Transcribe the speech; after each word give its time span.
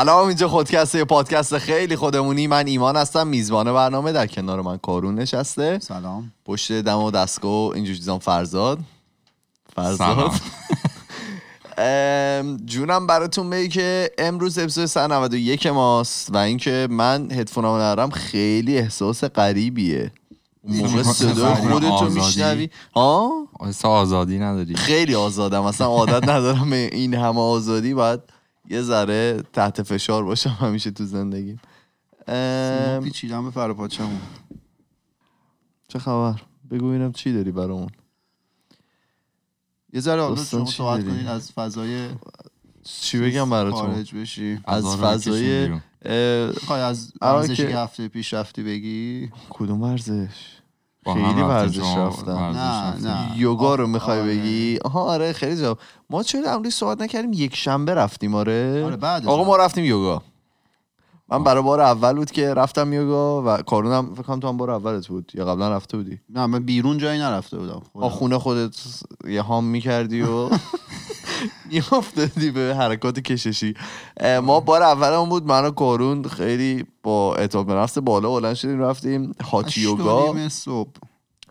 سلام 0.00 0.28
اینجا 0.28 0.48
خودکسته 0.48 0.98
یه 0.98 1.04
پادکست 1.04 1.58
خیلی 1.58 1.96
خودمونی. 1.96 2.46
من 2.46 2.66
ایمان 2.66 2.96
هستم 2.96 3.26
میزبان 3.26 3.72
برنامه 3.72 4.12
در 4.12 4.26
کنار 4.26 4.62
من 4.62 4.76
کارون 4.76 5.14
نشسته. 5.14 5.78
سلام. 5.78 6.32
پشت 6.44 6.72
دم 6.72 6.98
و 6.98 7.10
دستگاه 7.10 7.70
اینجور 7.70 7.96
چیزان 7.96 8.18
فرزاد. 8.18 8.78
فرزاد. 9.76 10.32
جونم 12.66 13.06
براتون 13.06 13.50
بگی 13.50 13.68
که 13.68 14.10
امروز 14.18 14.58
اپیزود 14.58 14.86
191 14.86 15.66
ماست 15.66 16.34
و 16.34 16.36
اینکه 16.36 16.88
من 16.90 17.32
هدفونامو 17.32 17.76
ندارم 17.76 18.10
خیلی 18.10 18.78
احساس 18.78 19.24
غریبیه. 19.24 20.12
اون 20.62 20.76
موقع 20.76 21.02
صدای 21.02 21.54
خودتو. 21.54 22.10
میشنوی؟ 22.10 22.70
ها؟ 22.94 23.32
احساس 23.60 23.84
آزادی 23.84 24.38
نداری. 24.38 24.74
خیلی 24.74 25.14
آزادم 25.14 25.62
اصلا 25.62 25.86
عادت 25.86 26.28
ندارم 26.28 26.72
این 26.72 27.14
همه 27.14 27.40
آزادی. 27.40 27.94
باید 27.94 28.20
یه 28.70 28.82
ذره 28.82 29.42
تحت 29.52 29.82
فشار 29.82 30.24
باشم 30.24 30.50
همیشه 30.60 30.90
تو 30.90 31.04
زندگی 31.04 31.58
ام، 32.28 33.04
پیچیدم 33.04 33.44
به 33.44 33.50
فراپاچمون 33.50 34.20
چه 35.88 35.98
خبر؟ 35.98 36.40
بگو 36.70 36.86
اینم 36.86 37.12
چی 37.12 37.32
داری 37.32 37.52
برامون. 37.52 37.88
یه 39.92 40.00
ذره 40.00 40.22
حالا 40.22 40.44
شما 40.44 40.64
صحبت؟ 40.64 41.04
کنید 41.04 41.26
از 41.26 41.52
فضای 41.52 42.08
چی 42.84 43.20
بگم 43.20 43.50
براتون؟ 43.50 43.80
خارج 43.80 44.14
بشی. 44.14 44.60
از 44.64 44.96
فضای 44.96 45.68
خواهی 46.66 46.82
از 46.82 47.12
ورزشی 47.20 47.66
که- 47.66 47.76
هفته 47.78 48.08
پیش 48.08 48.34
رفتی 48.34 48.62
بگی؟ 48.62 49.30
کدوم 49.50 49.84
هم 49.84 50.28
خیلی 51.04 51.42
ورزش 51.42 51.96
رفتم. 51.96 52.30
نه،. 52.32 52.96
نه. 53.00 53.38
یوگا 53.38 53.74
رو 53.74 53.84
آه، 53.84 53.90
می‌خوای 53.90 54.20
آره. 54.20 54.28
بگی 54.28 54.78
آها 54.84 55.02
آره 55.02 55.32
خیلی 55.32 55.56
جواب 55.56 55.78
ما 56.10 56.22
چرا 56.22 56.52
امروز 56.52 56.74
صحبت 56.74 57.00
نکردیم 57.00 57.32
یک 57.32 57.56
شنبه 57.56 57.94
رفتیم 57.94 58.34
آره 58.34 58.84
آره 58.84 58.96
بعد 58.96 59.26
آقا 59.26 59.44
ما 59.44 59.56
رفتیم 59.56 59.84
یوگا 59.84 60.22
من 61.30 61.44
برای 61.44 61.62
بار 61.62 61.80
اول 61.80 62.12
بود 62.12 62.30
که 62.30 62.54
رفتم 62.54 62.92
یوگا 62.92 63.42
و 63.42 63.62
کارونم 63.62 64.14
فکر 64.14 64.22
کنم 64.22 64.40
تو 64.40 64.48
هم 64.48 64.56
بار 64.56 64.70
اولت 64.70 65.08
بود 65.08 65.32
یا 65.34 65.44
قبلا 65.44 65.76
رفته 65.76 65.96
بودی؟ 65.96 66.20
نه 66.28 66.46
من 66.46 66.64
بیرون 66.64 66.98
جایی 66.98 67.20
نرفته 67.20 67.58
بودم. 67.58 67.82
خودم. 67.92 68.08
خونه 68.08 68.38
خودت 68.38 68.76
یه 69.28 69.42
هام 69.42 69.64
می‌کردی 69.64 70.22
و 70.22 70.48
میافتادی 71.70 72.50
به 72.50 72.74
حرکات 72.78 73.18
کششی. 73.20 73.74
ما 74.42 74.60
بار 74.60 74.82
اولمون 74.82 75.28
بود 75.28 75.46
من 75.46 75.64
و 75.64 75.70
کارون 75.70 76.24
خیلی 76.24 76.84
با 77.02 77.34
اعتماد 77.34 77.66
به 77.66 77.74
نفس 77.74 77.98
بالا 77.98 78.30
بلند 78.30 78.54
شدیم 78.54 78.80
رفتیم 78.80 79.32
هات 79.50 79.78
یوگا. 79.78 80.48
صبح. 80.48 80.90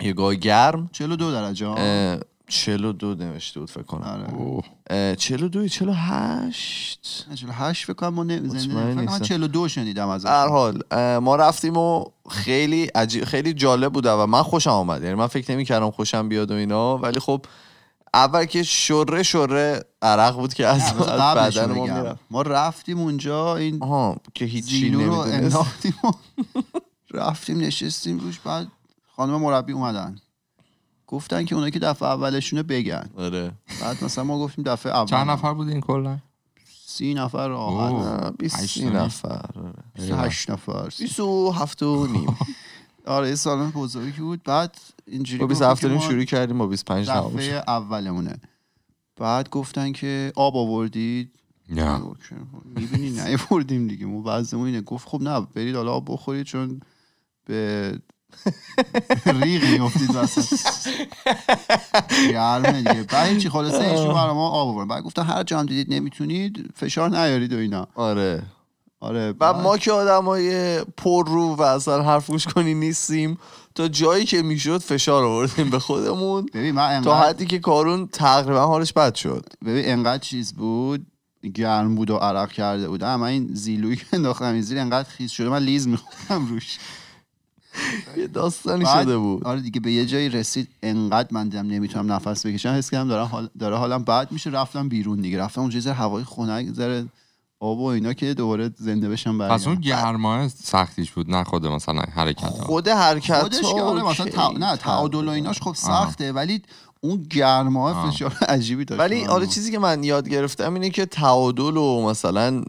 یوگا 0.01 0.33
گرم. 0.33 0.89
42 0.91 1.31
درجه. 1.31 2.19
اه، 2.49 2.55
42 2.55 3.15
نوشته 3.15 3.59
بود 3.59 3.69
فکر 3.69 3.83
کنم. 3.83 4.01
آره. 4.01 4.33
اوه. 4.33 4.63
اه، 4.89 5.15
42 5.15 5.67
48 5.67 7.25
نه، 7.29 7.35
48 7.35 7.85
فکر 7.85 7.93
کنم 7.93 8.13
ما 8.13 8.23
من 8.23 8.39
نیستم. 8.39 9.19
42 9.19 9.67
شنیدم 9.67 10.07
از 10.07 10.25
هر 10.25 10.47
حال 10.47 10.83
ما 11.19 11.35
رفتیم 11.35 11.77
و 11.77 12.05
خیلی 12.29 12.85
عجیب 12.85 13.25
خیلی 13.25 13.53
جالب 13.53 13.93
بود 13.93 14.05
و 14.05 14.25
من 14.25 14.43
خوشم 14.43 14.69
آمد 14.69 15.03
یعنی 15.03 15.15
من 15.15 15.27
فکر 15.27 15.51
نمی 15.51 15.65
کردم 15.65 15.91
خوشم 15.91 16.29
بیاد 16.29 16.51
و 16.51 16.53
اینا. 16.53 16.97
ولی 16.97 17.19
خب 17.19 17.45
اول 18.13 18.45
که 18.45 18.63
شره 18.63 19.23
شره 19.23 19.83
عرق 20.01 20.35
بود 20.35 20.53
که 20.53 20.67
از, 20.67 20.81
از 20.81 21.55
بدن 21.55 21.71
ما 21.71 21.83
می‌رفت. 21.83 22.19
ما 22.31 22.41
رفتیم 22.41 22.99
اونجا 22.99 23.55
این 23.55 23.83
آها 23.83 24.17
که 24.33 24.45
هیچی 24.45 24.89
نمی‌دونست. 24.89 25.57
رفتیم 27.11 27.59
نشستیم 27.59 28.19
روش. 28.19 28.39
بعد 28.39 28.67
خانم 29.15 29.35
مربی 29.41 29.73
اومدن. 29.73 30.15
گفتن 31.09 31.45
که 31.45 31.55
اونا 31.55 31.69
که 31.69 31.79
دفعه 31.79 32.09
اولشونه 32.09 32.63
بگن. 32.63 33.09
آره. 33.17 33.51
بعد 33.81 34.03
مثلا 34.03 34.23
ما 34.23 34.39
گفتیم 34.39 34.63
دفعه 34.63 34.91
اول. 34.95 35.05
چند 35.05 35.29
نفر 35.29 35.53
بودین 35.53 35.81
کلا؟ 35.81 36.17
سی 36.85 37.13
نفر. 37.13 37.51
اه، 37.51 38.31
20 38.31 38.59
هشت 38.59 38.79
سی 38.79 38.85
و 38.85 38.89
نیم. 38.89 38.97
نفر 38.97 39.45
آره. 39.55 40.15
هشت 40.15 40.49
نفر. 40.51 40.89
27 40.99 41.83
و 41.83 42.07
نیم. 42.07 42.37
آره 43.05 43.29
یه 43.29 43.35
سالن 43.35 43.69
بزرگی 43.69 44.21
بود. 44.21 44.43
بعد 44.43 44.77
اینجوری 45.07 45.39
با 45.39 45.45
گفتن 45.45 45.73
27 45.73 45.81
که 45.81 45.87
و 45.87 45.89
نیم 45.89 45.99
ما 45.99 46.09
شروع 46.09 46.23
کردیم 46.23 46.57
با 46.57 46.67
25 46.67 47.07
تموم 47.07 47.29
شد. 47.31 47.37
دفعه 47.37 47.63
اولمونه. 47.67 48.37
بعد 49.15 49.49
گفتن 49.49 49.91
که 49.91 50.33
آب 50.35 50.57
آوردید. 50.57 51.35
نه. 51.69 52.01
می‌بینی 52.75 53.09
نیاوردیم 53.09 53.87
دیگه. 53.87 54.05
ما 54.05 54.21
وضعمون 54.25 54.65
اینه. 54.67 54.81
گفت 54.81 55.07
خب 55.07 55.21
نه 55.21 55.47
برید 55.55 55.75
حالا 55.75 55.91
آب 55.91 56.05
بخورید 56.13 56.45
چون 56.45 56.81
به 57.45 57.99
ریغ 59.41 59.63
میافتید 59.63 60.15
وسط 60.15 60.57
گرمه 62.31 62.71
دیگه. 62.71 63.03
بعد 63.03 63.37
چی؟ 63.37 63.49
خلاصه 63.49 63.89
ایشون 63.89 64.13
برای 64.13 64.33
ما 64.33 64.49
آب 64.49 64.67
آورد 64.67 64.87
بعد 64.87 65.03
گفتن 65.03 65.23
هر 65.23 65.43
جا 65.43 65.59
هم 65.59 65.65
دیدید 65.65 65.93
نمی‌تونید 65.93 66.73
فشار 66.75 67.09
نیارید 67.09 67.53
و 67.53 67.57
اینا. 67.57 67.87
آره. 67.95 68.43
آره 69.01 69.33
و 69.39 69.53
ما 69.53 69.77
که 69.77 69.91
آدمای 69.91 70.79
پر 70.97 71.27
رو 71.27 71.55
و 71.55 71.61
اصلا 71.61 72.03
حرف 72.03 72.29
گوش 72.29 72.47
کنی 72.47 72.73
نیستیم 72.73 73.37
تا 73.75 73.87
جایی 73.87 74.25
که 74.25 74.41
می‌شد 74.41 74.77
فشار 74.77 75.23
آوردیم 75.23 75.69
به 75.69 75.79
خودمون. 75.79 76.45
ببین 76.53 76.75
من 76.75 77.01
تا 77.01 77.13
انقدر 77.13 77.29
حدی 77.29 77.45
که 77.45 77.59
کارون 77.59 78.07
تقریبا 78.07 78.67
حالش 78.67 78.93
بد 78.93 79.15
شد. 79.15 79.45
ببین 79.65 79.91
انقدر 79.91 80.23
چیز 80.23 80.53
بود 80.53 81.05
گرم 81.53 81.95
بود 81.95 82.09
و 82.09 82.15
عرق 82.15 82.51
کرده 82.51 82.89
بودم 82.89 83.15
من 83.15 83.27
این 83.27 83.49
زیلویی 83.53 83.95
که 83.95 84.05
انداختم 84.13 84.53
این 84.53 84.61
زیر 84.61 84.79
انقدر 84.79 85.09
خیس 85.09 85.31
شده 85.31 85.49
من 85.49 85.63
لیز 85.63 85.87
میخوردم 85.87 86.45
روش. 86.45 86.77
یه 88.17 88.27
داستانی 88.27 88.83
بعد- 88.83 89.03
شده 89.03 89.17
بود. 89.17 89.43
آره 89.43 89.61
دیگه 89.61 89.79
به 89.79 89.91
یه 89.91 90.05
جایی 90.05 90.29
رسید 90.29 90.67
انقدر 90.83 91.27
من 91.31 91.49
دیدم 91.49 91.67
نمی‌تونم 91.67 92.11
نفس 92.11 92.45
بکشم. 92.45 92.69
حس 92.69 92.89
کردم 92.89 93.07
دارم 93.07 93.25
حال... 93.25 93.49
داره 93.59 93.75
حالم 93.77 94.03
بد 94.03 94.31
میشه 94.31 94.49
رفتم 94.49 94.89
بیرون 94.89 95.21
دیگه. 95.21 95.37
رفتم 95.39 95.61
اونجا 95.61 95.79
یه 95.79 95.93
هوای 95.93 96.23
خنک 96.23 96.71
ذره 96.73 97.05
آب 97.61 97.79
و 97.79 97.83
اینا 97.85 98.13
که 98.13 98.33
دوباره 98.33 98.71
زنده 98.77 99.09
بشم 99.09 99.37
پس 99.37 99.67
اون 99.67 99.75
گرماه 99.75 100.47
سختیش 100.47 101.11
بود 101.11 101.31
نه 101.31 101.43
خود 101.43 101.67
مثلا 101.67 102.01
حرکت 102.15 102.41
ها. 102.43 102.49
خود 102.49 102.87
حرکت 102.87 103.41
خودش 103.41 103.61
که 103.61 103.81
آره 103.81 104.03
مثلا 104.03 104.25
تع... 104.25 104.51
نه 104.57 104.75
تعادل 104.75 105.27
و 105.27 105.29
ایناش 105.29 105.61
خب 105.61 105.73
سخته 105.75 106.31
ولی 106.31 106.61
اون 107.01 107.23
گرما. 107.29 108.11
فشار 108.11 108.37
عجیبی 108.47 108.85
داشت. 108.85 108.99
ولی 108.99 109.21
برام. 109.21 109.29
آره. 109.35 109.47
چیزی 109.47 109.71
که 109.71 109.79
من 109.79 110.03
یاد 110.03 110.29
گرفتم 110.29 110.73
اینه 110.73 110.89
که 110.89 111.05
تعادل 111.05 111.77
و 111.77 112.09
مثلا 112.09 112.63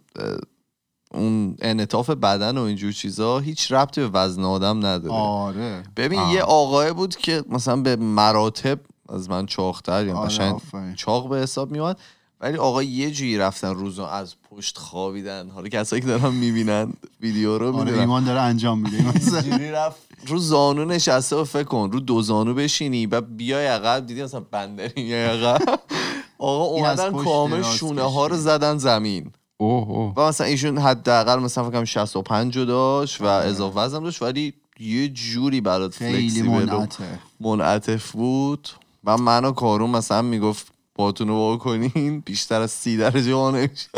اون 1.14 1.56
انعطاف 1.60 2.10
بدن 2.10 2.58
و 2.58 2.62
اینجور 2.62 2.92
چیزا 2.92 3.38
هیچ 3.38 3.72
ربطی 3.72 4.00
به 4.00 4.08
وزن 4.08 4.44
آدم 4.44 4.86
نداره. 4.86 5.14
آره. 5.14 5.82
ببین 5.96 6.18
آه. 6.18 6.32
یه 6.32 6.42
آقای 6.42 6.92
بود 6.92 7.16
که 7.16 7.44
مثلا 7.48 7.76
به 7.76 7.96
مراتب 7.96 8.78
از 9.08 9.30
من 9.30 9.46
چاقتر 9.46 10.06
یا 10.06 10.16
آره، 10.16 10.28
قشنگ 10.28 10.54
آفرین. 10.54 10.94
چاق 10.94 11.28
به 11.28 11.38
حساب 11.38 11.70
میاد 11.70 11.98
ولی 12.40 12.56
آقا 12.56 12.82
یه 12.82 13.10
جوری 13.10 13.38
رفتن 13.38 13.74
روزو 13.74 14.02
از 14.02 14.34
پشت 14.50 14.78
خوابیدن. 14.78 15.50
حالا 15.50 15.68
کسایی 15.68 16.02
که 16.02 16.08
دارن 16.08 16.34
می‌بینن 16.34 16.92
ویدیو 17.20 17.58
رو 17.58 17.66
آره 17.66 17.84
می‌دونن. 17.84 18.00
ایمان 18.00 18.24
داره 18.24 18.40
انجام 18.40 18.78
میده. 18.78 18.96
اینجوری 19.42 19.70
رفت 19.70 19.96
رو 20.26 20.38
زانو 20.38 20.84
نشسته 20.84 21.36
و 21.36 21.44
فکر 21.44 21.64
کن 21.64 21.90
رو 21.92 22.00
دو 22.00 22.22
زانو 22.22 22.54
بشینی 22.54 23.06
و 23.06 23.20
بیای 23.20 23.66
عقب 23.66 24.06
دیدی 24.06 24.22
مثلا 24.22 24.40
بندری 24.50 25.02
میای 25.02 25.24
عقب. 25.24 25.60
آقا 26.38 26.64
اومدن 26.64 27.12
کامل 27.12 27.62
شونه 27.62 28.02
ها 28.02 28.26
رو. 28.26 28.36
زدن 28.36 28.78
زمین. 28.78 29.32
اوه 29.60 29.88
اوه. 29.88 30.14
و 30.16 30.28
مثلا 30.28 30.46
ایشون 30.46 30.78
حداقل 30.78 31.38
مثلا 31.38 31.64
فکر 31.64 31.72
کنم 31.72 31.84
65 31.84 32.58
رو 32.58 32.64
داشت 32.64 33.20
و 33.20 33.24
اضافه 33.24 33.80
وزن 33.80 34.02
داشت 34.02 34.22
ولی 34.22 34.54
یه 34.80 35.08
جوری 35.08 35.60
برات 35.60 35.94
فلکسیبل 35.94 36.48
و 36.48 36.86
منعطف. 37.40 38.12
بود. 38.12 38.68
و 39.04 39.16
من 39.16 39.44
و 39.44 39.52
کارون 39.52 39.90
مثلا 39.90 40.22
می‌گفت 40.22 40.72
باتون 40.94 41.28
رو 41.28 41.56
کنین 41.56 42.20
بیشتر 42.20 42.60
از 42.60 42.70
سی 42.70 42.96
درجه 42.96 43.34
ها 43.34 43.50
نمیشه 43.50 43.88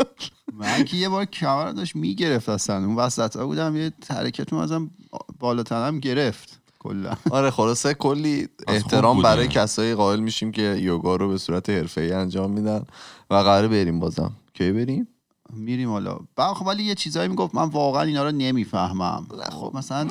من 0.53 0.85
که 0.85 0.97
یه 0.97 1.09
بار 1.09 1.25
کمر 1.25 1.71
داشت 1.71 1.95
می‌گرفت 1.95 2.49
اصلا. 2.49 2.75
اون 2.75 2.95
وسط 2.95 3.35
ها 3.35 3.45
بودم 3.45 3.75
یه 3.75 3.91
حرکت 4.09 4.53
ازم 4.53 4.91
بالاتنم 5.39 5.99
گرفت 5.99 6.59
کلا. 6.79 7.13
آره 7.31 7.51
خلاصه 7.51 7.93
کلی 7.93 8.47
احترام. 8.67 9.21
برای 9.21 9.47
کسایی 9.47 9.93
قائل 9.93 10.19
میشیم 10.19 10.51
که 10.51 10.61
یوگا 10.61 11.15
رو 11.15 11.29
به 11.29 11.37
صورت 11.37 11.69
حرفه‌ای 11.69 12.11
انجام 12.11 12.51
میدن 12.51 12.83
و 13.29 13.35
قراره 13.35 13.67
بریم 13.67 13.99
بازم. 13.99 14.31
کی 14.53 14.71
بریم؟ 14.71 15.07
میریم 15.55 15.89
حالا. 15.89 16.19
بعد 16.35 16.53
خب 16.53 16.65
ولی 16.65 16.83
یه 16.83 16.95
چیزایی 16.95 17.29
می‌گفت 17.29 17.55
من 17.55 17.69
واقعا 17.69 18.01
اینا 18.01 18.23
رو 18.23 18.31
نمی‌فهمم. 18.31 19.27
خب 19.51 19.71
مثلا 19.73 20.07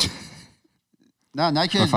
نه 1.35 1.51
نه 1.51 1.69
که 1.69 1.89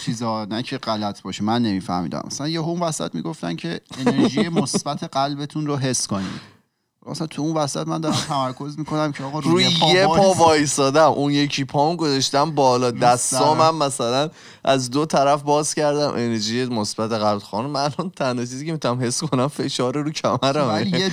چیزا 0.00 0.44
نه 0.44 0.62
که 0.62 0.78
غلط 0.78 1.22
باشه 1.22 1.44
من 1.44 1.62
نمیفهمیدم. 1.62 2.22
مثلا 2.26 2.48
یه 2.48 2.62
هم 2.62 2.82
وسط 2.82 3.14
می‌گفتن 3.14 3.56
که 3.56 3.80
انرژی 4.06 4.48
مثبت 4.48 5.04
قلبتون 5.04 5.66
رو 5.66 5.76
حس 5.76 6.06
کنید. 6.06 6.59
مثلا 7.06 7.26
تو 7.26 7.42
اون 7.42 7.56
وسط 7.56 7.88
من 7.88 8.00
دارم 8.00 8.16
تمرکز 8.28 8.78
می‌کنم 8.78 9.12
که 9.12 9.24
آقا 9.24 9.38
روی 9.38 9.64
یه 9.64 10.06
پا 10.06 10.16
وایس. 10.16 10.38
وایسادم 10.38 11.10
اون 11.10 11.32
یکی 11.32 11.64
پام 11.64 11.96
گذاشتم 11.96 12.50
بالا. 12.50 12.90
دستامم 12.90 13.58
سرم. 13.58 13.76
مثلا 13.76 14.30
از 14.64 14.90
دو 14.90 15.06
طرف 15.06 15.42
باز 15.42 15.74
کردم. 15.74 16.10
انرژی 16.10 16.64
مثبت 16.64 17.12
قلب 17.12 17.38
خانم. 17.38 17.70
من 17.70 17.80
الان 17.80 18.10
تنها 18.10 18.44
چیزی 18.44 18.66
که 18.66 18.72
می‌تونم 18.72 19.02
حس 19.02 19.24
کنم 19.24 19.48
فشار 19.48 19.94
روی 19.94 20.12
کمرمه. 20.12 21.00
یه. 21.00 21.10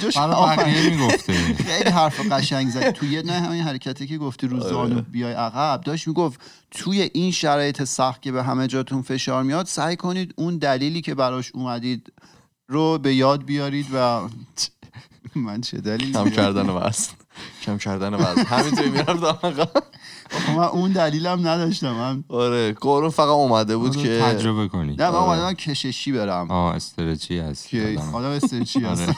بقیه 0.57 0.89
می‌گفته 0.89 1.33
خیلی 1.53 1.89
حرف 1.89 2.31
قشنگ 2.31 2.69
زد. 2.69 2.91
توی 2.91 3.09
یه 3.09 3.21
نه 3.21 3.33
همین 3.33 3.61
حرکتی 3.61 4.07
که 4.07 4.17
گفتی 4.17 4.47
رو 4.47 4.59
زانو 4.59 5.01
بیای 5.01 5.33
عقب 5.33 5.81
داشت 5.81 6.07
می‌گفت 6.07 6.39
توی 6.71 7.09
این 7.13 7.31
شرایط 7.31 7.83
سخت 7.83 8.21
که 8.21 8.31
به 8.31 8.43
همه 8.43 8.67
جاتون 8.67 9.01
فشار 9.01 9.43
میاد 9.43 9.65
سعی 9.65 9.95
کنید 9.95 10.33
اون 10.37 10.57
دلیلی 10.57 11.01
که 11.01 11.15
براش 11.15 11.51
اومدید 11.53 12.13
رو 12.69 12.97
به 12.97 13.15
یاد 13.15 13.45
بیارید 13.45 13.85
و 13.93 14.21
من 15.35 15.61
چه 15.61 15.77
دلیلی 15.77 16.13
کم 16.13 16.29
کردن 16.29 16.69
وزن. 16.69 17.13
کم 17.61 17.77
کردن 17.77 18.13
وزن. 18.13 18.43
همینطوری 18.43 18.89
می‌رفتم 18.89 19.33
خب 20.29 20.51
من 20.51 20.63
اون 20.63 20.91
دلیلم 20.91 21.47
نداشتم. 21.47 21.91
من 21.91 22.23
آره 22.29 22.73
کورون 22.73 23.09
فقط 23.09 23.27
اومده 23.27 23.77
بود 23.77 23.97
آره، 23.97 24.03
که 24.03 24.21
تجربه 24.21 24.67
کنی. 24.67 24.95
نه 24.95 25.09
من 25.09 25.15
اومدم 25.15 25.53
کششی 25.53 26.11
برم. 26.11 26.51
آه 26.51 26.75
استرچی 26.75 27.39
هست. 27.39 27.67
که 27.67 27.99
آدم. 28.13 28.25
استرچی 28.25 28.85
آره. 28.85 29.05
هست 29.05 29.13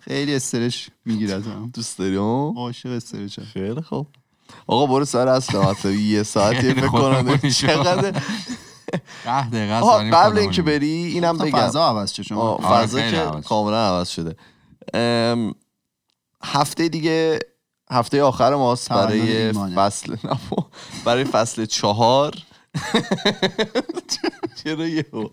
خیلی 0.00 0.34
استرش 0.34 0.90
میگیرتم. 1.04 1.70
دوست 1.74 1.98
داری 1.98 2.16
اون؟ 2.16 2.56
عاشق 2.56 2.90
استرچم 2.90 3.42
خیلی 3.42 3.80
خوب. 3.80 4.06
آقا 4.66 4.86
برو 4.86 5.04
سر 5.04 5.28
اصل. 5.28 5.58
مطلب 5.58 5.94
یه 5.94 6.22
ساعتی 6.22 6.60
خیلی 6.60 6.80
فکر 6.80 6.88
کنم 6.88 7.36
شد. 7.36 7.48
چقدر 7.48 8.10
ده 9.24 9.48
دقیقه 9.50 10.10
قبل 10.10 10.38
اینکه. 10.38 10.62
بری 10.62 10.86
اینم 10.86 11.38
بگم. 11.38 11.58
فضا 11.58 11.88
عوض 11.88 12.12
چه 12.12 12.22
شما. 12.22 12.40
آره، 12.40 12.86
فضا 12.86 13.00
که 13.00 13.10
شد. 13.10 13.44
کاملا 13.48 13.88
عوض 13.88 14.08
شده. 14.08 14.36
هفته 16.42 16.88
دیگه 16.88 17.38
هفته 17.90 18.22
آخر 18.22 18.54
ماست 18.54 18.88
برای. 18.88 19.52
فصل 19.52 20.16
برای 21.04 21.24
فصل 21.24 21.64
چهار. 21.64 22.34
چرا 24.64 24.86
یهو 24.86 25.28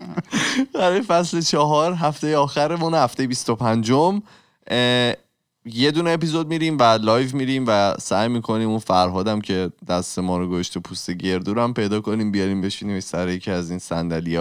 برای 0.74 1.00
فصل 1.00 1.40
چهار 1.40 1.92
هفته 1.92 2.36
آخرمون 2.36 2.94
هفته 2.94 3.26
25 3.26 3.92
م 3.92 4.22
یه 5.64 5.90
دونه 5.90 6.10
اپیزود 6.10 6.48
میریم 6.48 6.78
و 6.78 6.82
live 6.82 7.36
میریم 7.36 7.64
و 7.68 7.94
سعی 8.00 8.28
می‌کنیم 8.28 8.68
اون 8.68 8.78
فرهادم 8.78 9.40
که 9.40 9.70
دست 9.88 10.18
ما 10.18 10.38
رو 10.38 10.50
گذاشته 10.50 10.80
پوست 10.80 11.10
گردو 11.10 11.54
رو 11.54 11.62
هم 11.62 11.74
پیدا 11.74 12.00
کنیم 12.00 12.30
بیاریم 12.30 12.60
بشینیم 12.60 13.00
سر 13.00 13.28
یکی 13.28 13.50
از 13.50 13.70
این 13.70 13.78
صندلی 13.78 14.36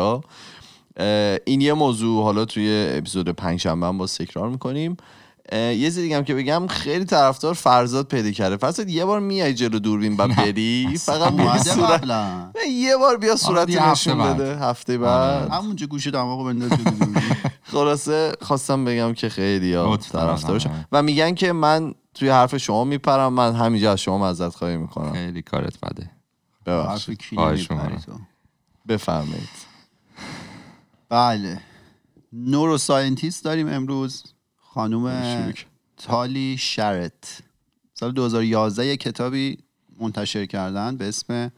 این 1.45 1.61
یه 1.61 1.73
موضوع 1.73 2.23
حالا 2.23 2.45
توی 2.45 2.87
اپیزود 2.97 3.29
پنجشنبه 3.29 3.87
هم 3.87 3.97
باز 3.97 4.17
تکرار 4.17 4.49
می‌کنیم. 4.49 4.97
یه 5.51 5.75
چیز 5.75 5.99
دیگه 5.99 6.17
هم 6.17 6.23
که 6.23 6.35
بگم 6.35 6.67
خیلی 6.67 7.05
طرفدار 7.05 7.53
فرزاد 7.53 8.07
پیدا 8.07 8.31
کرده. 8.31 8.57
فرزاد 8.57 8.89
یه 8.89 9.05
بار 9.05 9.19
میای 9.19 9.53
جلو 9.53 9.79
دوربین 9.79 10.15
و 10.17 10.27
بری؟ 10.27 10.97
فقط 11.05 11.33
بیا 11.33 11.57
صورت 11.57 12.03
یه 12.71 12.97
بار 12.97 13.17
بیا 13.17 13.35
صورت 13.35 13.69
یه 13.69 13.83
هفته 13.83 14.11
نشون 14.11 14.23
بعد. 14.23 14.35
بده 14.37 14.59
هفته 14.59 14.97
بعد. 14.97 15.49
همونجا 15.49 15.87
گوشه 15.87 16.11
دماغو 16.11 16.43
بنداز. 16.43 16.69
خلاصه 17.71 18.31
خواستم 18.41 18.85
بگم 18.85 19.13
که 19.13 19.29
خیلی 19.29 19.75
طرفدارشم 20.11 20.69
آره. 20.69 20.87
و 20.91 21.03
میگن 21.03 21.35
که 21.35 21.51
من 21.53 21.93
توی 22.13 22.29
حرف 22.29 22.57
شما 22.57 22.83
میپرم 22.83 23.33
من 23.33 23.55
همینجا 23.55 23.91
از 23.91 23.99
شما 23.99 24.17
معذرت 24.17 24.55
خواهی 24.55 24.77
می‌کنم. 24.77 25.13
خیلی 25.13 25.41
کارت 25.41 25.73
بده. 25.83 26.11
ببخشید. 26.65 27.19
بفرمایید. 28.87 29.64
بله. 31.15 31.61
neuroscientist 32.33 33.43
داریم 33.45 33.67
امروز. 33.67 34.23
کن. 35.53 35.53
Tali 35.97 36.57
Sharot. 36.59 37.41
سال 37.93 38.11
2011 38.11 38.85
یه 38.85 38.97
کتابی 38.97 39.57
منتشر 39.99 40.45
کردن 40.45 40.97
به 40.97 41.07
اسم 41.07 41.51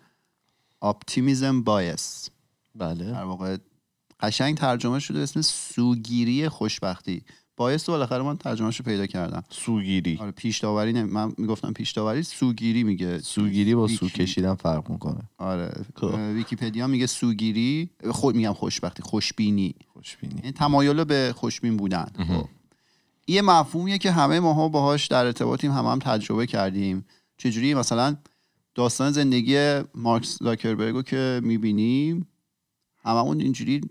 Optimism 0.82 1.64
Bias 1.64 2.30
بله. 2.76 3.12
در 3.12 3.24
واقع 3.24 3.58
قشنگ 4.20 4.58
ترجمه 4.58 5.00
شده 5.00 5.18
به 5.18 5.24
اسم 5.24 5.42
سوگیری 5.42 6.50
خوشبختی. 6.50 7.24
bias 7.58 7.90
رو 7.90 7.96
بالاخره 7.96 8.24
من 8.24 8.38
ترجمهش 8.38 8.78
رو 8.78 8.86
پیدا 8.86 9.06
کردم. 9.06 9.44
سوگیری. 9.50 10.18
آره 10.22 10.32
پیش 10.32 10.60
داوری 10.60 10.94
نمی... 10.94 11.12
من 11.12 11.34
می‌گفتم 11.38 11.74
پیش 11.74 11.92
داوری 11.92 12.24
سوگیری 12.24 12.84
میگه. 12.84 13.20
سوگیری 13.20 13.76
با 13.76 13.88
سو. 13.88 14.10
کشیدن 14.10 14.56
فرق 14.56 14.90
می‌کنه. 14.90 15.22
آره 15.38 15.86
خب. 15.96 16.14
ویکیپدیا 16.36 16.88
میگه 16.88 17.08
سوگیری 17.08 17.90
خود 18.12 18.36
میگم 18.36 18.54
خوشبختی 18.54 19.04
خوشبینی. 19.04 19.76
خوشبینی. 19.94 20.40
این 20.44 20.52
تمایل 20.52 21.04
به 21.04 21.34
خوشبین 21.36 21.78
بودن. 21.78 22.12
خب. 22.18 22.46
یه 23.28 23.42
مفهومیه 23.42 23.98
که 23.98 24.12
همه 24.12 24.40
ماها 24.40 24.70
باهاش 24.70 25.08
در 25.08 25.26
ارتباطیم 25.26 25.72
هم 25.72 25.86
هم 25.86 26.00
تجربه 26.00 26.48
کردیم. 26.48 27.06
چجوری؟ 27.38 27.74
مثلا 27.74 28.16
داستان 28.76 29.12
زندگی 29.12 29.82
مارکس 29.96 30.38
زاکربرگو 30.40 31.02
که 31.02 31.42
می‌بینیم 31.44 32.28
هممون 33.04 33.42
اینجوری 33.42 33.82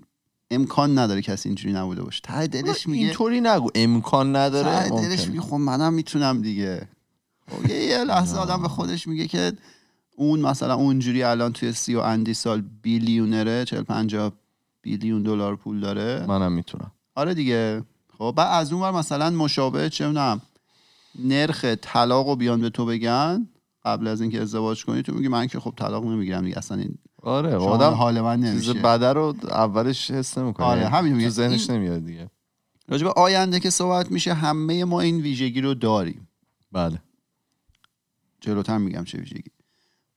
امکان 0.50 0.98
نداره 0.98 1.22
کسی 1.22 1.48
اینجوری 1.48 1.74
نبوده 1.74 2.02
باشه. 2.02 2.20
ته 2.22 2.46
دلش 2.46 2.88
میگه 2.88 3.04
اینطوری 3.04 3.40
نگو. 3.40 3.70
امکان 3.74 4.36
نداره؟ 4.36 4.88
ته 4.88 4.88
دلش. 4.88 5.28
میگه 5.28 5.40
خب 5.40 5.54
منم 5.54 5.92
می‌تونم 5.92 6.42
دیگه. 6.42 6.88
خب 7.50 7.70
یه, 7.70 8.04
لحظه 8.04 8.36
آدم 8.36 8.62
به 8.62 8.68
خودش 8.68 9.06
میگه 9.06 9.28
که 9.28 9.52
اون 10.16 10.40
مثلا 10.40 10.74
اونجوری 10.74 11.22
الان 11.22 11.52
توی 11.52 11.72
سی 11.72 11.94
و 11.94 12.00
اندی 12.00 12.34
سال 12.34 12.64
بیلیونره 12.82 13.64
چل 13.64 13.82
پنجاه 13.82 14.32
بیلیون 14.82 15.22
دلار 15.22 15.56
پول 15.56 15.80
داره. 15.80 16.24
منم 16.28 16.52
می‌تونم. 16.52 16.92
آره 17.14 17.34
دیگه. 17.34 17.82
خب 18.18 18.34
بعد 18.36 18.60
از 18.60 18.72
اون 18.72 18.90
مثلا 18.90 19.30
مشابه 19.30 19.90
چه 19.90 20.06
می‌دونم 20.06 20.40
نرخ 21.24 21.64
طلاق 21.64 22.28
رو 22.28 22.36
بیان 22.36 22.60
به 22.60 22.70
تو 22.70 22.86
بگن 22.86 23.48
قبل 23.84 24.06
از 24.06 24.20
اینکه 24.20 24.42
ازدواج 24.42 24.84
کنی 24.84 25.02
تو 25.02 25.14
میگی 25.14 25.28
من 25.28 25.46
که 25.46 25.60
خب 25.60 25.74
طلاق 25.76 26.04
نمی‌گیرم 26.04 26.44
دیگه 26.44 26.58
اصلا 26.58 26.78
این 26.78 26.98
آره 27.26 27.56
آدم 27.56 27.90
حال 27.90 28.20
من 28.20 28.42
چیز 28.42 28.68
نمیشه. 28.68 28.72
بده 28.72 29.12
رو 29.12 29.34
اولش 29.50 30.10
حس 30.10 30.38
نمی‌کنه. 30.38 30.66
آره، 30.66 30.88
همین 30.88 31.22
تو. 31.24 31.28
ذهنش 31.30 31.70
این- 31.70 31.78
نمیاد 31.78 32.04
دیگه. 32.04 32.30
راجع 32.88 33.04
به 33.04 33.12
آینده 33.16 33.60
که 33.60 33.70
صحبت 33.70 34.10
میشه 34.10 34.34
همه 34.34 34.84
ما 34.84 35.00
این 35.00 35.20
ویژگی 35.20 35.60
رو 35.60 35.74
داریم. 35.74 36.28
بله. 36.72 36.98
جلوتر 38.40 38.78
میگم 38.78 39.04
چه 39.04 39.18
ویژگی. 39.18 39.50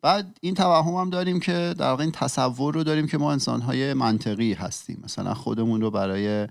بعد 0.01 0.37
این 0.41 0.53
توهم 0.55 0.93
هم 0.93 1.09
داریم 1.09 1.39
که 1.39 1.75
در 1.77 1.89
واقع 1.89 2.03
این 2.03 2.11
تصور 2.11 2.73
رو 2.73 2.83
داریم 2.83 3.07
که 3.07 3.17
ما 3.17 3.31
انسانهای 3.31 3.93
منطقی 3.93 4.53
هستیم. 4.53 5.01
مثلا 5.03 5.33
خودمون 5.33 5.81
رو 5.81 5.91
برای 5.91 6.47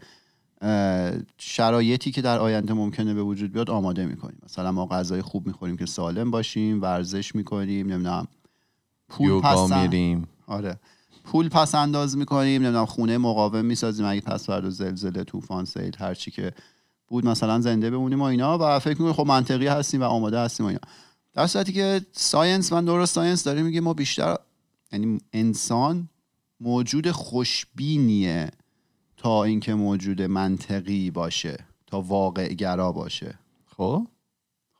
شرایطی 1.39 2.11
که 2.11 2.23
در 2.23 2.39
آینده 2.39 2.73
ممکنه 2.75 3.15
به 3.15 3.23
وجود 3.23 3.53
بیاد 3.53 3.71
آماده 3.71 4.07
می‌کنیم. 4.07 4.39
مثلا 4.45 4.73
ما 4.73 4.87
غذای 4.87 5.23
خوب 5.23 5.47
می‌خوریم 5.47 5.77
که 5.77 5.87
سالم 5.87 6.31
باشیم 6.31 6.83
ورزش 6.83 7.35
می‌کنیم 7.35 7.87
نمی‌دونم 7.93 8.29
پول 9.09 9.41
پس 9.41 9.73
میریم. 9.73 10.27
آره. 10.49 10.81
پول 11.25 11.49
پس 11.49 11.75
انداز 11.75 12.17
می‌کنیم 12.17 12.63
نمی‌دونم 12.63 12.87
خونه 12.87 13.19
مقاوم 13.19 13.65
می‌سازیم 13.65 14.07
اگه 14.07 14.21
پس 14.21 14.47
فردا 14.47 14.71
زلزله 14.71 15.25
طوفان 15.25 15.65
سیل 15.65 15.97
هر 15.99 16.15
چی 16.15 16.31
که 16.31 16.53
بود 17.09 17.27
مثلا 17.27 17.61
زنده 17.61 17.91
بمونیم 17.91 18.21
و 18.21 18.25
اینا 18.25 18.59
و 18.61 18.79
فکر 18.79 18.91
می‌کنیم 18.91 19.13
خب 19.13 19.27
منطقی 19.27 19.67
هستیم 19.67 20.01
و 20.01 20.05
آماده 20.05 20.39
هستیم 20.39 20.67
و 20.67 20.69
اینا. 20.69 20.81
در 21.33 21.47
صورتی 21.47 21.73
که 21.73 22.01
science 22.13 22.73
و 22.73 22.81
neuroscience 22.81 23.45
داره 23.45 23.63
میگه 23.63 23.81
ما 23.81 23.95
بیشتر 23.95 24.37
یعنی 24.93 25.21
انسان 25.33 26.09
موجود 26.61 27.11
خوشبینیه 27.11 28.51
تا 29.17 29.45
اینکه 29.45 29.75
موجود 29.75 30.23
منطقی 30.23 31.11
باشه 31.11 31.65
تا 31.87 32.01
واقع 32.01 32.49
گرا 32.49 32.93
باشه. 32.93 33.39
خب؟ 33.67 34.07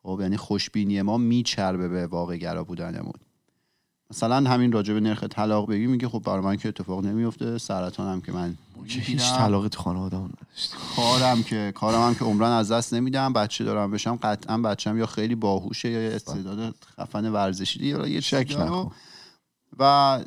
خب 0.03 0.19
یعنی 0.21 0.37
خوشبینی 0.37 1.03
ما 1.03 1.19
میچربه 1.19 1.89
به 1.89 2.07
واقع 2.07 2.37
گرا 2.37 2.65
بودنمون. 2.65 3.28
مثلا 4.11 4.51
همین 4.51 4.73
راجع 4.73 4.95
به 4.95 5.01
نرخ 5.01 5.25
طلاق 5.25 5.71
بگی 5.71 5.87
میگه 5.87 6.09
خب 6.09 6.23
برای 6.25 6.41
من 6.41 6.57
که 6.57 6.69
اتفاق 6.69 7.05
نمیفته 7.05 7.59
سرطانم 7.59 8.21
که 8.21 8.33
من 8.33 8.55
هیچ. 8.87 9.33
طلاقی 9.33 9.69
تو 9.69 9.83
خانواده 9.83 10.17
نداشت 10.17 10.75
کارم 10.97 11.43
که 11.43 11.73
کارم 11.75 12.03
هم 12.03 12.15
که 12.15 12.25
عمرن 12.25 12.51
از 12.51 12.73
دست 12.73 12.95
نمیدم. 12.95 13.33
بچه 13.33 13.65
دارم 13.65 13.91
بشم 13.91 14.17
قطعا 14.23 14.59
بچم 14.59 14.99
یا 14.99 15.07
خیلی 15.07 15.35
باهوشه 15.35 15.91
یا 15.91 16.11
استعداد 16.11 16.75
خفن 17.01 17.33
ورزشی 17.33 17.79
دیگه 17.79 17.97
حالا 17.97 18.09
یه 18.09 18.21
شک. 18.21 18.57
نکن. 18.61 18.91
و 19.79 20.19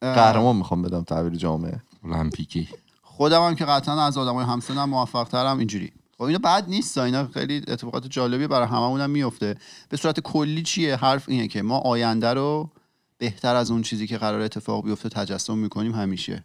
قهرمان 0.00 0.56
می‌خوام 0.56 0.82
بدم 0.82 1.02
تعبیر 1.02 1.34
جامعه. 1.34 1.80
المپیکی. 2.04 2.68
خودم 3.02 3.42
هم 3.42 3.54
که 3.54 3.64
قطعا 3.64 4.06
از 4.06 4.18
آدمای 4.18 4.44
همسنم 4.44 4.88
موفق 4.88 5.24
ترم 5.24 5.58
اینجوری. 5.58 5.92
خب 6.18 6.22
اینا 6.22 6.38
بد 6.38 6.68
نیست. 6.68 6.98
اینا 6.98 7.26
خیلی 7.26 7.56
اتفاقات 7.56 8.06
جالبی 8.06 8.46
برای 8.46 8.68
هممون 8.68 9.00
هم 9.00 9.10
میفته 9.10 9.56
به 9.88 9.96
صورت 9.96 10.20
کلی 10.20 10.62
چیه؟ 10.62 10.96
حرف 10.96 11.28
اینه 11.28 11.48
که 11.48 11.62
ما 11.62 11.78
آینده 11.78 12.34
رو 12.34 12.70
بهتر 13.20 13.56
از 13.56 13.70
اون 13.70 13.82
چیزی 13.82 14.06
که 14.06 14.18
قرار 14.18 14.40
اتفاق 14.40 14.84
بیفته 14.84 15.08
تجسم 15.08 15.58
می‌کنیم 15.58 15.92
همیشه. 15.92 16.44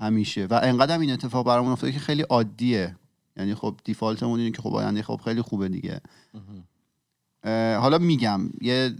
همیشه. 0.00 0.46
و 0.46 0.60
انقدر 0.62 0.98
این 0.98 1.12
اتفاق 1.12 1.46
برامون 1.46 1.72
افتاده 1.72 1.92
که 1.92 1.98
خیلی 1.98 2.22
عادیه. 2.22 2.96
یعنی 3.36 3.54
خب 3.54 3.74
دیفالتمون 3.84 4.40
اینه 4.40 4.50
که 4.50 4.62
خب 4.62 4.74
آینده 4.74 5.02
خب 5.02 5.20
خیلی 5.24 5.42
خوبه 5.42 5.68
دیگه. 5.68 6.00
حالا 7.80 7.98
میگم 7.98 8.40
یه 8.60 8.94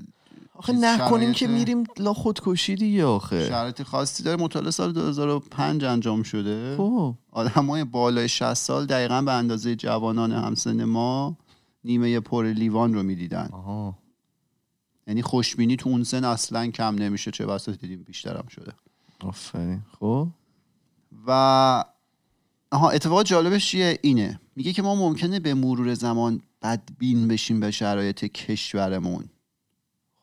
آخه 0.54 0.72
نکنیم 0.72 1.32
که 1.32 1.46
میریم 1.46 1.84
لا 1.98 2.12
خودکشی 2.12 2.74
دیگه 2.74 3.04
آخه. 3.04 3.48
شرایط 3.48 3.82
خاصی 3.82 4.22
داره. 4.22 4.42
مطالعه 4.42 4.70
سال 4.70 4.92
2005 4.92 5.84
انجام 5.84 6.22
شده. 6.22 6.76
خب. 6.76 7.14
آدمای 7.30 7.84
بالای 7.84 8.28
60 8.28 8.54
سال 8.54 8.86
دقیقا 8.86 9.22
به 9.22 9.32
اندازه 9.32 9.76
جوانان 9.76 10.32
همسن 10.32 10.84
ما 10.84 11.36
نیمه 11.84 12.20
پر 12.20 12.44
لیوان 12.44 12.94
رو 12.94 13.02
می‌دیدن. 13.02 13.48
آها. 13.52 13.98
یعنی 15.06 15.22
خوشبینی 15.22 15.76
تو 15.76 15.88
اون 15.88 16.04
سن 16.04 16.24
اصلا 16.24 16.66
کم 16.66 16.94
نمیشه 16.94 17.30
چه 17.30 17.46
بسا 17.46 17.72
دیدیم 17.72 18.02
بیشترم 18.02 18.46
شده. 18.48 18.72
آفرین. 19.20 19.82
خب. 20.00 20.28
و 21.26 21.84
آها 22.70 22.90
اتفاق 22.90 23.22
جالبش 23.22 23.70
چیه؟ 23.70 23.98
اینه. 24.02 24.40
میگه 24.56 24.72
که 24.72 24.82
ما 24.82 24.94
ممکنه 24.94 25.40
به 25.40 25.54
مرور 25.54 25.94
زمان 25.94 26.40
بدبین 26.62 27.28
بشیم 27.28 27.60
به 27.60 27.70
شرایط 27.70 28.24
کشورمون. 28.24 29.24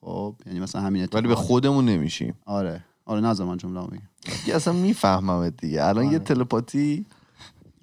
خب 0.02 0.36
یعنی 0.46 0.60
مثلا 0.60 0.82
همین 0.82 1.08
ولی 1.14 1.28
به 1.28 1.36
خودمون 1.36 1.86
نمیشیم. 1.86 2.34
آره. 2.46 2.86
آره 3.06 3.22
نظر 3.22 3.44
من 3.44 3.58
جمله 3.58 3.88
بگم 3.88 4.02
دیگه 4.44 4.56
اصلا 4.56 4.74
می‌فهمم 4.74 5.50
دیگه. 5.50 5.84
الان 5.84 6.06
آره. 6.06 6.14
یه 6.14 6.20
تلپاتی 6.20 7.06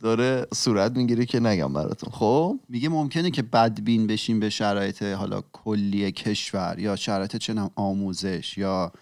داره 0.01 0.47
صورت 0.55 0.97
می‌گیره 0.97 1.27
که 1.27 1.41
نگم 1.41 1.73
براتون. 1.73 2.11
خب؟ 2.13 2.61
میگه 2.69 2.89
ممکنه 2.89 3.31
که 3.31 3.43
بدبین 3.43 4.07
بشیم 4.07 4.41
به 4.41 4.51
شرایط 4.51 5.03
حالا 5.03 5.43
کلی 5.53 6.13
کشور 6.13 6.77
یا 6.79 6.97
شرایط 6.97 7.37
چه 7.37 7.55
آموزش 7.75 8.59
یا 8.59 8.93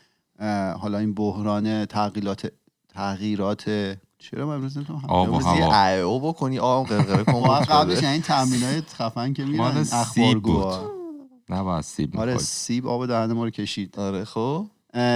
حالا 0.78 0.98
این 0.98 1.14
بحران 1.14 1.84
تغییرات 1.84 2.52
تغییرات 2.94 3.64
چرا 4.18 4.46
من 4.46 4.54
امروز 4.54 4.76
نمی‌تونم 4.76 5.02
آب 5.08 5.32
و 5.32 5.38
بزنم؟ 5.38 5.52
هوا. 5.52 6.02
او 6.02 6.20
بکنی 6.20 6.58
آم 6.58 6.84
قرقره 6.84 7.24
کن 7.24 7.42
قبلش. 7.42 8.04
این 8.04 8.22
تمرینای 8.22 8.80
خفن 8.80 9.32
که 9.32 9.44
میرن 9.44 9.84
سیب 9.84 9.94
اخبارگوها 9.94 10.90
نباید 11.48 11.84
سیب 11.84 12.16
آره. 12.16 12.38
سیب 12.38 12.86
آب 12.86 13.06
دهن 13.06 13.32
ما 13.32 13.44
رو 13.44 13.50
کشید. 13.50 13.98
آره 13.98 14.24
خب. 14.24 14.66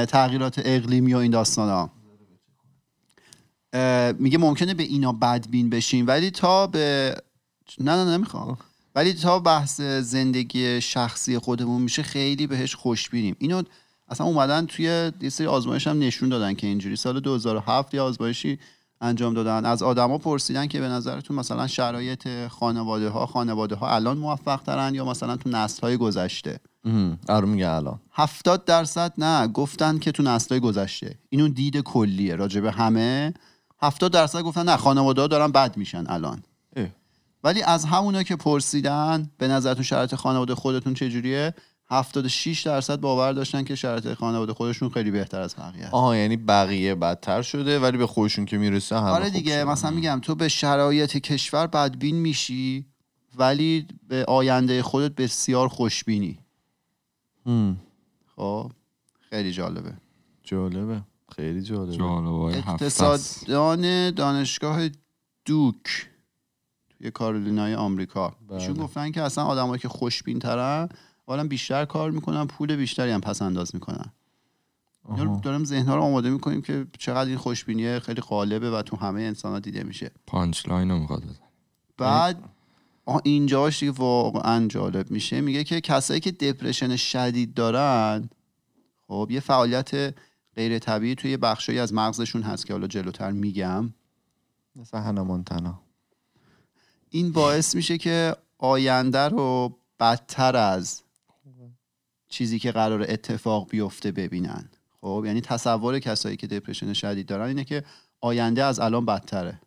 تغییرات 0.09 0.61
اقلیمی 0.65 1.15
و 1.15 1.17
این 1.17 1.31
داستان 1.31 1.69
ها 1.69 1.91
میگه 4.19 4.39
ممکنه 4.39 4.75
به 4.75 4.83
اینا 4.83 5.13
بدبین 5.13 5.71
بشیم 5.71 6.07
ولی 6.07 6.31
تا 6.31 6.67
به 6.67 7.15
نه 7.79 8.05
نه 8.05 8.17
نمی‌خوام. 8.17 8.59
ولی 8.95 9.13
تا 9.13 9.39
بحث 9.39 9.81
زندگی 9.81 10.81
شخصی 10.81 11.39
خودمون 11.39 11.83
میشه 11.83 12.03
خیلی 12.03 12.47
بهش 12.47 12.75
خوشبینیم. 12.75 13.37
اینو 13.39 13.63
اصلا 14.09 14.27
اومدن 14.27 14.67
توی 14.67 15.13
یه 15.21 15.29
سری 15.29 15.47
آزمایش 15.47 15.87
هم 15.87 15.99
نشون 15.99 16.29
دادن 16.29 16.55
که 16.55 16.67
اینجوری 16.67 16.97
سال 16.97 17.21
2007 17.21 17.95
یه 17.95 18.01
آزمایشی 18.01 18.59
انجام 19.01 19.35
دادن. 19.35 19.65
از 19.65 19.83
آدما 19.83 20.19
پرسیدن 20.19 20.67
که 20.67 20.81
به 20.81 20.89
نظرتون 20.89 21.37
مثلا 21.37 21.67
شرایط 21.67 22.29
خانواده 22.49 23.09
ها 23.09 23.27
خانواده 23.27 23.75
ها 23.75 23.95
الان 23.95 24.19
موفق 24.19 24.61
ترن 24.63 24.95
یا 24.95 25.05
مثلا 25.05 25.37
تو 25.37 25.49
نسل 25.51 25.81
های 25.83 25.97
گذشته 25.97 26.61
آره 27.29 27.47
میگه 27.47 27.71
الان. 27.71 28.01
70 28.13 28.65
درصد 28.65 29.13
نه 29.19 29.47
گفتن 29.47 29.99
که 29.99 30.13
تو 30.13 30.23
نسل‌های 30.23 30.61
گذشته. 30.61 31.19
اینو 31.29 31.49
دید 31.49 31.81
کلیه 31.81 32.37
راجع 32.37 32.61
به 32.61 32.73
همه. 32.73 33.35
70 33.83 34.13
درصد 34.13 34.43
گفتن 34.43 34.69
نه 34.69 34.77
خانواده 34.77 35.21
ها 35.21 35.27
دارن 35.27 35.53
بد 35.53 35.77
میشن 35.77 36.05
الان 36.09 36.43
اه. 36.77 36.87
ولی 37.45 37.63
از 37.63 37.85
همونا 37.85 38.23
که 38.23 38.37
پرسیدن 38.37 39.31
به 39.39 39.49
نظرتون 39.49 39.83
شرایط 39.83 40.15
خانواده 40.15 40.55
خودتون 40.55 40.95
چجوریه 40.95 41.55
76 41.91 42.63
درصد 42.63 43.01
باور 43.01 43.33
داشتن 43.33 43.65
که 43.65 43.75
شرایط 43.75 44.15
خانواده 44.15 44.53
خودشون 44.53 44.89
خیلی 44.89 45.11
بهتر 45.11 45.41
از 45.41 45.57
بقیه 45.57 45.85
است. 45.85 45.95
آها 45.95 46.17
یعنی 46.17 46.37
بقیه 46.37 46.95
بدتر 46.95 47.43
شده 47.43 47.79
ولی 47.79 47.99
به 47.99 48.07
خودشون 48.07 48.45
که 48.45 48.59
می‌رسه 48.59 48.97
همه 48.97 49.09
آره 49.09 49.31
دیگه. 49.31 49.65
مثلا 49.65 49.91
میگم 49.91 50.21
تو 50.23 50.35
به 50.35 50.49
شرایط 50.49 51.17
کشور 51.17 51.67
بدبین 51.67 52.17
میشی 52.17 52.87
ولی 53.37 53.87
به 54.09 54.25
آینده 54.25 54.83
خودت 54.83 55.15
بسیار 55.15 55.69
خوشبینی 55.69 56.39
هم، 57.47 57.77
خب 58.37 58.73
خیلی 59.31 59.53
جالبه 59.53 59.93
جالبه 60.43 61.03
خیلی 61.37 61.63
جالبه 61.63 62.05
است. 62.05 62.69
اقتصاددان 62.69 64.11
دانشگاه 64.11 64.89
دوک 65.45 66.09
توی 66.91 67.11
کارولینای 67.11 67.75
آمریکا 67.75 68.29
بله. 68.49 68.61
ایشون 68.61 68.75
گفتن 68.75 69.11
که 69.11 69.23
اصلا 69.23 69.45
آدمایی 69.45 69.79
که 69.79 69.89
خوشبین 69.89 70.39
ترن 70.39 70.89
اولا 71.27 71.49
بیشتر 71.49 71.85
کار 71.85 72.11
می‌کنن 72.11 72.47
پول 72.47 72.77
بیشتری 72.77 73.11
هم 73.11 73.21
پس 73.21 73.43
انداز 73.43 73.75
می‌کنن 73.75 74.13
اینا. 75.17 75.41
دارم 75.41 75.65
ذهنها 75.65 75.97
رو 75.97 76.03
آماده 76.03 76.31
می‌کنیم 76.31 76.63
که 76.63 76.87
چقدر 76.99 77.29
این 77.29 77.39
خوشبینی 77.39 77.99
خیلی 77.99 78.21
غالبه 78.21 78.71
و 78.71 78.83
تو 78.83 78.97
همه 78.97 79.21
انسان 79.21 79.53
ها 79.53 79.59
دیده 79.59 79.83
میشه 79.83 80.11
punchline 80.27 80.91
رو 80.91 80.99
می‌خواد 80.99 81.25
بزن. 81.25 81.45
بعد 81.99 82.45
اینجاش 83.25 83.81
دیگه 83.81 83.93
واقعا 83.93 84.67
جالب 84.67 85.11
میشه 85.11 85.41
میگه 85.41 85.65
که 85.65 85.81
کسایی 85.81 86.21
که 86.21 86.31
depression 86.31 86.97
شدید 86.97 87.55
دارن 87.55 88.31
خب 89.07 89.29
یه 89.31 89.41
فعالیت 89.41 90.15
غیر 90.57 90.79
طبیعی 90.79 91.15
توی 91.15 91.37
بخشایی 91.37 91.79
از 91.79 91.95
مغزشون 91.95 92.43
هست 92.43 92.67
که 92.67 92.73
حالا 92.73 92.87
جلوتر 92.87 93.31
میگم. 93.31 93.95
مثلا 94.77 95.01
هنا 95.01 95.25
مونتانا. 95.25 95.81
این 97.11 97.33
باعث 97.33 97.75
میشه 97.75 97.99
که 97.99 98.37
آینده 98.59 99.29
رو 99.29 99.79
بدتر 100.01 100.57
از 100.57 101.03
چیزی 102.29 102.59
که 102.59 102.73
قرار 102.73 103.03
اتفاق 103.03 103.71
بیفته 103.71 104.13
ببینن. 104.13 104.69
خب 105.01 105.23
یعنی 105.27 105.41
تصور 105.41 105.99
کسایی 105.99 106.37
که 106.37 106.47
دپرشن 106.47 106.93
شدید 106.93 107.27
دارن 107.27 107.47
اینه 107.47 107.65
که 107.65 107.85
آینده 108.21 108.65
از 108.65 108.81
الان 108.81 109.07
بدتره. 109.07 109.61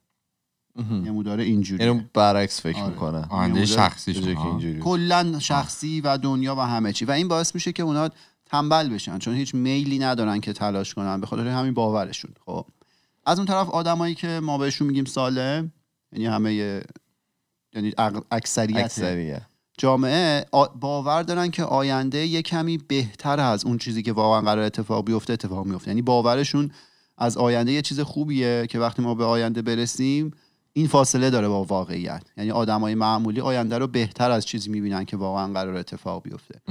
موداره 0.76 1.44
اینجوری 1.44 1.86
یعنی 1.86 2.10
برعکس 2.14 2.62
فکر 2.62 2.80
آره. 2.80 2.90
می‌کنه. 2.90 3.28
آینده 3.30 3.66
جای 3.66 3.90
که 4.14 4.34
ها. 4.34 4.50
اینجوری. 4.50 4.80
کلا 4.80 5.40
شخصی 5.40 6.02
و 6.02 6.18
دنیا 6.18 6.56
و 6.56 6.60
همه 6.60 6.94
چی. 6.94 7.06
و 7.06 7.12
این 7.12 7.28
باعث 7.28 7.56
میشه 7.56 7.72
که 7.72 7.84
اونا 7.84 8.10
تنبل 8.54 8.90
بشن 8.90 9.20
چون 9.20 9.36
هیچ 9.36 9.56
میلی 9.56 10.00
ندارن 10.00 10.40
که 10.40 10.54
تلاش 10.54 10.94
کنن 10.94 11.22
به 11.22 11.28
خاطر 11.28 11.48
همین 11.48 11.74
باورشون. 11.74 12.32
خب. 12.46 12.66
از 13.26 13.38
اون 13.40 13.48
طرف 13.48 13.70
آدمایی 13.70 14.16
که 14.16 14.28
ما 14.28 14.58
بهشون 14.58 14.88
میگیم 14.88 15.06
سالم 15.06 15.72
یعنی 16.12 16.26
همه 16.26 16.54
یعنی 17.74 17.94
اکثریت 18.32 18.78
اکثریه 18.78 19.42
جامعه 19.78 20.46
باور 20.80 21.24
دارن 21.24 21.52
که 21.52 21.64
آینده 21.64 22.26
یه 22.26 22.42
کمی 22.42 22.78
بهتر 22.78 23.40
از 23.40 23.66
اون 23.66 23.78
چیزی 23.78 24.04
که 24.04 24.14
واقعا 24.14 24.42
قرار 24.42 24.64
اتفاق 24.64 25.06
بیفته 25.06 25.34
اتفاق 25.34 25.66
میفته. 25.66 25.88
یعنی 25.88 26.02
باورشون 26.02 26.72
از 27.18 27.38
آینده 27.38 27.72
یه 27.72 27.82
چیز 27.82 28.00
خوبیه 28.00 28.68
که 28.70 28.80
وقتی 28.80 29.02
ما 29.02 29.16
به 29.16 29.26
آینده 29.26 29.62
برسیم 29.62 30.32
این 30.74 30.88
فاصله 30.88 31.30
داره 31.30 31.48
با 31.48 31.64
واقعیت. 31.64 32.24
یعنی 32.38 32.52
آدمای 32.52 32.96
معمولی 32.96 33.42
آینده 33.42 33.78
رو 33.78 33.88
بهتر 33.88 34.32
از 34.32 34.46
چیزی 34.46 34.70
می‌بینن 34.70 35.06
که 35.06 35.18
واقعا 35.18 35.54
قرار 35.54 35.76
اتفاق 35.76 36.24
بیفته. 36.24 36.62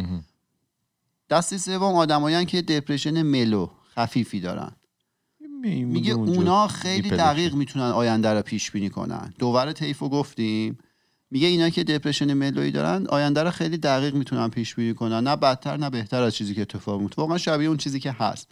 اه. 1.32 1.38
دستی 1.38 1.58
سوم 1.58 1.94
آدمایی 1.94 2.46
که 2.46 2.62
دپرشن 2.62 3.22
ملو 3.22 3.70
خفیفی 3.96 4.40
دارن. 4.40 4.72
میگه 5.64 6.12
اونا 6.12 6.68
خیلی 6.68 7.10
دقیق 7.10 7.54
می‌تونن 7.54 7.84
آینده 7.84 8.28
رو 8.28 8.42
پیش 8.42 8.70
بینی 8.70 8.90
کنن. 8.90 9.34
دوور 9.38 9.72
طیفو 9.72 10.08
گفتیم. 10.08 10.78
میگه 11.30 11.48
اینا 11.48 11.70
که 11.70 11.84
دپرشن 11.84 12.34
ملوی 12.34 12.70
دارن 12.70 13.06
آینده 13.06 13.42
رو 13.42 13.50
خیلی 13.50 13.78
دقیق 13.78 14.14
می‌تونن 14.14 14.48
پیش 14.48 14.74
بینی 14.74 14.94
کنن. 14.94 15.28
نه 15.28 15.36
بدتر 15.36 15.76
نه 15.76 15.90
بهتر 15.90 16.22
از 16.22 16.34
چیزی 16.34 16.54
که 16.54 16.60
اتفاق 16.60 17.00
میفته 17.00 17.22
واقعا 17.22 17.38
شبیه 17.38 17.68
اون 17.68 17.76
چیزی 17.76 18.00
که 18.00 18.12
هست. 18.12 18.48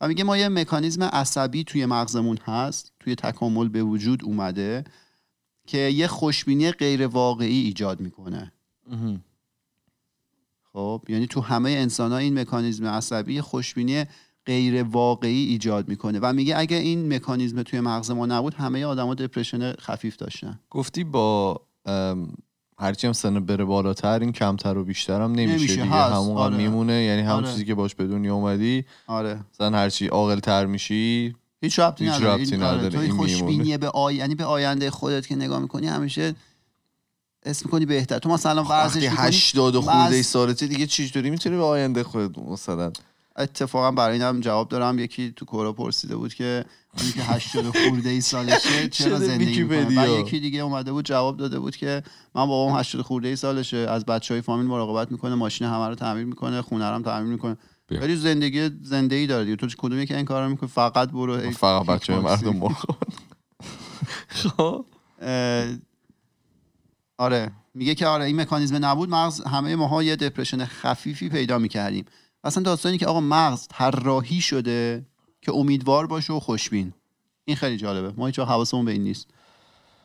و 0.00 0.08
میگه 0.08 0.24
ما 0.24 0.36
یه 0.36 0.48
مکانیزم 0.48 1.02
عصبی 1.02 1.64
توی 1.64 1.86
مغزمون 1.86 2.38
هست 2.44 2.92
توی 3.00 3.14
تکامل 3.14 3.68
به 3.68 3.82
وجود 3.82 4.24
اومده 4.24 4.84
که 5.66 5.78
یه 5.78 6.06
خوشبینی 6.06 6.70
غیر 6.70 7.06
واقعی 7.06 7.60
ایجاد 7.60 8.00
می‌کنه. 8.00 8.52
خب 10.74 11.02
یعنی 11.08 11.26
تو 11.26 11.40
همه 11.40 11.70
انسان 11.70 12.12
ها 12.12 12.18
این 12.18 12.38
مکانیزم 12.38 12.86
عصبی 12.86 13.40
خوشبینی 13.40 14.04
غیر 14.46 14.82
واقعی 14.82 15.44
ایجاد 15.44 15.88
می‌کنه 15.88 16.18
و 16.22 16.32
میگه 16.32 16.58
اگه 16.58 16.76
این 16.76 17.14
مکانیزم 17.14 17.62
توی 17.62 17.80
مغز 17.80 18.10
ما 18.10 18.26
نبود 18.26 18.54
همه 18.54 18.84
آدما 18.84 19.14
دپرشن 19.14 19.72
خفیف 19.72 20.16
داشتن 20.16 20.60
گفتی 20.70 21.04
با 21.04 21.60
هرچی 22.78 23.06
هم 23.06 23.12
سن 23.12 23.46
بره 23.46 23.64
بالاتر 23.64 24.20
این 24.20 24.32
کمتر 24.32 24.78
و 24.78 24.84
بیشتر 24.84 25.20
هم 25.20 25.32
نمیشه, 25.32 25.56
نمیشه، 25.58 25.82
دیگه 25.82 25.94
هست. 25.94 26.14
همون 26.14 26.36
آره. 26.36 26.56
میمونه 26.56 27.02
یعنی 27.02 27.22
همون 27.22 27.44
آره. 27.44 27.52
چیزی 27.52 27.64
که 27.64 27.74
باش 27.74 27.94
به 27.94 28.06
دنیا 28.06 28.34
اومدی 28.34 28.84
آره 29.06 29.40
مثلا 29.54 29.78
هرچی 29.78 30.06
عاقل 30.06 30.40
تر 30.40 30.66
میشی 30.66 31.34
هیچ 31.60 31.78
ربطی 31.78 32.04
هیچ 32.04 32.14
نداره 32.14 32.34
ربطی 32.34 32.54
این, 32.54 32.62
آره، 32.62 32.78
نداره، 32.78 33.00
این 33.00 33.10
این 33.10 33.20
خوشبینی. 33.20 33.78
به 33.78 33.88
آی... 33.88 34.14
یعنی 34.14 34.34
به 34.34 34.44
آینده 34.44 34.90
خودت 34.90 35.26
که 35.26 35.36
نگاه 35.36 35.58
می‌کنی 35.58 35.86
همیشه 35.86 36.34
اسم 37.44 37.62
می‌کنی 37.66 37.86
بهتر. 37.86 38.18
تو 38.18 38.28
مثلا 38.28 38.64
ورزش 38.64 39.02
می‌کنی 39.02 39.26
80 39.26 39.74
خورده 39.74 39.98
بعض- 39.98 40.20
سالته 40.26 40.66
دیگه 40.66 40.86
چجوری 40.86 41.30
می‌تونی 41.30 41.56
به 41.56 41.62
آینده 41.64 42.02
خودت 42.02 42.38
مثلا. 42.38 42.92
اتفاقا 43.38 43.90
برای 43.90 44.12
اینم 44.22 44.40
جواب 44.40 44.68
دارم. 44.68 44.98
یکی 44.98 45.32
تو 45.36 45.44
کورا 45.44 45.72
پرسیده 45.72 46.16
بود 46.16 46.34
که 46.34 46.64
اون 47.02 47.12
که 47.12 47.22
80 47.22 47.64
خورده 47.88 48.08
ای 48.10 48.20
سالشه 48.20 48.88
چرا 48.88 49.18
زندگی 49.18 49.62
می‌کنه. 49.62 49.96
بعد 49.96 50.08
یکی 50.20 50.40
دیگه 50.40 50.60
اومده 50.60 50.92
بود 50.92 51.04
جواب 51.04 51.36
داده 51.36 51.58
بود 51.58 51.76
که 51.76 52.02
من 52.34 52.46
بابام 52.46 52.78
80 52.78 53.02
خورده 53.02 53.28
ای 53.28 53.36
سالشه 53.36 53.76
از 53.76 54.04
بچهای 54.04 54.40
فامیل 54.40 54.66
مراقبت 54.66 55.12
می‌کنه 55.12 55.34
ماشین 55.34 55.66
همه 55.66 55.88
رو 55.88 55.94
تعمیر 55.94 56.24
می‌کنه 56.24 56.62
خونه 56.62 56.90
رو 56.90 57.02
تعمیر 57.02 57.32
می‌کنه. 57.32 57.56
ولی 58.02 58.16
زندگی 58.16 58.70
زنده 58.82 59.16
ای 59.16 59.26
داره 59.26 59.44
دیگه. 59.44 59.56
تو 59.56 59.66
کدوم 59.78 59.98
یکی 60.00 60.14
این 60.14 60.24
کارا 60.24 60.48
می‌کنه 60.48 60.68
فقط 60.70 61.10
برو 61.10 61.32
ای 61.32 61.50
فقط 61.50 61.86
بچه. 61.86 62.12
مردم 62.20 62.68
خب. 64.28 64.84
آره. 67.18 67.52
میگه 67.74 67.94
که 67.94 68.06
آره 68.06 68.24
این 68.24 68.40
مکانیزم 68.40 68.84
نبود 68.84 69.08
مغز 69.08 69.40
همه 69.40 69.76
ماها 69.76 70.02
یه 70.02 70.16
دپرشن 70.16 70.64
خفیفی 70.64 71.28
پیدا 71.28 71.58
می‌کردیم. 71.58 72.04
اصلا 72.44 72.62
داستانی 72.62 72.98
که 72.98 73.06
آقا 73.06 73.20
مغز 73.20 73.68
طراحی 73.68 74.40
شده 74.40 75.06
که 75.42 75.52
امیدوار 75.52 76.06
باشه 76.06 76.32
و 76.32 76.40
خوشبین. 76.40 76.92
این 77.44 77.56
خیلی 77.56 77.76
جالبه. 77.76 78.12
ما 78.16 78.26
هیچ 78.26 78.38
حواسمون 78.38 78.84
به 78.84 78.92
این 78.92 79.02
نیست. 79.02 79.26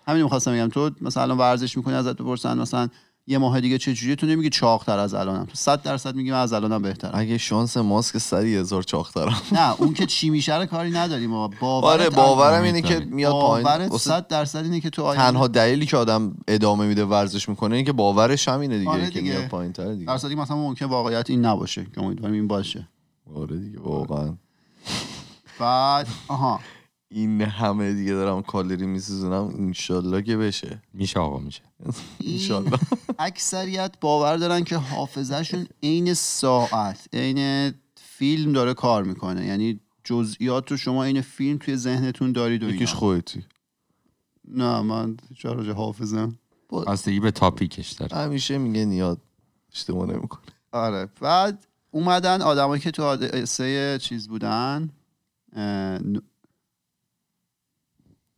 همین 0.08 0.24
می‌خواستم 0.24 0.54
بگم. 0.54 0.68
تو 0.68 0.92
مثلا 1.01 1.36
ورزش 1.36 1.78
می‌کنی 1.78 1.94
ازت 1.94 2.13
بپرسن 2.18 2.58
مثلا 2.58 2.89
یه 3.29 3.38
ماه 3.38 3.62
دیگه 3.62 3.77
چه 3.77 3.93
جوریه 3.93 4.15
تو 4.15 4.27
نمیگی 4.27 4.50
چاقتر 4.50 5.00
از 5.00 5.13
الانم. 5.13 5.45
تو 5.45 5.55
100 5.55 5.81
درصد 5.81 6.15
میگی 6.15 6.31
من 6.31 6.38
از 6.38 6.53
الانم 6.53 6.81
بهترم 6.81 7.12
اگه 7.13 7.38
شانس 7.38 7.77
ماسک 7.77 8.17
سری 8.17 8.55
هزار 8.55 8.83
چاق 8.83 9.12
دارم 9.13 9.41
نه 9.51 9.81
اون 9.81 9.93
که 9.93 10.05
چی 10.05 10.29
میشه 10.29 10.57
رو 10.57 10.65
کاری 10.65 10.91
نداریم 10.91 11.29
ما 11.29 11.48
باورت 11.48 12.00
آره 12.01 12.09
باورم 12.09 12.63
اینه 12.63 12.81
که. 12.81 13.00
میاد 13.00 13.31
پایین. 13.31 13.63
باورت 13.67 13.91
واسه 13.91 14.09
100 14.09 14.27
درصد 14.27 14.63
اینه 14.63 14.79
که 14.79 14.89
تو 14.89 15.03
آینده 15.03 15.24
تنها 15.25 15.48
دلیلی 15.48 15.86
که 15.86 15.98
آدم 15.98 16.33
ادامه 16.48 16.86
میده 16.86 17.05
ورزش 17.05 17.50
می‌کنه 17.50 17.75
اینه 17.75 17.86
که 17.86 17.91
باورش 17.93 18.48
همینه 18.48 18.77
دیگه 18.77 18.89
آره 18.91 19.09
که 19.09 19.19
دیگه. 19.19 19.31
میاد 19.38 19.48
پایین 19.48 19.74
تر 19.74 19.93
دیگه. 19.93 20.05
در 20.05 20.17
صورتی 20.17 20.36
که 20.36 20.41
مثلا 20.41 20.57
ممکن 20.57 20.86
واقعیت 20.86 21.29
این 21.29 21.45
نباشه 21.45 21.86
که 21.95 22.01
امیدواریم 22.03 22.36
این 22.36 22.48
باشه. 22.48 22.88
آره 23.36 23.57
دیگه 23.57 23.79
واقعا. 23.79 24.33
بعد 25.59 26.07
آها. 26.27 26.59
این 27.12 27.42
همه 27.42 27.94
دیگه 27.94 28.13
دارم 28.13 28.42
کالری 28.42 28.86
میسوزونم 28.86 29.54
انشالله 29.58 30.22
که 30.22 30.38
بشه. 30.38 30.82
میشه 30.94 31.20
آقا 31.20 31.39
میشه. 31.39 31.62
انشالله. 32.28 32.80
اکثریت 33.20 33.92
باور 34.01 34.38
دارن 34.38 34.63
که 34.63 34.78
حافظهشون 34.78 35.68
عین 35.84 36.13
ساعت 36.13 37.08
عین 37.13 37.74
فیلم 37.96 38.54
داره 38.54 38.74
کار 38.74 39.04
می‌کنه. 39.04 39.46
یعنی 39.46 39.80
جزئیات 40.04 40.72
رو 40.72 40.78
شما 40.78 41.04
عین 41.04 41.22
فیلم 41.22 41.58
توی 41.58 41.75
ذهنتون 41.75 42.32
دارید 42.32 42.63
و 42.63 42.66
اینا. 42.66 42.75
یکیش 42.75 42.94
خودتی. 42.94 43.46
نه 44.48 44.82
من 44.82 45.18
چرا 45.38 45.74
حافظم؟ 45.74 46.39
بستگی 46.88 47.20
به 47.20 47.32
تاپیکش 47.32 47.92
داره. 47.92 48.18
همیشه 48.18 48.58
میگه 48.58 48.86
نیاد 48.86 49.22
اشتباه 49.74 50.10
نمی‌کنه. 50.10 50.42
آره. 50.72 51.08
بعد 51.22 51.68
اومدن 51.92 52.42
آدمایی 52.42 52.82
که 52.82 52.92
تو 52.92 53.04
حادثه 53.04 53.98
چیز 54.01 54.28
بودن 54.28 54.89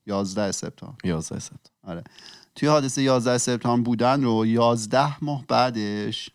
11 0.05 0.51
سپتامبر. 0.51 0.97
11 1.03 1.39
سپتامبر. 1.39 1.69
آره. 1.83 2.03
توی 2.55 2.69
حادثه 2.69 3.01
11 3.01 3.37
سپتامبر 3.37 3.85
بودن 3.85 4.23
رو 4.23 4.45
11 4.45 5.23
ماه 5.23 5.45
بعدش 5.47 6.29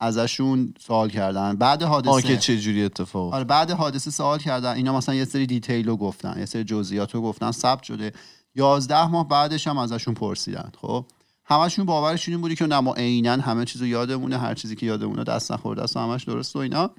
ازشون 0.00 0.74
سوال 0.80 1.10
کردن. 1.10 1.56
بعد 1.56 1.82
حادثه 1.82 2.10
آن 2.10 2.20
که 2.20 2.36
چه 2.36 2.58
جوری 2.58 2.84
اتفاق 2.84 3.34
آره 3.34 3.44
بعد 3.44 3.70
حادثه 3.70 4.10
سوال 4.10 4.38
کردن. 4.38 4.74
اینا 4.74 4.96
مثلا 4.96 5.14
یه 5.14 5.24
سری 5.24 5.46
دیتیل 5.46 5.88
رو 5.88 5.96
گفتن 5.96 6.38
یه 6.38 6.46
سری 6.46 6.64
جزئیات 6.64 7.14
رو 7.14 7.22
گفتن 7.22 7.50
ثبت 7.50 7.82
شده. 7.82 8.12
11 8.54 9.06
ماه 9.06 9.28
بعدش 9.28 9.66
هم 9.66 9.78
ازشون 9.78 10.14
پرسیدن 10.14 10.70
خب؟ 10.80 11.06
همشون 11.44 11.84
باورشون 11.84 12.34
این 12.34 12.40
بودی 12.40 12.54
که 12.54 12.66
نه 12.66 12.80
ما 12.80 12.94
عینا 12.94 13.32
همه 13.32 13.64
چیزو 13.64 13.86
یادمونه 13.86 14.38
هر 14.38 14.54
چیزی 14.54 14.76
که 14.76 14.86
یادمونه 14.86 15.24
دست 15.24 15.52
نخورده 15.52 15.82
است 15.82 15.96
و 15.96 16.00
همش 16.00 16.24
درست 16.24 16.56
و 16.56 16.58
اینا. 16.58 16.90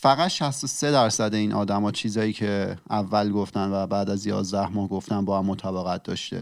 فقط 0.00 0.28
63 0.28 0.90
درصد 0.90 1.34
این 1.34 1.52
آدما 1.52 1.92
چیزایی 1.92 2.32
که 2.32 2.76
اول 2.90 3.32
گفتن 3.32 3.72
و 3.72 3.86
بعد 3.86 4.10
از 4.10 4.26
11 4.26 4.68
ماه 4.68 4.88
گفتن 4.88 5.24
با 5.24 5.38
هم 5.38 5.46
مطابقت 5.46 6.02
داشته. 6.02 6.40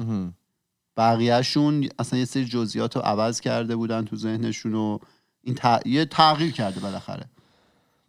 بقیهشون 0.97 1.89
اصلا 1.99 2.19
یه 2.19 2.25
سری 2.25 2.45
جزئیات 2.45 2.97
رو 2.97 3.03
عوض 3.03 3.41
کرده 3.41 3.77
بودن 3.77 4.05
تو 4.05 4.17
ذهنشون 4.17 4.75
و 4.75 4.99
این 5.43 5.55
ت- 5.55 5.87
یه 5.87 6.05
تغییر 6.05 6.53
کرده 6.53 6.81
بالاخره. 6.81 7.25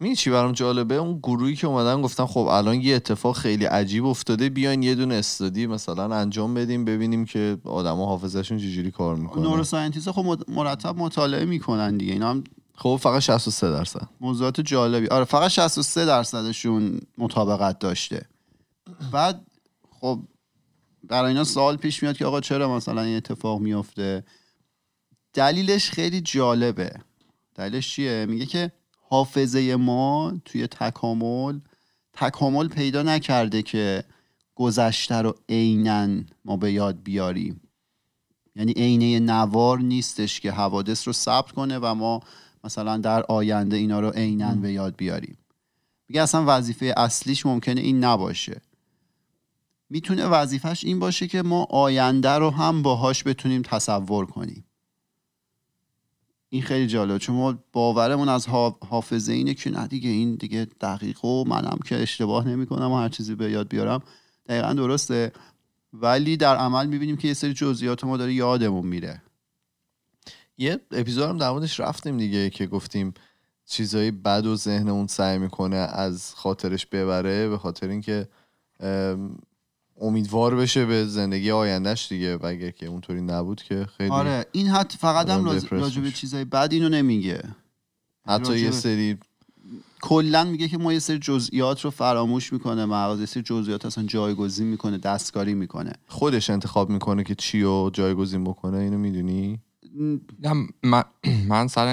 می‌دونی 0.00 0.16
چی 0.16 0.30
برام 0.30 0.52
جالبه؟ 0.52 0.94
اون 0.94 1.18
گروهی 1.22 1.56
که 1.56 1.66
اومدن 1.66 2.02
گفتن 2.02 2.26
خب 2.26 2.38
الان 2.40 2.80
یه 2.80 2.96
اتفاق 2.96 3.36
خیلی 3.36 3.64
عجیب 3.64 4.04
افتاده 4.06 4.48
بیاین 4.48 4.82
یه 4.82 4.94
دونه 4.94 5.14
استادی 5.14 5.66
مثلا 5.66 6.14
انجام 6.16 6.54
بدیم 6.54 6.84
ببینیم 6.84 7.24
که 7.24 7.58
آدما 7.64 8.06
حافظهشون 8.06 8.58
چجوری 8.58 8.90
کار 8.90 9.16
می‌کنه. 9.16 9.42
نوروساینتیست 9.42 10.10
خب 10.10 10.38
مرتب 10.48 10.96
مطالعه 10.96 11.44
می‌کنن 11.44 11.96
دیگه. 11.96 12.12
اینا 12.12 12.30
هم 12.30 12.44
خب 12.76 12.98
فقط 13.02 13.20
63 13.22 13.70
درصد. 13.70 14.08
موضوعات 14.20 14.60
جالبی. 14.60 15.08
آره 15.08 15.24
فقط 15.24 15.50
63 15.50 16.06
درصدشون 16.06 17.00
مطابقت 17.18 17.78
داشته. 17.78 18.26
بعد 19.12 19.46
خب 19.90 20.20
برای 21.04 21.28
اینا 21.28 21.44
سوال 21.44 21.76
پیش 21.76 22.02
میاد 22.02 22.16
که 22.16 22.26
آقا 22.26 22.40
چرا 22.40 22.76
مثلا 22.76 23.02
این 23.02 23.16
اتفاق 23.16 23.60
میفته؟ 23.60 24.24
دلیلش 25.32 25.90
خیلی 25.90 26.20
جالبه. 26.20 26.92
دلیلش 27.54 27.92
چیه؟ 27.92 28.26
میگه 28.26 28.46
که 28.46 28.72
حافظه 29.00 29.76
ما 29.76 30.34
توی 30.44 30.66
تکامل 30.66 31.60
تکامل 32.12 32.68
پیدا 32.68 33.02
نکرده 33.02 33.62
که 33.62 34.04
گذشته 34.54 35.14
رو 35.14 35.34
عینا 35.48 36.08
ما 36.44 36.56
به 36.56 36.72
یاد 36.72 37.02
بیاریم. 37.02 37.60
یعنی 38.56 38.72
عینه 38.72 39.20
نوار 39.20 39.78
نیستش 39.78 40.40
که 40.40 40.52
حوادث 40.52 41.06
رو 41.06 41.12
ثبت 41.12 41.52
کنه 41.52 41.78
و 41.78 41.94
ما 41.94 42.20
مثلا 42.66 42.96
در 42.96 43.22
آینده 43.22 43.76
اینا 43.76 44.00
رو 44.00 44.10
عینا 44.10 44.54
به 44.54 44.72
یاد 44.72 44.96
بیاریم. 44.96 45.38
میگه 46.08 46.22
اصلا 46.22 46.44
وظیفه 46.46 46.94
اصلیش 46.96 47.46
ممکنه 47.46 47.80
این 47.80 48.04
نباشه. 48.04 48.60
می‌تونه 49.90 50.26
وظیفش 50.26 50.84
این 50.84 50.98
باشه 50.98 51.26
که 51.26 51.42
ما 51.42 51.64
آینده 51.64 52.30
رو 52.30 52.50
هم 52.50 52.82
باهاش 52.82 53.24
بتونیم 53.24 53.62
تصور 53.62 54.26
کنیم. 54.26 54.64
این 56.48 56.62
خیلی 56.62 56.86
جالبه 56.86 57.18
چون 57.18 57.36
ما 57.36 57.58
باورمون 57.72 58.28
از 58.28 58.46
حا- 58.46 58.86
حافظه 58.88 59.32
اینه 59.32 59.54
که 59.54 59.70
نه 59.70 59.86
دیگه 59.86 60.10
این 60.10 60.34
دیگه 60.34 60.66
دقیق 60.80 61.24
و 61.24 61.44
منم 61.44 61.78
که 61.84 61.96
اشتباه 61.96 62.48
نمی‌کنم 62.48 62.92
و 62.92 62.96
هر 62.96 63.08
چیزی 63.08 63.34
به 63.34 63.50
یاد 63.50 63.68
بیارم. 63.68 64.02
دقیقا 64.48 64.72
درسته. 64.72 65.32
ولی 65.92 66.36
در 66.36 66.56
عمل 66.56 66.86
می‌بینیم 66.86 67.16
که 67.16 67.28
یه 67.28 67.34
سری 67.34 67.54
جزئیات 67.54 68.04
ما 68.04 68.16
داره 68.16 68.34
یادمون 68.34 68.86
میره. 68.86 69.22
یه 70.58 70.80
اپیزود 70.92 71.24
هم 71.28 71.38
در 71.38 71.50
موردش 71.50 71.80
رفتیم 71.80 72.16
دیگه 72.16 72.50
که 72.50 72.66
گفتیم 72.66 73.14
چیزایی 73.66 74.10
بد 74.10 74.46
و 74.46 74.56
ذهنمون 74.56 75.06
سعی 75.06 75.38
می‌کنه 75.38 75.76
از 75.76 76.34
خاطرش 76.34 76.86
ببره 76.86 77.48
به 77.48 77.58
خاطر 77.58 77.88
اینکه 77.88 78.28
ام، 78.80 79.38
امیدوار 80.00 80.56
بشه 80.56 80.86
به 80.86 81.04
زندگی 81.06 81.50
آیندهش 81.50 82.08
دیگه 82.08 82.36
و 82.36 82.46
اگر 82.46 82.70
که 82.70 82.86
اونطوری 82.86 83.20
نبود 83.20 83.62
که 83.62 83.86
خیلی 83.96 84.10
آره 84.10 84.46
این 84.52 84.66
حتی 84.68 84.98
فقط 84.98 85.28
هم 85.30 85.40
آدم 85.40 85.44
راج- 85.58 85.64
دپرس 85.64 85.82
راجع 85.82 86.00
به 86.00 86.06
میشه. 86.06 86.16
چیزای 86.16 86.44
بد 86.44 86.68
اینو 86.72 86.88
نمیگه. 86.88 87.42
حتی 88.26 88.42
یه 88.42 88.64
راجع 88.64 88.64
به- 88.64 88.70
سری 88.76 89.18
کلا 90.00 90.44
میگه 90.44 90.68
که 90.68 90.78
ما 90.78 90.92
یه 90.92 90.98
سری 90.98 91.18
جزئیات 91.18 91.80
رو 91.80 91.90
فراموش 91.90 92.52
می‌کنه 92.52 92.84
مغز 92.84 93.20
یه 93.20 93.26
سری 93.26 93.42
جزئیات 93.42 93.86
اصلا 93.86 94.04
جایگزین 94.04 94.66
می‌کنه 94.66 94.98
دستکاری 94.98 95.54
می‌کنه. 95.54 95.92
خودش 96.08 96.50
انتخاب 96.50 96.90
می‌کنه 96.90 97.24
که 97.24 97.34
چی 97.34 97.62
رو 97.62 97.90
جایگزین 97.92 98.44
بکنه 98.44 98.78
اینو 98.78 98.98
می‌دونی؟ 98.98 99.60
من, 100.82 101.04
من 101.50 101.68
سر 101.68 101.86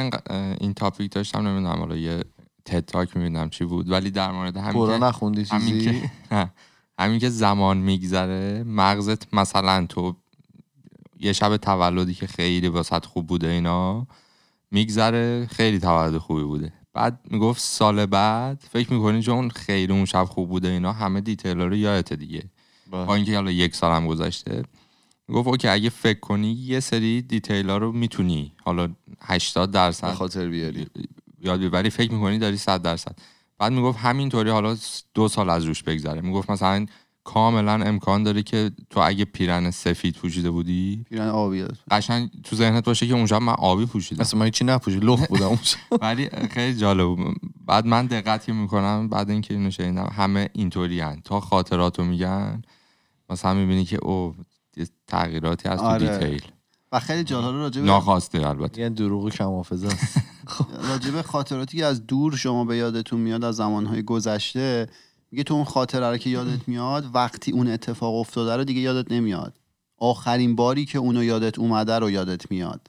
این, 0.62 0.74
تاپیک 0.74 1.12
داشتم 1.12 1.48
نمی‌دونم 1.48 1.80
حالا 1.80 1.96
یه 1.98 2.24
تد 2.66 2.86
تاک 2.86 3.18
می‌بینم 3.18 3.50
چی 3.50 3.66
بود 3.66 3.92
ولی 3.92 4.12
در 4.12 4.32
مورد 4.32 4.58
همین 4.58 4.88
که- 4.88 4.98
نخوندی 4.98 5.44
همین 5.44 5.80
چیزی 5.80 6.02
که 6.02 6.10
نه. 6.36 6.52
همین 7.00 7.20
که 7.20 7.30
زمان 7.30 7.78
میگذره 7.78 8.63
مغزت 8.68 9.34
مثلا 9.34 9.86
تو 9.89 10.16
یه 11.20 11.34
شب 11.34 11.58
تولدی 11.58 12.13
که 12.13 12.28
خیلی 12.28 12.68
واست 12.67 13.06
خوب 13.06 13.28
بوده 13.28 13.48
اینا 13.48 14.08
میگذره 14.72 15.48
خیلی 15.52 15.80
تولد 15.80 16.18
خوبی 16.18 16.44
بوده 16.44 16.74
بعد 16.94 17.20
می‌گفت 17.32 17.62
سال 17.62 18.06
بعد 18.06 18.63
فکر 18.72 18.94
می‌کنی 18.94 19.22
چون 19.22 19.50
خیلی 19.50 19.94
اون 19.94 20.06
شب 20.06 20.24
خوب 20.24 20.50
بوده 20.50 20.68
اینا 20.68 20.92
همه 20.92 21.22
detail 21.21 21.58
رو 21.62 21.76
یادته 21.76 22.16
دیگه 22.16 22.44
بله. 22.92 23.06
با 23.06 23.16
اینکه 23.16 23.36
حالا 23.36 23.52
یک 23.52 23.76
سال 23.76 23.92
هم 23.96 24.08
گذشته 24.08 24.63
گفت 25.34 25.48
okay 25.47 25.67
اگه 25.67 25.89
فکر 25.89 26.19
کنی 26.19 26.52
یه 26.52 26.80
سری 26.80 27.22
detail 27.21 27.69
ها 27.69 27.78
رو 27.78 27.91
می‌تونی 27.91 28.52
حالا 28.63 28.89
80 29.22 29.69
به 29.69 29.74
درصد 29.74 30.13
خاطر 30.13 30.48
بیاری 30.48 30.88
یاد 31.41 31.60
ببری 31.60 31.89
فکر 31.89 32.12
می‌کنی 32.12 32.39
داری 32.39 32.58
100 32.58 32.82
درصد 32.82 33.15
بعد 33.58 33.72
می‌گفت 33.72 34.00
همینطوری 34.00 34.50
حالا 34.50 34.78
دو 35.13 35.28
سال 35.28 35.50
از 35.50 35.65
روش 35.65 35.84
بگذره 35.84 36.22
می‌گفت 36.22 36.50
مثلا 36.50 36.86
کاملا 37.24 37.74
امکان 37.74 38.24
داره 38.24 38.43
که 38.43 38.72
تو 38.89 39.00
اگه 39.04 39.26
پیرن 39.26 39.72
سفید 39.72 40.15
پوشیده 40.15 40.52
بودی 40.52 41.06
پیرن 41.10 41.30
آبی. 41.30 41.65
قشنگ 41.91 42.30
تو 42.43 42.56
ذهنت 42.56 42.86
باشه 42.86 43.08
که 43.08 43.13
اونجا 43.13 43.39
من 43.39 43.54
آبی 43.54 43.86
پوشیدم 43.86 44.22
اصلا 44.22 44.39
من 44.39 44.46
هیچی 44.46 44.65
نپوشی 44.65 45.00
لخ 45.00 45.28
بودم 45.28 45.46
اون 45.46 45.60
شب. 45.62 45.78
ولی 46.02 46.30
خیلی 46.52 46.78
جالب 46.78 47.08
بود. 47.08 47.38
بعد 47.65 47.86
من 47.86 48.06
دقت 48.06 48.46
که 48.46 48.54
می‌کنم 48.54 49.10
بعد 49.10 49.30
اینکه 49.30 49.54
اینو 49.54 49.72
شنیدم 49.72 50.10
همه 50.15 50.50
اینطوری. 50.54 51.04
تا 51.24 51.39
خاطراتو 51.39 52.04
میگن 52.04 52.62
مثلا 53.30 53.54
می‌بینی 53.54 53.86
که 53.86 53.98
او 54.02 54.36
تغییراتی 55.07 55.69
از 55.69 55.79
تو 55.79 55.86
آره. 55.86 56.17
دیتیل. 56.17 56.41
و 56.91 56.99
خیلی 56.99 57.23
جالب 57.23 57.55
راجع 57.55 57.81
به 57.81 57.88
ناخواسته 57.88 58.47
البته. 58.47 58.81
یه 58.81 58.89
دروغ 58.89 59.29
کم 59.29 59.45
حافظه 59.45 59.88
است. 59.88 60.17
راجع 60.89 61.12
به 61.12 61.23
خاطراتی 61.23 61.77
که 61.77 61.86
از 61.86 62.07
دور 62.07 62.36
شما 62.36 62.65
به 62.65 62.77
یادتون 62.77 63.19
میاد 63.19 63.43
از 63.43 63.55
زمانهای 63.55 64.03
گذشته 64.03 64.88
میگه 65.31 65.43
تو 65.43 65.53
اون 65.53 65.63
خاطره 65.63 66.09
رو 66.09 66.17
که 66.17 66.29
یادت 66.29 66.67
میاد 66.67 67.15
وقتی 67.15 67.51
اون 67.51 67.67
اتفاق 67.67 68.15
افتاده 68.15 68.55
رو 68.55 68.63
دیگه 68.63 68.81
یادت 68.81 69.12
نمیاد. 69.12 69.59
آخرین 69.97 70.55
باری 70.55 70.86
که 70.86 70.97
اونو 70.97 71.23
یادت 71.23 71.59
اومده 71.59 71.99
رو 71.99 72.12
یادت 72.12 72.51
میاد. 72.51 72.88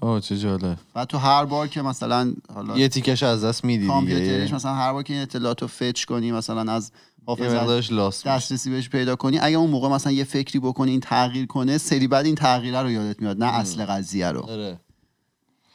آه 0.00 0.20
چه 0.20 0.38
جالب. 0.38 0.78
و 0.94 1.04
تو 1.04 1.18
هر 1.18 1.44
بار 1.44 1.68
که 1.68 1.82
مثلا 1.82 2.34
حالا 2.54 2.78
یه 2.78 2.88
تیکش 2.88 3.22
از 3.22 3.44
دست 3.44 3.64
میدی 3.64 3.88
دیگه. 4.00 4.54
مثلا 4.54 4.74
هر 4.74 4.92
بار 4.92 5.02
که 5.02 5.12
این 5.12 5.22
اطلاعات 5.22 5.62
رو 5.62 5.68
فچ 5.68 6.04
کنی 6.04 6.32
مثلا 6.32 6.72
از 6.72 6.92
حافظه 7.36 7.94
لاس. 7.94 8.26
دسترسی 8.26 8.70
بهش 8.70 8.88
پیدا 8.88 9.16
کنی. 9.16 9.38
اگه 9.38 9.56
اون 9.56 9.70
موقع 9.70 9.88
مثلا 9.88 10.12
یه 10.12 10.24
فکری 10.24 10.58
بکنی 10.58 10.90
این 10.90 11.00
تغییر 11.00 11.46
کنه 11.46 11.78
سری 11.78 12.08
بعد 12.08 12.26
این 12.26 12.34
تغییره 12.34 12.82
رو 12.82 12.90
یادت 12.90 13.22
میاد 13.22 13.38
نه 13.38 13.46
اصل 13.46 13.84
قضیه 13.84 14.28
رو. 14.28 14.40
آره. 14.40 14.80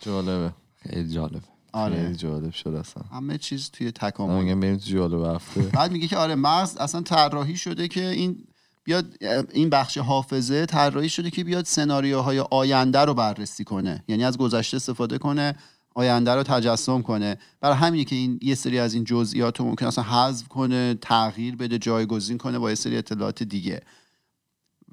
جالبه. 0.02 0.54
خیلی 0.76 1.10
جالب 1.14 1.32
خیلی 1.32 1.44
آره 1.72 2.16
جالب 2.16 2.52
شد 2.52 2.70
اصلا. 2.70 3.04
همه 3.12 3.38
چیز 3.38 3.70
توی 3.72 3.92
تکامل 3.92 4.44
میگم 4.44 4.60
بریم 4.60 4.78
تو 4.78 4.90
جالب 4.90 5.36
هفته. 5.36 5.62
بعد 5.78 5.92
میگه 5.92 6.08
که 6.08 6.18
آره 6.18 6.36
مغز 6.36 6.78
اصلا 6.78 7.02
طراحی 7.02 7.58
شده 7.58 7.88
که 7.88 8.10
این 8.10 8.48
بیاد 8.84 9.06
این 9.54 9.70
بخش 9.70 9.98
حافظه 9.98 10.66
طراحی 10.66 11.10
شده 11.10 11.32
که 11.32 11.44
بیاد 11.44 11.66
سناریوهای 11.66 12.40
آینده 12.40 13.00
رو 13.00 13.14
بررسی 13.14 13.64
کنه. 13.64 14.04
یعنی 14.08 14.24
از 14.24 14.38
گذشته 14.38 14.78
استفاده 14.78 15.18
کنه 15.18 15.56
آینده 15.96 16.32
رو 16.32 16.44
تجسم 16.44 17.02
کنه. 17.02 17.38
برای 17.62 17.76
همینه 17.76 18.04
که 18.04 18.16
این 18.16 18.40
یه 18.42 18.56
سری 18.56 18.80
از 18.80 18.94
این 18.94 19.04
جزئیات 19.04 19.60
رو 19.60 19.66
ممکن 19.66 19.86
اصلا 19.86 20.04
حذف 20.04 20.48
کنه 20.48 20.94
تغییر 21.02 21.56
بده 21.56 21.78
جایگزین 21.78 22.38
کنه 22.38 22.60
با 22.60 22.70
یه 22.70 22.76
سری 22.76 22.98
اطلاعات 22.98 23.44
دیگه. 23.44 23.82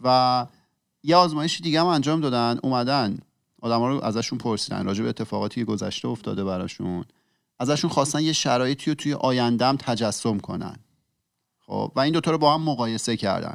و 0.05 0.47
یه 1.03 1.17
آزمایش 1.17 1.61
دیگه 1.61 1.81
هم 1.81 1.87
انجام 1.87 2.21
دادن 2.21 2.59
اومدن. 2.63 3.19
آدما 3.63 3.89
رو 3.89 4.05
ازشون 4.05 4.39
پرسیدن 4.39 4.85
راجع 4.85 5.03
به 5.03 5.09
اتفاقاتی 5.09 5.61
که 5.61 5.65
گذشته 5.65 6.09
افتاده 6.09 6.45
براشون. 6.45 7.05
ازشون 7.59 7.91
خواستن 7.91 8.23
یه 8.23 8.33
شرایطی 8.33 8.91
رو 8.91 8.95
توی 8.95 9.15
آینده 9.15 9.67
هم 9.67 9.77
تجسم 9.77 10.39
کنن. 10.39 10.77
خب 11.67 11.93
و 11.97 12.01
این 12.01 12.13
دوتا 12.13 12.31
رو 12.31 12.39
با 12.39 12.55
هم 12.55 12.63
مقایسه 12.63 13.17
کردن. 13.17 13.55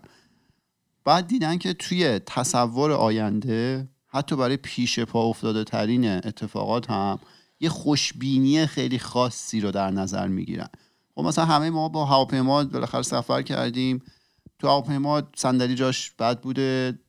بعد 1.05 1.27
دیدن 1.27 1.57
که 1.57 1.73
توی 1.73 2.19
تصور 2.19 2.91
آینده 2.91 3.89
حتی 4.07 4.36
برای 4.36 4.57
پیش 4.57 4.99
پا 4.99 5.23
افتاده 5.23 5.63
ترین 5.63 6.05
اتفاقات 6.05 6.89
هم 6.91 7.19
یه 7.59 7.69
خوشبینی 7.69 8.65
خیلی 8.65 8.99
خاصی 8.99 9.61
رو 9.61 9.71
در 9.71 9.91
نظر 9.91 10.27
می‌گیرن. 10.27 10.69
خب 11.15 11.21
مثلا 11.21 11.45
همه 11.45 11.69
ما 11.69 11.89
با 11.89 12.05
هواپیما 12.05 12.63
بالاخره 12.63 13.01
سفر 13.01 13.41
کردیم. 13.41 14.01
تو 14.59 14.67
هواپیما 14.67 15.21
صندلی 15.35 15.75
جاش 15.75 16.11
بد 16.19 16.41
بوده. 16.41 16.99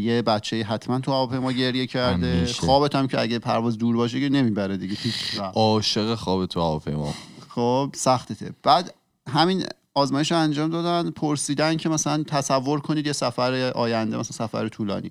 یه 0.00 0.22
بچه 0.26 0.62
حتما 0.62 1.00
تو 1.00 1.12
هواپیما 1.12 1.52
گریه 1.52 1.86
کرده. 1.86 2.36
همیشه. 2.36 2.60
خوابت 2.66 2.94
هم 2.94 3.06
که 3.06 3.20
اگه 3.20 3.38
پرواز 3.38 3.78
دور 3.78 3.96
باشه 3.96 4.20
که 4.20 4.28
نمی‌بره 4.28 4.76
دیگه. 4.76 4.96
عاشق 5.54 6.14
خواب 6.14 6.46
تو 6.46 6.60
هواپیما. 6.60 7.14
خب 7.48 7.90
سختته 7.94 8.50
بعد 8.62 8.94
همین 9.28 9.64
آزمایش 9.94 10.32
رو 10.32 10.38
انجام 10.38 10.70
دادن. 10.70 11.10
پرسیدن 11.10 11.76
که 11.76 11.88
مثلا 11.88 12.22
تصور 12.22 12.80
کنید 12.80 13.06
یه 13.06 13.12
سفر 13.12 13.52
آینده 13.74 14.16
مثلا 14.16 14.46
سفر 14.46 14.68
طولانی. 14.68 15.10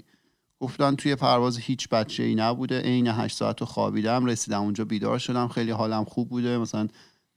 گفتن 0.61 0.95
توی 0.95 1.15
پرواز 1.15 1.57
هیچ 1.57 1.89
بچه 1.89 2.23
ای 2.23 2.35
نبوده. 2.35 2.81
عین 2.81 3.07
هشت 3.07 3.37
ساعت 3.37 3.61
رو 3.61 3.67
خوابیدم 3.67 4.25
رسیدم 4.25 4.61
اونجا 4.61 4.85
بیدار 4.85 5.17
شدم. 5.17 5.47
خیلی 5.47 5.71
حالم 5.71 6.03
خوب 6.03 6.29
بوده. 6.29 6.57
مثلا 6.57 6.87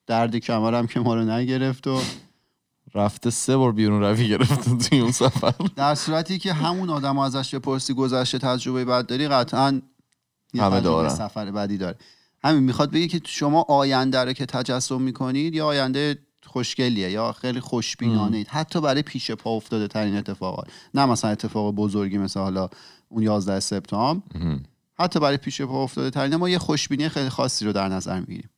درد 0.07 0.37
کمرم 0.37 0.87
که 0.87 1.01
ما 1.01 1.15
رو 1.15 1.25
نگرفت 1.25 1.87
و 1.87 2.01
رفته 2.95 3.31
سه 3.31 3.57
بار 3.57 3.73
بیرون 3.73 4.03
روی 4.03 4.29
گرفته 4.29 4.77
توی 4.77 5.01
اون 5.01 5.13
سفر. 5.13 5.55
در 5.77 5.95
صورتی 5.95 6.39
که 6.39 6.53
همون 6.53 6.91
آدم 6.91 7.19
ازش 7.19 7.55
بپرسی 7.55 7.95
گذشته 7.95 8.39
تجربه 8.39 8.85
بد 8.85 9.07
داری 9.07 9.29
قطعا 9.29 9.83
یه 10.55 10.63
همه 10.63 10.81
دارن. 10.81 11.09
سفر 11.09 11.51
بدی 11.51 11.79
داره. 11.79 11.97
همین 12.45 12.63
می‌خواد 12.63 12.91
بگه 12.91 13.09
که 13.09 13.21
شما 13.25 13.63
آینده 13.69 14.25
رو 14.25 14.33
که 14.33 14.47
تجسم 14.47 15.03
می‌کنید 15.03 15.55
یا 15.55 15.67
آینده 15.67 16.19
خوشگلیه 16.47 17.11
یا 17.11 17.33
خیلی 17.33 17.61
خوشبینانه 17.61 18.37
اید. 18.37 18.49
حتی 18.49 18.81
برای 18.81 19.03
پیش 19.03 19.31
پا 19.31 19.51
افتاده 19.51 19.89
ترین 19.89 20.17
اتفاقات. 20.17 20.69
نه 20.95 21.07
مثلا 21.07 21.31
اتفاق 21.31 21.75
بزرگی 21.75 22.19
مثل 22.19 22.41
حالا 22.41 22.69
اون 23.15 23.23
11 23.23 23.61
سپتامبر. 23.61 24.23
حتی 24.99 25.21
برای 25.21 25.37
پیش 25.37 25.63
پا 25.63 25.83
افتاده 25.83 26.11
ترین 26.11 26.37
ما 26.37 26.49
یه 26.49 26.59
خوشبینی 26.59 27.09
خیلی 27.09 27.29
خاصی 27.29 27.65
رو 27.65 27.73
در 27.73 27.89
نظر 27.89 28.21
می‌گیریم. 28.21 28.51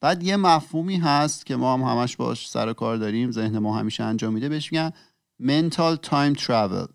بعد 0.00 0.22
یه 0.22 0.36
مفهومی 0.36 0.96
هست 0.96 1.46
که 1.46 1.56
ما 1.56 1.74
هم 1.74 1.82
همش 1.82 2.16
باش 2.16 2.50
سر 2.50 2.68
و 2.68 2.72
کار 2.72 2.96
داریم 2.96 3.30
ذهن 3.30 3.58
ما 3.58 3.78
همیشه 3.78 4.04
انجام 4.04 4.32
میده 4.34 4.48
بهش 4.48 4.72
میگن 4.72 4.90
mental 5.42 5.96
time 6.06 6.40
travel. 6.40 6.88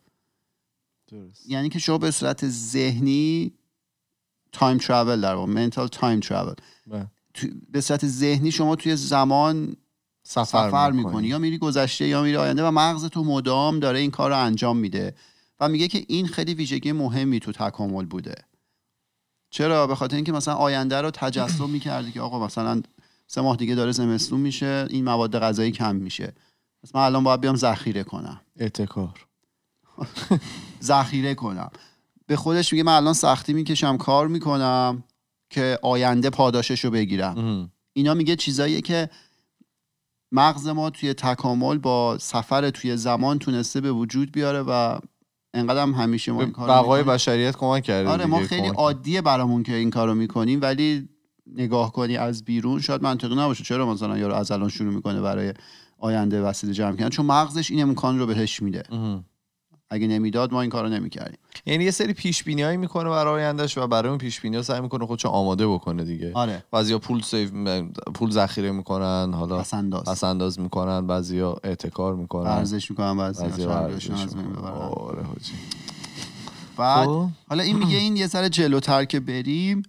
یعنی 1.47 1.69
که 1.69 1.79
شما 1.79 1.97
به 1.97 2.11
صورت 2.11 2.47
ذهنی 2.49 3.53
تایم 4.51 4.77
ترافل 4.77 5.21
در 5.21 5.35
واقع 5.35 5.69
mental 5.69 5.87
time 5.87 6.27
travel. 6.27 6.55
بله. 6.87 7.07
تو- 7.33 7.47
به 7.71 7.81
صورت 7.81 8.07
ذهنی 8.07 8.51
شما 8.51 8.75
توی 8.75 8.95
زمان 8.95 9.75
سفر, 10.23 10.43
سفر 10.43 10.91
می‌کنی. 10.91 11.05
می‌کنی. 11.07 11.27
یا 11.27 11.37
میری 11.37 11.57
گذشته 11.57 12.07
یا 12.07 12.23
میری 12.23 12.37
آینده 12.37 12.63
و 12.67 12.71
مغز 12.71 13.05
تو 13.05 13.23
مدام 13.23 13.79
داره 13.79 13.99
این 13.99 14.11
کار 14.11 14.29
رو 14.29 14.37
انجام 14.37 14.77
میده. 14.77 15.15
و 15.59 15.69
میگه 15.69 15.87
که 15.87 16.05
این 16.07 16.27
خیلی 16.27 16.53
ویژگی 16.53 16.91
مهمی 16.91 17.39
تو 17.39 17.51
تکامل 17.51 18.05
بوده. 18.05 18.35
چرا؟ 19.49 19.87
به 19.87 19.95
خاطر 19.95 20.15
اینکه 20.15 20.31
مثلا 20.31 20.53
آینده 20.53 21.01
رو 21.01 21.11
تجسم 21.11 21.69
می‌کردی 21.69 22.11
که 22.11 22.21
آقا 22.21 22.45
مثلا 22.45 22.81
سه 23.27 23.41
ماه 23.41 23.55
دیگه 23.57 23.75
داره 23.75 23.91
زمستون 23.91 24.39
میشه 24.39 24.87
این 24.89 25.03
مواد 25.03 25.39
غذایی 25.39 25.71
کم 25.71 25.95
میشه. 25.95 26.33
پس 26.83 26.95
من 26.95 27.01
الان 27.01 27.23
باید 27.23 27.41
بیام 27.41 27.55
ذخیره 27.55 28.03
کنم. 28.03 28.41
اعتکار 28.55 29.25
ذخیره 30.81 31.35
کنم. 31.35 31.69
به 32.27 32.35
خودش 32.35 32.73
میگه 32.73 32.83
من 32.83 32.95
الان 32.95 33.13
سختی 33.13 33.53
می‌کشم 33.53 33.97
کار 33.97 34.27
می‌کنم 34.27 35.03
که 35.49 35.79
آینده 35.81 36.29
پاداشش 36.29 36.85
رو 36.85 36.91
بگیرم. 36.91 37.71
اینا 37.93 38.13
میگه 38.13 38.35
چیزاییه 38.35 38.81
که 38.81 39.09
مغز 40.31 40.67
ما 40.67 40.89
توی 40.89 41.13
تکامل 41.13 41.77
با 41.77 42.17
سفر 42.17 42.69
توی 42.69 42.97
زمان 42.97 43.39
تونسته 43.39 43.81
به 43.81 43.91
وجود 43.91 44.31
بیاره 44.31 44.61
و 44.61 44.99
انقدر 45.59 45.81
هم 45.81 45.91
همیشه 45.91 46.31
ما 46.31 46.41
این 46.41 46.51
کارو 46.51 46.73
بقای. 46.73 47.03
بشریت 47.03 47.55
کمک 47.55 47.83
کرده 47.83 48.09
آره 48.09 48.25
ما 48.25 48.39
خیلی 48.39 48.67
عادیه 48.67 49.21
برامون 49.21 49.63
که 49.63 49.75
این 49.75 49.89
کارو 49.89 50.15
می‌کنیم 50.15 50.61
ولی 50.61 51.09
نگاه 51.55 51.91
کنی 51.93 52.17
از 52.17 52.43
بیرون 52.45 52.79
شاید 52.81 53.03
منطقی 53.03 53.35
نباشه 53.35 53.63
چرا 53.63 53.93
مثلا 53.93 54.17
یارو 54.17 54.33
از 54.33 54.51
الان 54.51 54.69
شروع 54.69 54.93
می‌کنه 54.93 55.21
برای 55.21 55.53
آینده 55.97 56.41
وسیله 56.41 56.73
جمع 56.73 56.95
کردن 56.95 57.09
چون 57.09 57.25
مغزش 57.25 57.71
این 57.71 57.81
امکان 57.81 58.19
رو 58.19 58.25
بهش 58.25 58.61
میده. 58.61 58.83
اگه 59.89 60.07
نمی‌داد 60.07 60.53
ما 60.53 60.61
این 60.61 60.69
کارو 60.69 60.89
نمی‌کردیم. 60.89 61.37
یعنی 61.65 61.83
یه 61.83 61.91
سری 61.91 62.13
پیش 62.13 62.47
هایی 62.47 62.77
می‌کنه 62.77 63.09
برای 63.09 63.43
آیندهش 63.43 63.77
و 63.77 63.87
برای 63.87 64.09
اون 64.09 64.17
پیش 64.17 64.41
بینی 64.41 64.55
ها 64.55 64.61
سعی 64.61 64.81
می‌کنه 64.81 65.05
خودشو 65.05 65.29
آماده 65.29 65.67
بکنه 65.67 66.03
دیگه. 66.03 66.31
آره. 66.33 66.63
بعضیا 66.71 66.99
پول 66.99 67.21
سیو 67.21 67.49
پول 68.13 68.31
ذخیره 68.31 68.71
می‌کنن 68.71 69.33
حالا 69.33 69.59
پس 69.59 69.73
انداز 69.73 70.03
پس 70.03 70.23
انداز 70.23 70.59
می‌کنن 70.59 71.07
بعضیا 71.07 71.55
اعتکار 71.63 72.15
می‌کنن. 72.15 72.49
ورزش 72.49 72.91
می‌کنم 72.91 73.17
بعضی 73.17 73.43
بعضیا 73.43 73.69
ورزش 73.69 74.09
از 74.09 74.35
بین 74.35 74.45
می‌کنن. 74.45 74.61
ببرن. 74.61 74.73
آره 74.73 75.23
حاجی. 75.23 75.53
بعد 76.77 77.07
خب. 77.07 77.27
حالا 77.49 77.63
این 77.63 77.77
میگه 77.77 77.97
این 77.97 78.17
یه 78.17 78.27
ذره 78.27 78.49
جلوتر 78.49 79.05
که 79.05 79.19
بریم 79.19 79.83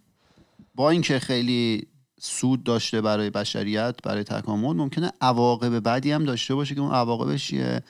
با 0.74 0.90
اینکه 0.90 1.18
خیلی 1.18 1.86
سود 2.20 2.64
داشته 2.64 3.00
برای 3.00 3.30
بشریت 3.30 3.94
برای 4.02 4.24
تکامل 4.24 4.76
ممکنه 4.76 5.12
عواقب 5.20 5.88
بدی 5.88 6.12
هم 6.12 6.24
داشته 6.24 6.54
باشه 6.54 6.74
که 6.74 6.80
اون 6.80 6.92
عواقبش 6.92 7.46
چیه؟ 7.46 7.82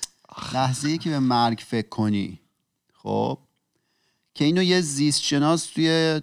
لحظه 0.54 0.88
ای 0.88 0.98
که 0.98 1.10
به 1.10 1.18
مرگ 1.18 1.62
فکر 1.66 1.88
کنی. 1.88 2.40
خب؟ 2.94 3.38
که 4.34 4.44
اینو 4.44 4.62
یه 4.62 4.80
زیست 4.80 5.22
شناس 5.22 5.66
توی 5.66 6.20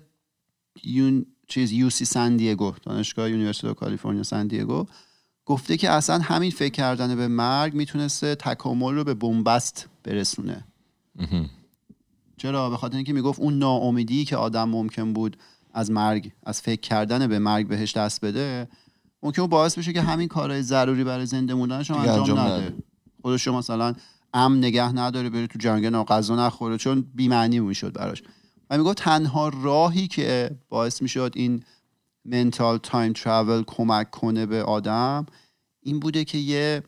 یون 0.83 1.25
چیز 1.47 1.71
UC 1.71 1.89
San 1.89 2.37
Diego 2.37 2.73
دانشگاه 2.83 3.29
University 3.29 3.73
California 3.73 4.23
San 4.23 4.47
Diego 4.47 4.85
گفته 5.45 5.77
که 5.77 5.89
اصلا 5.89 6.19
همین 6.19 6.51
فکر 6.51 6.73
کردن 6.73 7.15
به 7.15 7.27
مرگ 7.27 7.73
می‌تونسته 7.73 8.35
تکامل 8.35 8.93
رو 8.93 9.03
به 9.03 9.13
بن‌بست 9.13 9.89
برسونه. 10.03 10.65
چرا؟ 12.37 12.69
به 12.69 12.77
خاطر 12.77 12.95
اینکه 12.95 13.13
می‌گفت 13.13 13.39
اون 13.39 13.57
ناامیدی 13.57 14.25
که 14.25 14.37
آدم 14.37 14.69
ممکن 14.69 15.13
بود 15.13 15.37
از 15.73 15.91
مرگ 15.91 16.31
از 16.43 16.61
فکر 16.61 16.81
کردن 16.81 17.27
به 17.27 17.39
مرگ 17.39 17.67
بهش 17.67 17.97
دست 17.97 18.25
بده 18.25 18.67
ممکن 19.23 19.47
باعث 19.47 19.77
بشه 19.77 19.93
که 19.93 20.01
همین 20.01 20.27
کارهای 20.27 20.61
ضروری 20.61 21.03
برای 21.03 21.25
زنده 21.25 21.53
موندنش 21.53 21.91
انجام, 21.91 22.19
انجام 22.19 22.39
نده. 22.39 22.75
نده. 23.27 23.37
خودش 23.37 23.47
رو 23.47 23.53
مثلا 23.53 23.95
امن 24.33 24.57
نگه 24.57 24.91
نداره 24.91 25.29
بره 25.29 25.47
تو 25.47 25.59
جنگل 25.59 25.95
و 25.95 26.03
غذا 26.03 26.47
نخوره 26.47 26.77
چون 26.77 27.01
بی‌معنی 27.15 27.59
می‌شد 27.59 27.93
براش 27.93 28.23
و 28.69 28.77
می‌گفت 28.77 28.97
تنها 28.97 29.49
راهی 29.49 30.07
که 30.07 30.51
باعث 30.69 31.01
می‌شد 31.01 31.31
این 31.35 31.63
منتال 32.25 32.77
تایم 32.77 33.13
ترافل 33.13 33.63
کمک 33.67 34.11
کنه 34.11 34.45
به 34.45 34.63
آدم 34.63 35.25
این 35.81 35.99
بوده 35.99 36.25
که 36.25 36.37
یه 36.37 36.83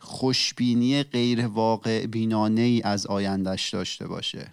خوشبینی 0.00 1.02
غیر 1.02 1.46
واقع 1.46 2.06
بینانه 2.06 2.60
ای 2.60 2.82
از 2.82 3.06
آیندهش 3.06 3.70
داشته 3.70 4.08
باشه 4.08 4.52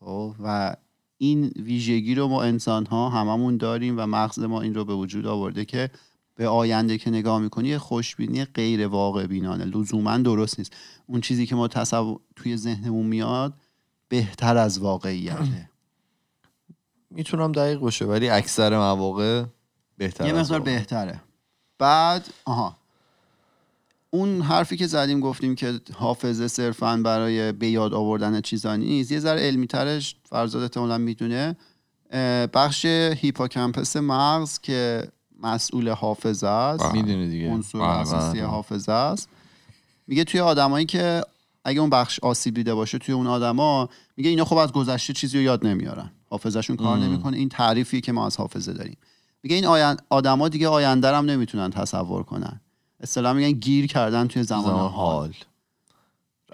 خب 0.00 0.34
و 0.44 0.76
این 1.18 1.52
ویژگی 1.56 2.14
رو 2.14 2.28
ما 2.28 2.42
انسان 2.42 2.86
ها 2.86 3.08
هممون 3.08 3.56
داریم 3.56 3.98
و 3.98 4.06
مغز 4.06 4.38
ما 4.38 4.62
این 4.62 4.74
رو 4.74 4.84
به 4.84 4.94
وجود 4.94 5.26
آورده 5.26 5.64
که 5.64 5.90
به 6.36 6.48
آینده 6.48 6.98
که 6.98 7.10
نگاه 7.10 7.38
می‌کنی 7.38 7.68
یه 7.68 7.78
خوشبینی 7.78 8.44
غیر 8.44 8.86
واقع 8.86 9.26
بینانه. 9.26 9.64
لزوما 9.64 10.18
درست 10.18 10.58
نیست. 10.58 10.72
اون 11.06 11.20
چیزی 11.20 11.46
که 11.46 11.54
ما 11.54 11.68
تصور 11.68 12.20
توی 12.36 12.56
ذهنمون 12.56 13.06
میاد 13.06 13.54
بهتر 14.08 14.56
از 14.56 14.78
واقعیته. 14.78 15.70
می‌تونم 17.10 17.52
دقیق 17.52 17.78
باشه 17.78 18.04
ولی 18.04 18.28
اکثر 18.28 18.78
مواقع 18.78 19.44
بهتر 19.98 20.26
یه 20.26 20.32
مقدار. 20.32 20.60
بهتره. 20.60 21.20
بعد 21.78 22.28
آها. 22.44 22.76
اون 24.10 24.40
حرفی 24.40 24.76
که 24.76 24.86
زدیم 24.86 25.20
گفتیم 25.20 25.54
که 25.54 25.80
حافظه 25.92 26.48
صرفا 26.48 26.96
برای 26.96 27.52
به 27.52 27.68
یاد 27.68 27.94
آوردن 27.94 28.40
چیزا 28.40 28.76
نیست. 28.76 29.12
یه 29.12 29.18
ذره 29.18 29.40
علمی 29.40 29.66
ترش 29.66 30.16
فرزاد 30.24 30.62
احتمالا 30.62 30.98
می‌دونه. 30.98 31.56
بخش 32.54 32.84
هیپوکامپس 32.84 33.96
مغز 33.96 34.58
که 34.58 35.08
مسئول 35.42 35.88
حافظه 35.88 36.46
است. 36.46 36.84
می‌دونی 36.84 37.28
دیگه. 37.28 37.50
عنصر 37.50 37.78
بله، 37.78 37.88
اساسی 37.88 38.38
بله. 38.38 38.46
حافظه 38.46 38.92
است. 38.92 39.28
میگه 40.06 40.24
توی 40.24 40.40
آدمایی 40.40 40.86
که 40.86 41.22
اگه 41.64 41.80
اون 41.80 41.90
بخش 41.90 42.20
آسیب 42.20 42.54
دیده 42.54 42.74
باشه 42.74 42.98
توی 42.98 43.14
اون 43.14 43.26
آدما 43.26 43.88
میگه 44.16 44.30
اینا 44.30 44.44
خب 44.44 44.56
از 44.56 44.72
گذشته 44.72 45.12
چیزی 45.12 45.38
رو 45.38 45.44
یاد 45.44 45.66
نمیارن. 45.66 46.10
حافظهشون 46.30 46.76
کار. 46.76 46.98
نمی‌کنه. 46.98 47.36
این 47.36 47.48
تعریفی 47.48 48.00
که 48.00 48.12
ما 48.12 48.26
از 48.26 48.36
حافظه 48.36 48.72
داریم. 48.72 48.96
میگه 49.42 49.56
این 49.56 49.66
آین... 49.66 49.96
آدما 50.10 50.48
دیگه 50.48 50.68
آینده 50.68 51.10
رو 51.10 51.16
هم 51.16 51.24
نمی‌تونن 51.24 51.70
تصور 51.70 52.22
کنن. 52.22 52.60
اصطلاح 53.00 53.32
میگن 53.32 53.58
گیر 53.58 53.86
کردن 53.86 54.26
توی 54.26 54.42
زمان, 54.42 54.64
زمان 54.64 54.90
حال. 54.90 55.32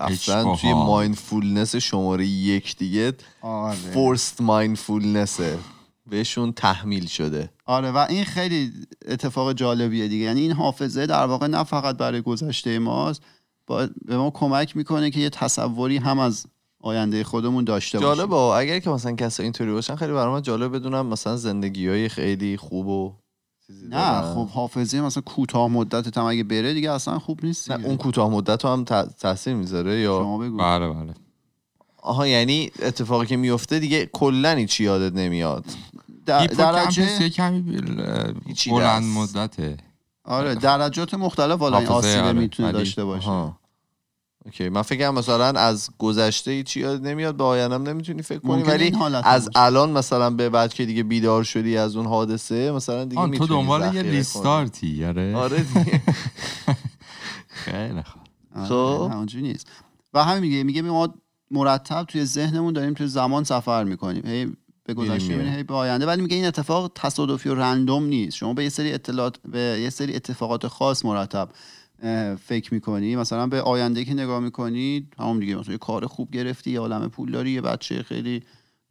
رفتن. 0.01 0.55
توی 0.55 0.73
مایندفولنس 0.73 1.77
شماره 1.77 2.27
یک 2.27 2.77
دیگه. 2.77 3.13
آره. 3.43 3.77
فورست 3.77 4.41
مایندفولنسه 4.41 5.59
بهشون 6.07 6.53
تحمیل 6.53 7.07
شده. 7.07 7.51
آره 7.71 7.91
و 7.91 8.07
این 8.09 8.25
خیلی 8.25 8.73
اتفاق 9.09 9.53
جالبیه 9.53 10.09
دیگه. 10.09 10.25
یعنی 10.25 10.41
این 10.41 10.53
حافظه 10.53 11.07
در 11.07 11.27
واقع 11.27 11.47
نه 11.47 11.65
فقط 11.65 11.97
برای 11.97 12.21
گذشته 12.21 12.79
ماست 12.79 13.23
با... 13.67 13.89
به 14.05 14.17
ما 14.17 14.31
کمک 14.31 14.77
می‌کنه 14.77 15.11
که 15.11 15.21
یه 15.21 15.31
تصوری 15.31 15.97
هم 15.97 16.19
از 16.19 16.47
آینده 16.81 17.25
خودمون 17.25 17.65
داشته 17.65 17.99
باشیم. 17.99 18.15
جالبه. 18.15 18.37
اگر 18.37 18.79
که 18.79 18.91
مثلا 18.91 19.13
کسا 19.13 19.43
اینطوری 19.43 19.73
باشن 19.73 19.97
خیلی 19.97 20.13
برای 20.13 20.33
من 20.33 20.43
جالب 20.43 20.77
بدونم 20.77 21.07
مثلا 21.07 21.37
زندگی 21.37 21.89
های 21.89 22.09
خیلی 22.09 22.57
خوب 22.57 22.87
و 22.87 23.13
نه؟ 23.91 24.23
خب 24.35 24.49
حافظه 24.49 25.01
مثلا 25.01 25.23
کوتاه 25.23 25.69
مدت 25.69 26.19
هم 26.19 26.25
اگه 26.25 26.45
بره 26.45 26.75
دیگه 26.75 26.91
اصلا 26.91 27.19
خوب 27.19 27.45
نیست 27.45 27.71
نه. 27.71 27.87
اون 27.87 27.97
کوتاه 27.97 28.31
مدت 28.31 28.65
هم 28.65 28.85
تا- 28.85 29.07
تاثیر 29.07 29.55
می‌ذاره 29.55 30.01
یا 30.01 30.19
شما 30.23 30.39
بگو. 30.39 30.57
بله 30.57 30.89
بله. 30.89 31.15
آها 32.03 32.27
یعنی 32.27 32.71
اتفاقی 32.83 33.27
که 33.27 33.37
میفته 33.37 33.79
دیگه 33.79 34.07
کلا 34.13 34.51
هیچی 34.55 34.85
یادت 34.85 35.15
نمیاد. 35.17 35.65
در- 36.27 36.47
درجه 36.47 37.23
یه 37.23 37.31
کمی 37.31 37.81
بلند. 38.71 39.05
مدته 39.05 39.77
آره 40.25 40.55
درجات 40.55 41.15
مختلف 41.15 41.59
حالا 41.61 41.79
این 41.79 41.89
آسیبه 41.89 42.23
آره، 42.23 42.33
می‌تونه 42.33 42.73
داشته 42.73 43.05
باشه 43.05 43.29
آها. 43.29 43.61
اوکی 44.45 44.69
من 44.69 44.83
فکرم 44.83 45.15
مثلا 45.15 45.47
از 45.61 45.91
گذشته 45.99 46.51
هیچی 46.51 46.81
یاد 46.81 47.07
نمیاد 47.07 47.37
به 47.37 47.45
آیندم 47.45 47.83
نمی‌تونی 47.83 48.23
فکر 48.23 48.39
کنی 48.39 48.63
ولی 48.63 48.97
از 49.25 49.45
باشه. 49.45 49.59
الان 49.59 49.91
مثلا 49.91 50.31
به 50.31 50.49
بعد 50.49 50.75
که 50.75 50.87
دیگه 50.87 51.03
بیدار 51.03 51.45
شدی 51.45 51.77
از 51.77 51.97
اون 51.97 52.07
حادثه 52.07 52.73
مثلا 52.73 53.05
دیگه 53.05 53.21
آن 53.21 53.27
تو 53.27 53.31
می‌تونی 53.33 53.61
دنبال 53.61 53.95
یه. 53.95 54.03
ریستارتی 54.03 55.05
آره 55.05 55.37
آره. 55.37 55.65
خیلی 57.65 58.03
خوب 58.03 58.23
آره، 58.57 58.67
خب. 58.67 58.75
اونجوری 59.17 59.43
نیست 59.43 59.67
و 60.15 60.25
همین 60.25 60.41
میگه 60.41 60.63
میگه 60.63 60.83
ما 60.83 61.15
مرتب 61.51 62.05
توی 62.05 62.25
ذهنمون 62.25 62.73
داریم 62.73 62.95
توی 62.95 63.07
زمان 63.07 63.45
سفر 63.45 63.85
می‌کنیم 63.85 64.27
هی 64.27 64.53
به 64.95 65.03
گذشته 65.03 65.29
می‌بینیم، 65.29 65.55
هی 65.55 65.63
به 65.63 65.75
آینده. 65.75 66.07
ولی 66.07 66.23
میگه 66.23 66.37
این 66.37 66.45
اتفاق 66.45 66.93
تصادفی 66.95 67.49
و 67.49 67.55
رندوم 67.55 68.05
نیست. 68.05 68.37
شما 68.37 68.55
به 68.55 68.63
یه 68.63 68.69
سری 68.69 68.93
اطلاعات 68.93 69.37
به 69.49 69.59
یه 69.59 69.91
سری 69.91 70.17
اتفاقات 70.17 70.67
خاص 70.67 71.05
مرتب 71.05 71.49
فکر 72.47 72.75
می‌کنی. 72.75 73.17
مثلا 73.17 73.47
به 73.47 73.63
آینده 73.63 74.05
که 74.05 74.15
نگاه 74.15 74.41
می‌کنی 74.41 75.09
همون 75.19 75.39
دیگه 75.39 75.57
مثلا 75.57 75.73
یه 75.73 75.79
کار 75.79 76.07
خوب 76.07 76.31
گرفتی 76.31 76.71
یه 76.71 76.81
عالم 76.81 77.09
پول 77.09 77.31
داری 77.31 77.51
یه 77.51 77.61
بچه 77.61 78.03
خیلی 78.03 78.43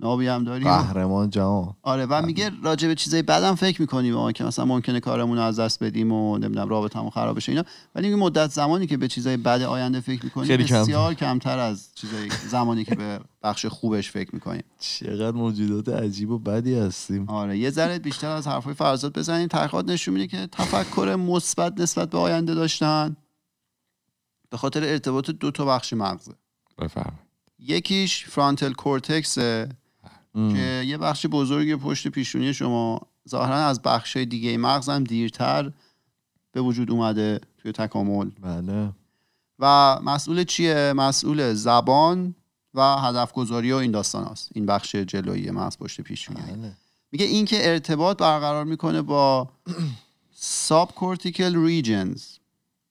نابی 0.01 0.27
هم 0.27 0.43
داری 0.43 0.63
قهرمان 0.63 1.29
جهان. 1.29 1.75
آره 1.81 2.05
و 2.05 2.21
میگه 2.21 2.51
راجع 2.63 2.87
به 2.87 2.95
چیزای 2.95 3.21
بدم 3.21 3.55
فکر 3.55 3.81
می‌کنیم 3.81 4.13
ما 4.13 4.31
که 4.31 4.43
مثلا 4.43 4.65
ممکنه 4.65 4.99
کارمون 4.99 5.37
رو 5.37 5.43
از 5.43 5.59
دست 5.59 5.83
بدیم 5.83 6.11
و 6.11 6.37
نمی‌دونم 6.37 6.69
رابطمون 6.69 7.09
خراب 7.09 7.37
بشه 7.37 7.51
اینا. 7.51 7.63
ولی 7.95 8.07
این 8.07 8.19
مدت 8.19 8.51
زمانی 8.51 8.87
که 8.87 8.97
به 8.97 9.07
چیزای 9.07 9.37
بد 9.37 9.61
آینده 9.61 9.99
فکر 9.99 10.25
می‌کنیم 10.25 10.47
خیلی 10.47 10.63
کم. 10.63 10.81
بسیار 10.81 11.13
کمتر 11.13 11.59
از 11.59 11.89
چیزای 11.95 12.29
زمانی 12.47 12.85
که 12.85 12.95
به 12.95 13.19
بخش 13.43 13.65
خوبش 13.65 14.11
فکر 14.11 14.29
می‌کنیم. 14.33 14.63
چقدر 14.79 15.37
موجودات 15.37 15.89
عجیب 15.89 16.29
و 16.29 16.39
بدی 16.39 16.75
هستیم. 16.75 17.29
آره 17.29 17.57
یه 17.57 17.69
ذره 17.69 17.99
بیشتر 17.99 18.29
از 18.29 18.47
حرفای 18.47 18.73
فرزاد 18.73 19.17
بزنیم 19.17 19.47
تحقیقات 19.47 19.89
نشون 19.89 20.13
میده 20.13 20.27
که 20.27 20.47
تفکر 20.51 21.15
مثبت 21.19 21.81
نسبت 21.81 22.09
به 22.09 22.17
آینده 22.17 22.53
داشتن. 22.53 23.15
به 24.49 24.57
خاطر 24.57 24.83
ارتباط 24.83 25.29
دو 25.29 25.51
تا 25.51 25.65
بخش 25.65 25.93
مغزه. 25.93 26.33
بفرمایید. 26.77 27.29
یکیش 27.59 28.25
فرانتل 28.25 28.73
کورتکسه 30.33 30.55
که 30.55 30.83
یه 30.87 30.97
بخش 30.97 31.25
بزرگی 31.31 31.75
پشت 31.75 32.07
پیشونی 32.07 32.53
شما 32.53 33.01
ظاهرا 33.29 33.55
از 33.55 33.81
بخش 33.81 34.17
دیگه 34.17 34.57
مغز 34.57 34.89
هم 34.89 35.03
دیرتر 35.03 35.71
به 36.51 36.61
وجود 36.61 36.91
اومده 36.91 37.41
توی 37.57 37.71
تکامل 37.71 38.29
بله 38.41 38.89
و 39.59 39.99
مسئول 40.03 40.43
چیه؟ 40.43 40.93
مسئول 40.95 41.53
زبان 41.53 42.35
و 42.73 42.95
هدف 42.95 43.33
گذاری 43.33 43.71
و 43.71 43.75
این 43.75 43.91
داستان 43.91 44.23
هست. 44.23 44.49
این 44.53 44.65
بخش 44.65 44.95
جلویی 44.95 45.51
مغز 45.51 45.77
پشت 45.77 46.01
پیشونی 46.01 46.41
بله 46.41 46.71
میگه 47.11 47.25
این 47.25 47.45
که 47.45 47.69
ارتباط 47.69 48.17
برقرار 48.17 48.65
می‌کنه 48.65 49.01
با 49.01 49.49
ساب 50.31 50.95
کورتیکل 50.95 51.65
ریجنز 51.65 52.23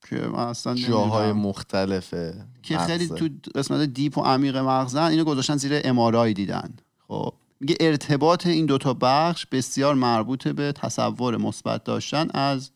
که 0.09 0.17
من 0.17 0.39
اصلا 0.39 0.75
جاهای. 0.75 1.33
مختلفه 1.33 2.47
که 2.63 2.79
خیلی 2.79 3.05
مغزه. 3.05 3.19
تو 3.19 3.51
قسمت 3.55 3.81
deep 3.81 4.19
و 4.19 4.21
عمیق 4.21 4.57
مغزن 4.57 5.03
اینو 5.03 5.25
گذاشتن 5.25 5.57
زیر 5.57 5.81
MRI 5.85 6.33
دیدن 6.33 6.75
خب 7.09 7.33
میگه 7.61 7.77
ارتباط 7.81 8.47
این 8.47 8.67
دوتا 8.67 8.95
بخش 9.01 9.47
بسیار 9.47 9.95
مربوط 9.95 10.49
به 10.49 10.73
تصور 10.73 11.37
مثبت 11.37 11.85
داشتن 11.85 12.29
از 12.35 12.71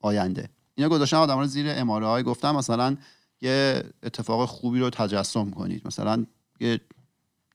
آینده. 0.00 0.48
اینا 0.74 0.88
گذاشتن 0.88 1.16
آدم 1.16 1.38
رو 1.38 1.46
زیر 1.46 1.66
MRI 1.70 2.22
گفتم 2.22 2.56
مثلا 2.56 2.96
یه 3.40 3.82
اتفاق 4.02 4.48
خوبی 4.48 4.80
رو 4.80 4.90
تجسم 4.90 5.50
کنید. 5.50 5.86
مثلا 5.86 6.26
یه 6.60 6.80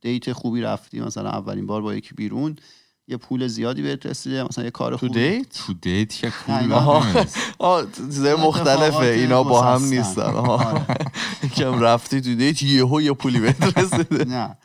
date 0.01 0.33
خوبی 0.33 0.61
رفتی 0.61 0.99
مثلا 0.99 1.29
اولین 1.29 1.67
بار 1.67 1.81
با 1.81 1.95
یکی 1.95 2.13
بیرون. 2.15 2.55
یه 3.07 3.17
پول 3.17 3.47
زیادی 3.47 3.81
بهت 3.81 4.05
رسیده 4.05 4.43
مثلا 4.43 4.63
یه 4.63 4.71
کار 4.71 4.91
تو 4.91 4.97
خوبی. 4.97 5.09
date؟ 5.29 5.49
تو 5.67 5.73
date. 5.73 6.13
آه 7.59 7.85
چیزای 7.95 8.35
مختلفه. 8.35 8.97
اینا 9.05 9.43
با 9.43 9.61
هم. 9.63 9.83
نیستن. 9.85 10.21
آره. 10.21 10.85
یکم 11.43 11.79
رفتی 11.79 12.21
تو 12.21 12.35
دیت 12.35 12.63
یهو 12.63 13.01
یه 13.01 13.13
پولی 13.13 13.39
بهت 13.39 13.77
رسیده. 13.77 14.25
نه. 14.25 14.57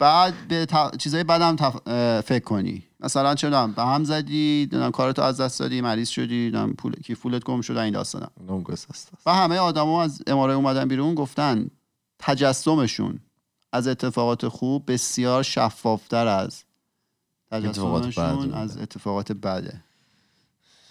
بعد 0.00 0.34
به 0.48 0.66
ت... 0.66 0.96
چیزای 0.96 1.24
بدم 1.24 1.56
تف... 1.56 1.76
اه، 1.86 2.20
فکر 2.20 2.44
کنی 2.44 2.82
مثلا 3.00 3.34
چه 3.34 3.50
به 3.50 3.82
هم 3.82 4.04
زدی 4.04 4.68
نمی‌دونم 4.72 4.90
کارتو 4.90 5.22
از 5.22 5.40
دست 5.40 5.60
دادی 5.60 5.80
مریض 5.80 6.08
شدی 6.08 6.36
نمی‌دونم 6.36 6.72
پول 6.72 6.92
کی 6.92 7.14
پولت 7.14 7.44
گم 7.44 7.60
شد 7.60 7.76
این 7.76 7.94
گسست 8.62 9.12
و 9.26 9.34
همه 9.34 9.58
آدما 9.58 10.02
از 10.02 10.22
امارای 10.26 10.56
اومدن 10.56 10.88
بیرون 10.88 11.14
گفتن 11.14 11.70
تجسمشون 12.18 13.20
از 13.72 13.88
اتفاقات 13.88 14.48
خوب 14.48 14.92
بسیار 14.92 15.42
شفافتر 15.42 16.26
از 16.26 16.64
تجسمشون. 17.50 18.54
از 18.54 18.78
اتفاقات 18.78 19.32
بده 19.32 19.84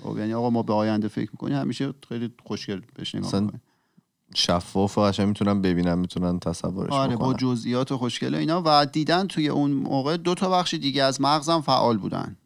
خب 0.03 0.17
یعنی 0.17 0.33
آقا 0.33 0.49
ما 0.49 0.63
به 0.63 0.73
آینده 0.73 1.07
فکر 1.07 1.29
می‌کنیم 1.31 1.57
همیشه 1.57 1.93
خیلی 2.09 2.33
خوشگل 2.45 2.81
بهش 2.95 3.15
نگاه. 3.15 3.31
شفاف 4.35 4.97
و 4.97 5.01
قشنگ 5.01 5.27
می‌تونن 5.27 5.61
ببینن 5.61 5.95
می‌تونن 5.95 6.39
تصورش 6.39 6.91
آره 6.91 7.15
با 7.15 7.33
جزئیات 7.33 7.91
و 7.91 7.97
خوشگل 7.97 8.35
و 8.35 8.37
اینا 8.37 8.61
و 8.65 8.85
دیدن 8.85 9.27
توی 9.27 9.49
اون 9.49 9.71
موقع 9.71 10.17
دو 10.17 10.35
تا 10.35 10.49
بخش 10.49 10.73
دیگه 10.73 11.03
از 11.03 11.21
مغزم 11.21 11.61
فعال 11.61 11.97
بودن. 11.97 12.37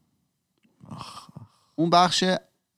اون 1.75 1.89
بخش 1.89 2.23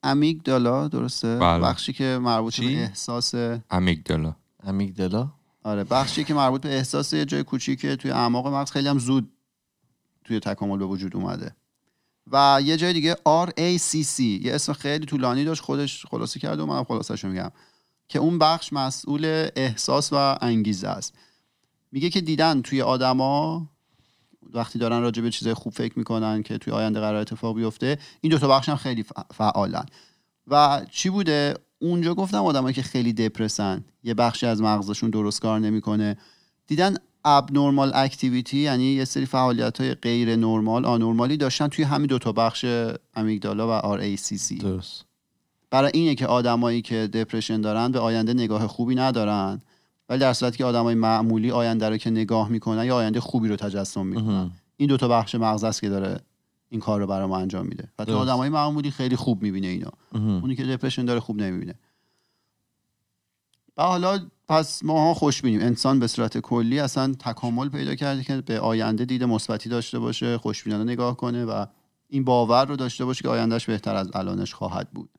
امیگدالا 0.03 0.87
درسته؟ 0.87 1.37
بله. 1.37 1.63
بخشی 1.63 1.93
که 1.93 2.19
مربوط 2.21 2.53
چی؟ 2.53 2.75
به 2.75 2.81
احساس 2.81 3.35
امیگدالا. 3.69 4.35
امیگدلا 4.63 5.27
آره 5.63 5.83
بخشی 5.83 6.23
که 6.23 6.33
مربوط 6.33 6.61
به 6.61 6.75
احساس 6.77 7.13
یه 7.13 7.25
جای 7.25 7.43
کوچیکه 7.43 7.95
توی 7.95 8.11
اعماق 8.11 8.47
مغز 8.47 8.71
خیلی 8.71 8.87
هم 8.87 8.99
زود 8.99 9.31
توی 10.23 10.39
تکامل 10.39 10.77
به 10.77 10.85
وجود 10.85 11.15
اومده. 11.15 11.55
و 12.31 12.59
یه 12.63 12.77
جای 12.77 12.93
دیگه 12.93 13.15
RACC 13.15 14.19
یه 14.19 14.55
اسم 14.55 14.73
خیلی 14.73 15.05
طولانی 15.05 15.45
داشت 15.45 15.61
خودش 15.61 16.05
خلاصه 16.05 16.39
کرده 16.39 16.63
و 16.63 16.65
منم 16.65 16.83
خلاصش 16.83 17.25
میگم. 17.25 17.51
که 18.07 18.19
اون 18.19 18.39
بخش 18.39 18.73
مسئول 18.73 19.49
احساس 19.55 20.13
و 20.13 20.37
انگیزه 20.41 20.87
است. 20.87 21.13
میگه 21.91 22.09
که 22.09 22.21
دیدن 22.21 22.61
توی 22.61 22.81
آدما 22.81 23.69
وقتی 24.53 24.79
دارن 24.79 25.01
راجع 25.01 25.21
به 25.21 25.31
چیزای 25.31 25.53
خوب 25.53 25.73
فکر 25.73 25.99
می‌کنن 25.99 26.43
که 26.43 26.57
توی 26.57 26.73
آینده 26.73 26.99
قرار 26.99 27.21
اتفاق 27.21 27.55
بیفته 27.55 27.97
این 28.21 28.31
دوتا 28.31 28.47
بخش 28.47 28.69
هم 28.69 28.75
خیلی 28.75 29.05
فعالن. 29.33 29.85
و 30.47 30.85
چی 30.91 31.09
بوده؟ 31.09 31.53
اونجا 31.79 32.15
گفتم 32.15 32.43
آدمایی 32.43 32.73
که 32.73 32.81
خیلی 32.83 33.13
دپرسن 33.13 33.85
یه 34.03 34.13
بخشی 34.13 34.45
از 34.45 34.61
مغزشون 34.61 35.09
درست 35.09 35.41
کار 35.41 35.59
نمی‌کنه. 35.59 36.17
دیدن 36.67 36.95
ابنورمال 37.25 37.91
اکتیویتی 37.95 38.57
یعنی 38.57 38.83
یه 38.83 39.05
سری 39.05 39.25
فعالیت 39.25 39.81
های 39.81 39.93
غیر 39.93 40.35
نرمال 40.35 40.85
آنورمالی 40.85 41.37
داشتن 41.37 41.67
توی 41.67 41.85
همین 41.85 42.07
دوتا 42.07 42.31
بخش 42.31 42.65
امیگدالا 43.13 43.81
و 43.81 43.97
RACC 43.97 44.61
درست. 44.61 45.05
برای 45.75 45.91
اینه 45.93 46.15
که 46.15 46.27
آدمایی 46.27 46.81
که 46.81 47.07
دپرشن 47.07 47.61
دارن 47.61 47.91
به 47.91 47.99
آینده 47.99 48.33
نگاه 48.33 48.67
خوبی 48.67 48.95
ندارن. 48.95 49.61
ولی 50.09 50.19
در 50.19 50.33
صورتی 50.33 50.57
که 50.57 50.65
آدمای 50.65 50.95
معمولی 50.95 51.51
آینده 51.51 51.89
رو 51.89 51.97
که 51.97 52.09
نگاه 52.09 52.49
می‌کنن 52.49 52.85
یا 52.85 52.95
آینده 52.95 53.19
خوبی 53.19 53.47
رو 53.47 53.55
تجسم 53.55 54.05
می‌کنن. 54.05 54.51
این 54.77 54.89
دوتا 54.89 55.07
بخش 55.07 55.35
مغز 55.35 55.63
است 55.63 55.81
که 55.81 55.89
داره 55.89 56.19
این 56.69 56.81
کار 56.81 56.99
رو 56.99 57.07
برای 57.07 57.27
ما 57.27 57.37
انجام 57.37 57.65
میده. 57.65 57.87
و 57.99 58.05
تو. 58.05 58.17
آدمای 58.17 58.49
معمولی 58.49 58.91
خیلی 58.91 59.15
خوب 59.15 59.41
می‌بینه 59.41 59.67
اینا 59.67 59.91
اونی 60.13 60.55
که 60.55 60.63
دپرشن 60.63 61.05
داره 61.05 61.19
خوب 61.19 61.37
نمی‌بینه. 61.41 61.75
و 63.77 63.83
حالا 63.83 64.19
پس 64.47 64.83
ماها 64.83 65.13
خوش 65.13 65.41
بینیم. 65.41 65.61
انسان 65.61 65.99
به 65.99 66.07
صورت 66.07 66.37
کلی 66.37 66.79
اصلا 66.79 67.13
تکامل 67.19 67.69
پیدا 67.69 67.95
کرده 67.95 68.23
که 68.23 68.41
به 68.41 68.59
آینده 68.59 69.05
دید 69.05 69.23
مثبتی 69.23 69.69
داشته 69.69 69.99
باشه 69.99 70.37
خوشبینانه 70.37 70.83
نگاه 70.83 71.17
کنه 71.17 71.45
و 71.45 71.65
این 72.09 72.23
باور 72.23 72.65
رو 72.65 72.75
داشته 72.75 73.05
باشه 73.05 73.21
که 73.21 73.29
آیندهش 73.29 73.65
بهتر 73.65 73.95
از 73.95 74.09
الانش 74.13 74.53
خواهد 74.53 74.89
بود. 74.91 75.09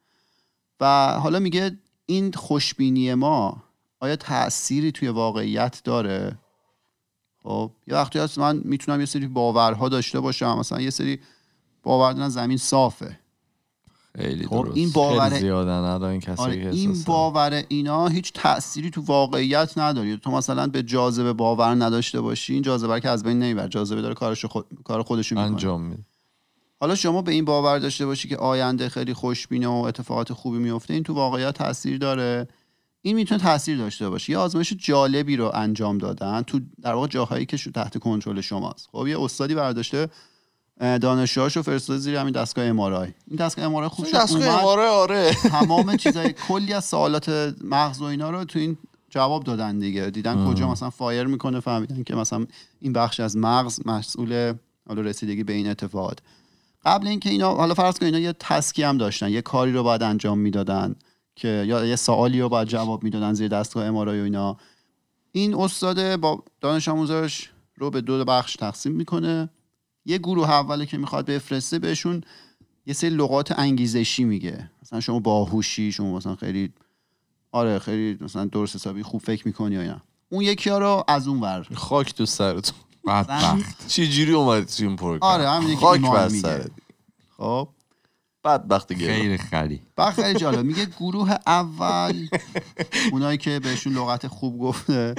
و 0.81 1.13
حالا 1.21 1.39
میگه 1.39 1.79
این 2.07 2.33
خوشبینی 2.33 3.15
ما 3.15 3.63
آیا 4.01 4.17
تأثیری 4.17 4.93
توی 4.93 5.09
واقعیت 5.09 5.81
داره؟ 5.85 6.39
خب 7.43 7.71
یه 7.87 7.95
وقتی 7.95 8.19
هست 8.19 8.39
من 8.39 8.61
می‌تونم 8.65 9.01
یه 9.01 9.07
سری 9.07 9.27
باورها 9.27 9.89
داشته 9.89 10.21
باشم 10.21 10.59
مثلا 10.59 10.81
یه 10.81 10.91
سری 10.91 11.21
باور 11.83 12.13
دارن 12.13 12.29
زمین 12.29 12.59
صافه. 12.59 13.19
خیلی 14.17 14.47
خب 14.47 14.65
درست. 14.65 14.77
این 14.77 14.91
باور 14.91 15.31
خیلی 15.31 15.51
این 15.51 16.21
کسی 16.21 16.43
آره 16.43 16.63
که 16.63 16.71
این 16.71 17.03
باور 17.07 17.65
اینا 17.69 18.09
هیچ 18.09 18.33
تأثیری 18.33 18.91
تو 18.91 19.01
واقعیت 19.01 19.79
نداره. 19.79 20.17
تو 20.17 20.31
مثلا 20.31 20.67
به 20.67 20.83
جاذبه 20.83 21.33
باور 21.33 21.75
نداشته 21.75 22.21
باشی 22.21 22.55
این 22.55 22.63
جاذبه 22.63 23.01
که 23.01 23.09
از 23.09 23.23
بین 23.23 23.39
نمیبر 23.39 23.69
جاذبه 23.69 24.03
داره 24.03 24.15
کارش 24.15 24.45
خود... 24.45 24.67
کار 24.85 25.03
خودشو 25.03 25.35
می‌کنه. 25.35 25.51
انجام 25.51 25.83
میده. 25.83 26.03
حالا 26.81 26.95
شما 26.95 27.23
به 27.23 27.33
این 27.33 27.45
باور 27.45 27.79
داشته 27.79 28.07
باشی 28.07 28.29
که 28.29 28.37
آینده 28.37 28.89
خیلی 28.89 29.15
خوشبینه 29.15 29.69
و 29.69 29.73
اتفاقات 29.73 30.33
خوبی 30.33 30.59
میفته 30.59 30.95
این 30.95 31.03
تو 31.03 31.15
واقعیت 31.15 31.55
تاثیر 31.55 31.99
داره. 31.99 32.49
این 33.03 33.17
می‌تونه 33.17 33.41
تاثیر 33.41 33.79
داشته 33.79 34.09
باشه. 34.11 34.31
یه 34.33 34.39
آزمایش 34.39 34.73
جالبی 34.79 35.37
رو 35.37 35.51
انجام 35.55 35.99
دادن 35.99 36.43
تو 36.43 36.61
در 36.83 36.93
واقع 36.95 37.07
جاهایی 37.07 37.47
که 37.47 37.57
شو- 37.57 37.71
تحت 37.71 37.99
کنترل 37.99 38.41
شماست. 38.41 38.89
خب 38.93 39.07
یه 39.07 39.21
استادی 39.21 39.55
برداشته 39.55 40.09
دانشجوهاشو 40.81 41.63
فرستاده 41.63 41.99
زیر 41.99 42.17
همین 42.17 42.33
دستگاه 42.33 42.65
ام 42.65 42.81
این 42.81 43.15
دستگاه 43.39 43.65
ام 43.65 43.89
خب 43.89 44.07
شد. 44.07 44.15
دستگاه 44.17 44.61
MRI 44.61 44.83
آره. 44.89 45.31
تمام 45.35 45.97
چیزای 46.07 46.33
کلی 46.33 46.73
از 46.73 46.85
سوالات 46.85 47.55
مغز 47.65 48.01
و 48.01 48.05
اینا 48.05 48.31
رو 48.31 48.45
تو 48.45 48.59
این 48.59 48.79
جواب 49.11 49.45
دادن 49.45 49.79
دیگه. 49.79 50.11
دیدن 50.11 50.47
کجا 50.49 50.71
مثلا 50.71 50.91
fire 50.91 51.25
می‌کنه 51.25 51.61
فهمیدن 51.61 52.03
که 52.03 52.15
مثلا 52.15 52.47
این 52.81 52.93
بخش 52.93 53.21
از 53.21 53.37
مغز 53.37 53.81
مسئول 53.87 54.55
حالا 54.89 55.03
رسیدگی 55.03 55.45
به 55.45 55.53
این 55.53 55.69
اتفاقات. 55.69 56.19
قبل 56.87 57.07
اینکه 57.07 57.31
اینا 57.31 57.55
حالا 57.55 57.75
فرض 57.75 57.99
کن 57.99 58.07
اینا 58.07 58.19
یه 58.19 58.33
task 58.33 58.73
ی 58.73 58.83
هم 58.83 58.99
داشتن 58.99 59.31
یه 59.31 59.43
کاری 59.43 59.73
رو 59.73 59.83
باید 59.83 60.03
انجام 60.03 60.39
می‌دادن 60.39 60.95
که 61.37 61.49
یا 61.49 61.87
یه 61.87 61.97
سوالی 61.97 62.41
رو 62.41 62.49
باید 62.49 62.69
جواب 62.69 63.05
می‌دادن 63.05 63.33
زیر 63.33 63.49
دستگاه 63.49 63.85
MRI 63.85 64.21
و 64.21 64.25
اینا. 64.25 64.57
این 65.33 65.55
استاد 65.55 66.17
با 66.17 66.45
دانش 66.61 66.89
آموزاش 66.89 67.51
رو 67.77 67.91
به 67.91 68.01
دو 68.01 68.25
بخش 68.25 68.57
تقسیم 68.57 68.93
می‌کنه. 68.93 69.49
یه 70.05 70.19
گروه 70.19 70.51
اوله 70.51 70.87
که 70.87 70.99
می‌خواد 70.99 71.27
بفرسته 71.27 71.79
بهشون 71.79 72.23
یه 72.87 72.95
سری 72.95 73.11
لغات 73.11 73.59
انگیزشی 73.59 74.25
میگه. 74.25 74.71
مثلا 74.83 75.01
شما 75.01 75.21
باهوشی 75.21 75.93
شما 75.93 76.17
مثلا 76.17 76.37
خیلی 76.37 76.73
آره 77.53 77.79
خیلی 77.79 78.19
مثلا 78.21 78.45
درست 78.45 78.77
حسابی 78.77 79.03
خوب 79.03 79.21
فکر 79.21 79.47
می‌کنی 79.47 79.75
یا 79.75 79.81
اینا. 79.81 80.01
اون 80.29 80.43
یکی 80.43 80.71
ها 80.71 80.79
رو 80.79 81.05
از 81.09 81.29
اون 81.29 81.41
ور. 81.41 81.69
خاک 81.75 82.15
تو 82.15 82.27
سرتون. 82.27 82.79
بدبخت. 83.07 83.89
چی 83.89 84.09
جوری 84.09 84.33
اومدی 84.33 84.65
تو 84.65 84.85
این 84.85 84.97
پروگرام؟ 84.97 85.33
آره 85.33 85.51
همین 85.51 85.75
که 85.75 85.77
خاک 85.77 86.01
بر 86.01 86.29
میگه. 86.29 86.41
سرت. 86.41 86.71
خب 87.37 87.69
بدبخت 88.45 88.93
گرم 88.93 89.15
خیلی 89.15 89.39
خری. 89.39 89.83
خیلی 90.17 90.39
جالب. 90.39 90.65
میگه 90.65 90.87
گروه 90.87 91.35
اول 91.47 92.29
اونایی 93.13 93.39
که 93.39 93.61
بهشون 93.61 93.93
لغت 93.93 94.27
خوب 94.27 94.59
گفته. 94.59 95.15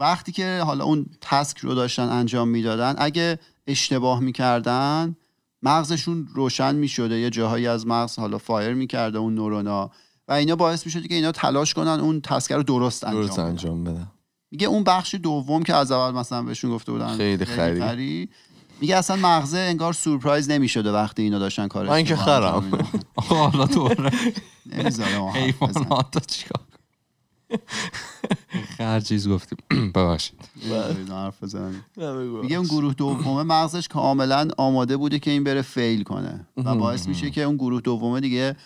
وقتی 0.00 0.32
که 0.32 0.62
حالا 0.66 0.84
اون 0.84 1.06
task 1.20 1.58
رو 1.58 1.74
داشتن 1.74 2.08
انجام 2.08 2.48
می‌دادن 2.48 2.94
اگه 2.98 3.38
اشتباه 3.66 4.20
می‌کردن 4.20 5.16
مغزشون 5.62 6.28
روشن 6.34 6.74
می‌شده. 6.74 7.18
یه 7.18 7.30
جاهایی 7.30 7.66
از 7.66 7.86
مغز 7.86 8.18
حالا 8.18 8.38
fire 8.38 8.74
می‌کرده 8.74 9.18
اون 9.18 9.34
نورونا. 9.34 9.90
و 10.28 10.32
اینا 10.32 10.56
باعث 10.56 10.86
می‌شده 10.86 11.08
که 11.08 11.14
اینا 11.14 11.32
تلاش 11.32 11.74
کنن 11.74 12.00
اون 12.00 12.20
task 12.20 12.52
رو 12.52 12.62
درست 12.62 13.04
انجام 13.04 13.22
درست 13.22 13.38
بدن. 13.38 13.48
انجام 13.48 13.84
بدم 13.84 14.12
میگه 14.50 14.66
اون 14.66 14.84
بخش 14.84 15.14
دوم 15.14 15.62
که 15.62 15.74
از 15.74 15.92
اول 15.92 16.18
مثلا 16.18 16.42
بهشون 16.42 16.70
گفته 16.70 16.92
بودن 16.92 17.16
خیلی 17.16 17.44
خری. 17.44 17.80
خری. 17.80 18.28
میگه 18.80 18.96
اصلا 18.96 19.16
مغزه 19.16 19.58
انگار 19.58 19.92
surprise 19.92 20.50
نمی‌شده 20.50 20.92
وقتی 20.92 21.22
اینا 21.22 21.38
داشتن 21.38 21.68
کار 21.68 21.88
من 21.88 22.04
که 22.04 22.16
خرم. 22.16 22.70
آقا 23.16 23.48
حالا 23.48 23.66
نمی‌ذاره. 24.66 25.30
حیوانات 25.32 26.26
چیکار 26.26 26.60
هر 28.78 29.00
چیز 29.00 29.28
گفتیم 29.28 29.58
ببخشید. 29.94 30.34
میگه 32.42 32.56
اون 32.56 32.66
گروه 32.66 32.94
دومه 32.94 33.42
مغزش 33.42 33.88
کاملا 33.88 34.48
آماده 34.58 34.96
بوده 34.96 35.18
که 35.18 35.30
این 35.30 35.44
بره 35.44 35.62
فیل 35.62 36.02
کنه 36.02 36.46
و 36.56 36.74
باعث 36.74 37.08
میشه 37.08 37.30
که 37.30 37.42
اون 37.42 37.56
گروه 37.56 37.80
دومه 37.80 38.20
دیگه 38.20 38.56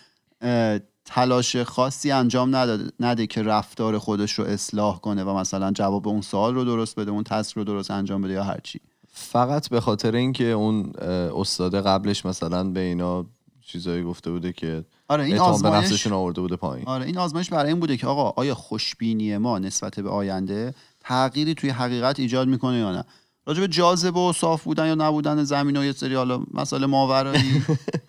تلاش 1.04 1.56
خاصی 1.56 2.10
انجام 2.10 2.56
نداده 2.56 2.92
نده 3.00 3.26
که 3.26 3.42
رفتار 3.42 3.98
خودش 3.98 4.32
رو 4.32 4.44
اصلاح 4.44 5.00
کنه 5.00 5.24
و 5.24 5.36
مثلا 5.36 5.70
جواب 5.70 6.08
اون 6.08 6.20
سوال 6.20 6.54
رو 6.54 6.64
درست 6.64 6.96
بده 6.96 7.10
اون 7.10 7.24
تست 7.24 7.56
رو 7.56 7.64
درست 7.64 7.90
انجام 7.90 8.22
بده 8.22 8.32
یا 8.32 8.44
هرچی. 8.44 8.80
فقط 9.12 9.68
به 9.68 9.80
خاطر 9.80 10.14
اینکه 10.14 10.44
اون 10.44 10.92
استاد 11.36 11.86
قبلش 11.86 12.26
مثلا 12.26 12.64
به 12.64 12.80
اینا 12.80 13.26
چیزایی 13.66 14.02
گفته 14.02 14.30
بوده 14.30 14.52
که 14.52 14.84
آره 15.08 15.24
این 15.24 15.36
به 15.36 15.42
آزمایش 15.42 15.84
نفسشون 15.84 16.12
آورده 16.12 16.40
بوده 16.40 16.56
پایین. 16.56 16.86
آره 16.86 17.06
این 17.06 17.18
آزمایش 17.18 17.50
برای 17.50 17.68
این 17.68 17.80
بوده 17.80 17.96
که 17.96 18.06
آقا 18.06 18.32
آیا 18.36 18.54
خوشبینی 18.54 19.36
ما 19.38 19.58
نسبت 19.58 20.00
به 20.00 20.10
آینده 20.10 20.74
تغییری 21.00 21.54
توی 21.54 21.70
حقیقت 21.70 22.20
ایجاد 22.20 22.48
می‌کنه 22.48 22.78
یا 22.78 22.92
نه؟ 22.92 23.04
راجع 23.46 23.61
به 23.61 23.68
جاذبه 23.68 24.20
و 24.20 24.33
صاف 24.33 24.64
بودن 24.64 24.87
یا 24.87 24.94
نبودن 24.94 25.44
زمین 25.44 25.76
و 25.76 25.85
یه 25.85 25.92
سری 25.92 26.14
حالا 26.14 26.42
مسائل 26.55 26.87
ماورایی. 26.87 27.62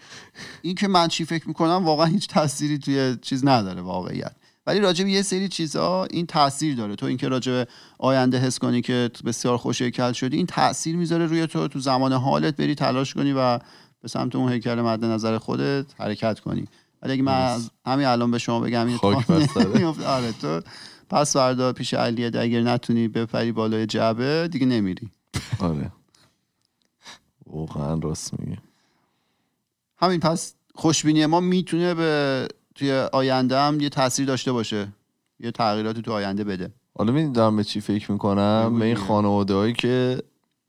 این 0.61 0.75
که 0.75 0.87
من 0.87 1.07
چی 1.07 1.25
فکر 1.25 1.47
می‌کنم 1.47 1.85
واقعا 1.85 2.05
هیچ 2.05 2.27
تأثیری 2.27 2.77
توی 2.77 3.17
چیز 3.21 3.45
نداره 3.45 3.81
واقعیت. 3.81 4.31
ولی 4.67 4.79
راجع 4.79 5.03
به 5.03 5.11
یه 5.11 5.21
سری 5.21 5.47
چیزها 5.47 6.05
این 6.05 6.25
تاثیر 6.25 6.75
داره. 6.75 6.95
تو 6.95 7.05
اینکه 7.05 7.27
راجع 7.27 7.51
به 7.51 7.67
آینده 7.97 8.39
حس 8.39 8.59
کنی 8.59 8.81
که 8.81 9.09
بسیار 9.25 9.57
خوش 9.57 9.81
هیکل 9.81 10.11
شدی 10.11 10.37
این 10.37 10.45
تاثیر 10.45 10.95
می‌ذاره 10.95 11.25
روی 11.25 11.47
تو. 11.47 11.67
تو 11.67 11.79
زمان 11.79 12.13
حالت 12.13 12.55
بری 12.55 12.75
تلاش 12.75 13.13
کنی 13.13 13.33
و 13.33 13.57
به 14.01 14.07
سمت 14.07 14.35
اون 14.35 14.51
هیکل 14.51 14.81
مد 14.81 15.05
نظر 15.05 15.37
خودت 15.37 15.85
حرکت 15.97 16.39
کنی. 16.39 16.67
ولی 17.01 17.13
اگه 17.13 17.21
من 17.21 17.61
همین 17.85 18.05
الان 18.05 18.31
به 18.31 18.37
شما 18.37 18.59
بگم 18.59 18.87
این. 18.87 18.97
آره 20.05 20.31
تو. 20.41 20.61
پس 21.09 21.33
فردا 21.33 21.73
پیش 21.73 21.93
علیه 21.93 22.31
اگر 22.39 22.61
نتونی 22.61 23.07
بپری 23.07 23.51
بالای 23.51 23.85
جعبه 23.85 24.47
دیگه 24.51 24.65
نمیری. 24.65 25.09
آره. 25.59 25.91
واقعا 27.47 27.99
راست 27.99 28.39
میگه 28.39 28.57
همین 29.97 30.19
پس 30.19 30.55
خوشبینی 30.75 31.25
ما 31.25 31.39
می‌تونه 31.39 31.93
به 31.93 32.47
توی 32.75 32.91
آینده 32.91 33.59
هم 33.59 33.79
یه 33.79 33.89
تاثیر 33.89 34.25
داشته 34.25 34.51
باشه. 34.51 34.87
یه 35.39 35.51
تغییراتی 35.51 36.01
تو 36.01 36.11
آینده 36.11 36.43
بده. 36.43 36.73
حالا 36.97 37.13
می‌دونی 37.13 37.33
دارم 37.33 37.55
به 37.55 37.63
چی 37.63 37.81
فکر 37.81 38.11
می‌کنم؟ 38.11 38.79
به 38.79 38.85
این. 38.85 38.95
خانواده 38.95 39.53
هایی 39.53 39.73
که 39.73 40.23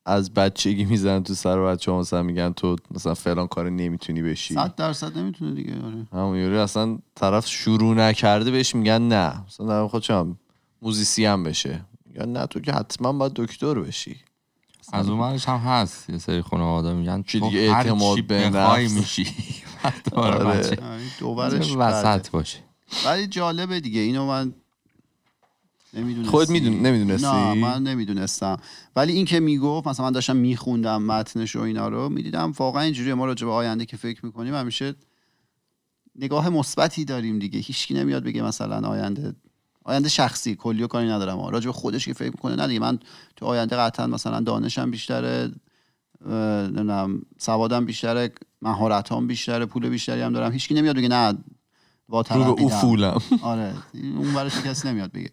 از 0.07 0.35
بچگی 0.35 0.85
می‌زنن 0.85 1.22
تو 1.22 1.35
سر 1.35 1.61
بچه 1.61 1.92
ها 1.92 2.00
مثلا 2.00 2.22
میگن 2.22 2.53
تو 2.53 2.77
مثلا 2.90 3.14
فلان 3.14 3.46
کار 3.46 3.70
نمی‌تونی 3.70 4.22
بشی. 4.22 4.55
صد 4.55 4.74
درصد 4.74 5.18
نمی‌تونه 5.18 5.55
دیگه 5.55 5.72
آره. 5.72 6.07
همون 6.12 6.37
یوری 6.37 6.57
اصلا 6.57 6.98
طرف 7.14 7.46
شروع 7.46 7.94
نکرده 7.94 8.50
بهش 8.50 8.74
میگن 8.74 9.03
نه. 9.03 9.44
مثلا 9.46 9.66
در 9.66 9.87
خود 9.87 10.03
چم 10.03 10.37
موزیسی 10.83 11.24
هم 11.24 11.44
بشه. 11.44 11.81
میگن 12.07 12.29
نه 12.29 12.46
تو 12.46 12.61
که 12.61 12.72
حتما 12.72 13.12
باید 13.12 13.33
دکتر 13.33 13.74
بشی. 13.74 14.16
از 14.92 15.09
اون 15.09 15.20
ورش 15.20 15.49
هم 15.49 15.57
هست 15.57 16.11
یه 16.11 16.18
سری 16.18 16.42
خانواده 16.42 16.92
میگن 16.92 17.23
که 17.23 17.40
تو 17.40 17.49
دیگه 17.49 17.73
هر 17.73 17.77
اعتماد 17.77 18.16
چی 18.16 18.23
به 18.23 18.51
نفس. 18.51 18.92
میشی. 18.92 19.27
آره. 20.12 20.77
دوورش 21.18 21.77
وسط 21.77 22.31
باشه. 22.31 22.59
ولی 23.07 23.27
جالبه 23.27 23.81
دیگه 23.81 24.01
اینو 24.01 24.27
من 24.27 24.53
نمی‌دونستی 25.94 26.31
خودت 26.31 26.51
میدون 26.51 26.87
نمی‌دونستی؟ 26.87 27.27
نه 27.27 27.55
من 27.55 27.83
نمی‌دونستم. 27.83 28.57
ولی 28.97 29.12
این 29.12 29.25
که 29.25 29.40
می‌گفت 29.40 29.87
مثلا 29.87 30.07
من 30.07 30.12
داشتم 30.12 30.37
میخوندم 30.37 31.03
متنش 31.03 31.57
و 31.57 31.61
اینا 31.61 31.88
رو 31.88 32.09
می‌دیدم 32.09 32.53
واقعا 32.59 32.83
اینجوری 32.83 33.14
ما 33.14 33.27
راجع 33.27 33.47
به 33.47 33.53
آینده 33.53 33.87
که 33.87 33.97
فکر 33.97 34.27
می‌کنیم 34.27 34.55
همیشه 34.55 34.94
نگاه 36.16 36.49
مثبتی 36.49 37.05
داریم 37.05 37.38
دیگه. 37.38 37.59
هیچکی 37.59 37.94
نمیاد 37.94 38.25
بگه 38.25 38.42
مثلا 38.42 38.88
آینده 38.88 39.35
آینده 39.85 40.09
شخصی 40.09 40.55
کلی 40.55 40.83
و 40.83 40.87
کاری 40.87 41.09
ندارم. 41.09 41.47
راجع 41.47 41.66
به 41.66 41.73
خودش 41.73 42.05
که 42.05 42.12
فکر 42.12 42.31
می‌کنه 42.31 42.57
نه 42.57 42.66
دیگه. 42.66 42.81
من 42.81 42.99
تو 43.37 43.47
آینده 43.47 43.77
قطعا 43.77 44.07
مثلا 44.07 44.40
دانشم 44.40 44.90
بیشتره 44.90 45.53
نمی‌دونم 46.27 47.23
سوادم 47.38 47.85
بیشتره 47.85 48.33
مهارتام 48.62 49.27
بیشتره 49.27 49.66
پول 49.66 49.88
بیشتری 49.88 50.20
هم 50.20 50.33
دارم. 50.33 50.53
هیچکی 50.53 50.75
نمیاد 50.75 50.97
بگه 50.97 51.09
نه 51.09 51.38
با 52.09 52.23
ترقیدم. 52.23 52.64
افولم 52.64 53.20
آره 53.42 53.75
اون 53.92 54.35
ورش 54.35 54.61
کسی 54.61 54.88
نمیاد 54.88 55.12
بگه. 55.12 55.31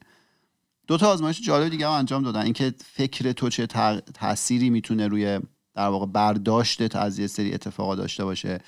دو 0.87 0.97
تا 0.97 1.09
آزمایش 1.09 1.41
جالب 1.41 1.69
دیگه 1.69 1.87
هم 1.87 1.91
انجام 1.91 2.23
دادن. 2.23 2.41
اینکه 2.41 2.73
فکر 2.93 3.31
تو 3.31 3.49
چه 3.49 3.67
تأثیری 4.13 4.69
می‌تونه 4.69 5.07
روی 5.07 5.39
در 5.75 5.87
واقع 5.87 6.05
برداشتت 6.05 6.95
از 6.95 7.19
یه 7.19 7.27
سری 7.27 7.53
اتفاقات 7.53 7.97
داشته 7.97 8.25
باشه. 8.25 8.59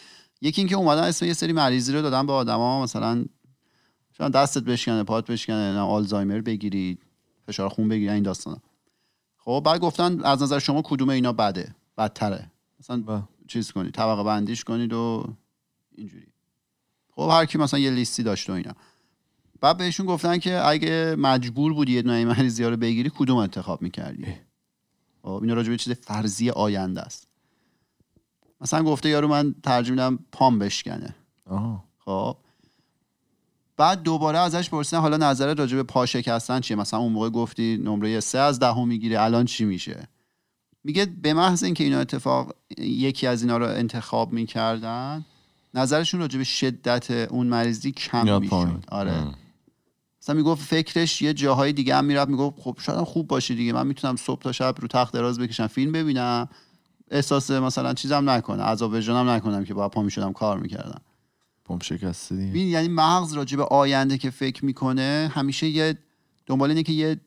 یکی 0.42 0.62
اینکه 0.62 0.76
اومدن 0.76 1.04
اسم 1.04 1.26
یه 1.26 1.34
سری 1.34 1.54
مریضی 1.54 1.94
رو 1.94 2.02
دادن 2.02 2.26
به 2.26 2.34
آدما 2.34 2.84
مثلا 2.84 3.26
شاید 4.18 4.32
دستت 4.32 4.64
بشکنه 4.64 5.04
پات 5.04 5.32
بشکنه 5.32 5.74
نه 5.74 5.80
آلزایمر 5.80 6.42
بگیری 6.42 6.98
فشار 7.48 7.70
خون 7.70 7.90
بگیری 7.90 8.10
این 8.10 8.24
داستانا. 8.24 8.58
خب 9.38 9.62
بعد 9.66 9.80
گفتن 9.82 10.24
از 10.24 10.44
نظر 10.44 10.60
شما 10.60 10.82
کدوم 10.86 11.10
اینا 11.10 11.34
بده؟ 11.34 11.76
بدتره. 11.98 12.52
مثلا 12.80 13.02
بله. 13.02 13.24
چیز 13.48 13.72
کنید 13.72 13.94
طبقه 13.94 14.24
بندیش 14.24 14.64
کنید 14.64 14.94
و 14.94 15.34
اینجوری. 15.96 16.28
خب 17.12 17.30
هر 17.32 17.46
کی 17.46 17.58
مثلا 17.58 17.80
یه 17.80 17.90
لیستی 17.90 18.24
داشت 18.24 18.50
و 18.50 18.54
اینا. 18.54 18.74
بعد 19.62 19.78
بهشون 19.78 20.06
گفتن 20.06 20.38
که 20.38 20.68
اگه 20.68 21.16
مجبور 21.20 21.74
بودی 21.74 21.94
یه 21.94 22.02
دونه 22.02 22.26
مریضی 22.26 22.64
رو 22.64 22.78
بگیری 22.78 23.12
کدوم 23.16 23.38
انتخاب 23.38 23.82
می‌کردی؟ 23.82 24.26
خب 25.22 25.40
اینا 25.42 25.54
راجع 25.54 25.70
به 25.70 25.78
چیز 25.78 25.94
فرضی 25.94 26.50
آینده 26.50 27.02
است. 27.02 27.28
مثلا 28.62 28.84
گفته 28.84 29.10
یارو 29.10 29.28
من 29.28 29.56
ترجیح 29.64 29.92
میدم 29.92 30.20
پام 30.32 30.60
بشکنه. 30.60 31.16
آه. 31.46 31.84
خب 32.00 32.38
بعد 33.78 34.04
دوباره 34.04 34.40
ازش 34.40 34.70
پرسیدن 34.70 35.02
حالا 35.02 35.18
نظرت 35.18 35.60
راجع 35.60 35.76
به 35.76 35.84
پا 35.84 36.06
شکستن 36.06 36.60
چیه؟ 36.60 36.78
مثلا 36.78 37.00
اون 37.00 37.12
موقع 37.12 37.30
گفتی 37.30 37.78
نمره 37.78 38.20
سه 38.20 38.38
از 38.38 38.60
دهم 38.60 38.88
می‌گیره 38.88 39.22
الان 39.22 39.46
چی 39.46 39.66
میشه؟ 39.66 40.08
میگه 40.84 41.06
به 41.06 41.34
محض 41.34 41.64
اینکه 41.64 41.84
اینا 41.84 42.00
اتفاق 42.00 42.56
یکی 42.78 43.28
از 43.28 43.42
اینا 43.42 43.58
رو 43.58 43.66
انتخاب 43.66 44.34
می‌کردن 44.34 45.26
نظرشون 45.74 46.20
راجع 46.20 46.38
به 46.38 46.44
شدت 46.44 47.12
اون 47.12 47.48
مریضی 47.48 47.92
کم 47.92 48.40
می‌شد. 48.40 48.84
آره. 48.92 49.28
مثلا 50.22 50.36
می‌گفت 50.36 50.64
فکرش 50.64 51.22
یه 51.22 51.34
جاهای 51.34 51.74
دیگه 51.74 51.96
هم 51.96 52.06
می‌رفت 52.06 52.30
می‌گفت 52.30 52.62
خب 52.62 52.78
شاید 52.80 53.00
خوب 53.00 53.28
باشه 53.28 53.56
دیگه 53.56 53.74
من 53.74 53.88
می‌تونم 53.88 54.16
صبح 54.16 54.42
تا 54.42 54.52
شب 54.52 54.76
رو 54.80 54.88
تخت 54.88 55.14
دراز 55.14 55.40
بکشم 55.40 55.68
فیلم 55.68 55.92
ببینم. 55.92 56.50
احساس 57.12 57.52
مثلا 57.52 57.94
چیزم 57.94 58.30
نکنم 58.30 58.64
عذاب 58.64 58.94
وجدانم 58.94 59.30
نکنم 59.30 59.64
که 59.64 59.74
با 59.74 59.90
پا 59.90 60.02
می‌شدم 60.02 60.34
کار 60.34 60.60
می‌کردم. 60.60 61.02
پم 61.66 61.80
شکسته 61.80 62.36
دیگه. 62.36 62.60
یعنی 62.60 62.88
مغز 62.88 63.34
راجع 63.34 63.58
به 63.58 63.64
آینده 63.64 64.18
که 64.18 64.30
فکر 64.30 64.66
می‌کنه 64.66 65.32
همیشه 65.34 65.68
یه 65.68 65.98
دنبال 66.46 66.70
اینه 66.70 66.84
که 66.84 66.94
یه 66.94 67.22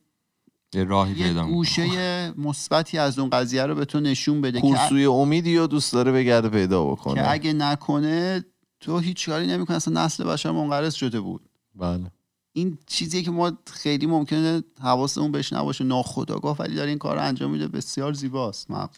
یه 0.74 0.84
راهی 0.84 1.18
یه 1.18 1.26
پیدا. 1.26 1.46
گوشه 1.46 2.30
مثبتی 2.40 2.98
از 2.98 3.18
اون 3.18 3.30
قضیه 3.30 3.62
رو 3.62 3.74
به 3.74 3.84
تو 3.84 4.00
نشون 4.00 4.40
بده 4.40 4.60
که, 4.60 4.66
کورسوی 4.66 5.04
امیدی 5.04 5.56
و 5.56 5.66
دوست 5.66 5.92
داره 5.92 6.12
بگرده 6.12 6.48
پیدا 6.48 6.84
که 6.84 6.90
بکنه 6.90 7.24
اگه 7.28 7.52
نکنه 7.52 8.44
تو 8.80 8.98
هیچ 8.98 9.28
کاری 9.28 9.46
نمی‌کنه 9.46 9.76
اصلا 9.76 10.04
نسل 10.04 10.24
بشر 10.24 10.50
منقرض 10.50 10.94
شده 10.94 11.20
بود. 11.20 11.42
بله. 11.74 12.10
این 12.52 12.78
چیزیه 12.86 13.22
که 13.22 13.30
ما 13.30 13.52
خیلی 13.66 14.06
ممکنه 14.06 14.62
حواسمون 14.80 15.32
بهش 15.32 15.52
نباشه. 15.52 15.84
ناخودآگاه 15.84 16.56
ولی 16.58 16.74
داره 16.74 16.88
این 16.88 16.98
کار 16.98 17.16
رو 17.16 17.22
انجام 17.22 17.50
میده. 17.50 17.68
بسیار 17.68 18.12
زیباست 18.12 18.70
مغز. 18.70 18.96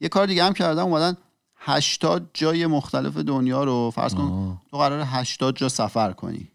یه 0.00 0.08
کار 0.08 0.26
دیگه 0.26 0.44
هم 0.44 0.52
کردم. 0.52 0.84
اومدن 0.84 1.16
80 1.68 2.30
جای 2.34 2.66
مختلف 2.66 3.16
دنیا 3.16 3.64
رو 3.64 3.90
فرض 3.94 4.14
کن 4.14 4.22
آه. 4.22 4.62
تو 4.70 4.76
قرار 4.76 5.02
80 5.06 5.56
جا 5.56 5.68
سفر 5.68 6.12
کنی. 6.12 6.48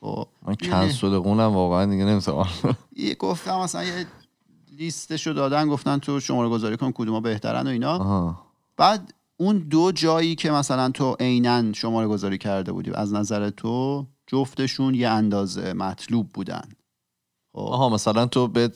خب 0.00 0.26
من؟ 0.46 0.54
کنسل 0.54 1.18
قونم 1.18 1.52
واقعا 1.54 1.86
دیگه 1.86 2.04
نمی‌تونم. 2.04 2.48
یه 2.96 3.14
گفتم 3.14 3.60
مثلا 3.60 3.84
یه 3.84 4.06
لیستشو 4.78 5.32
دادن 5.32 5.68
گفتن 5.68 5.98
تو 5.98 6.20
شماره 6.20 6.48
گذاری 6.48 6.76
کن 6.76 6.92
کدوما 6.92 7.20
بهترن 7.20 7.66
و 7.66 7.70
اینا. 7.70 7.98
آها. 7.98 8.40
بعد 8.76 9.14
اون 9.36 9.58
دو 9.58 9.92
جایی 9.92 10.34
که 10.34 10.50
مثلا 10.50 10.90
تو 10.90 11.16
عینا 11.20 11.72
شماره 11.72 12.08
گذاری 12.08 12.38
کرده 12.38 12.72
بودی 12.72 12.92
از 12.94 13.12
نظر 13.12 13.50
تو 13.50 14.06
جفتشون 14.26 14.94
یه 14.94 15.08
اندازه 15.08 15.72
مطلوب 15.72 16.28
بودن. 16.34 16.68
آها 17.52 17.88
مثلا 17.88 18.26
تو 18.26 18.48
به 18.48 18.72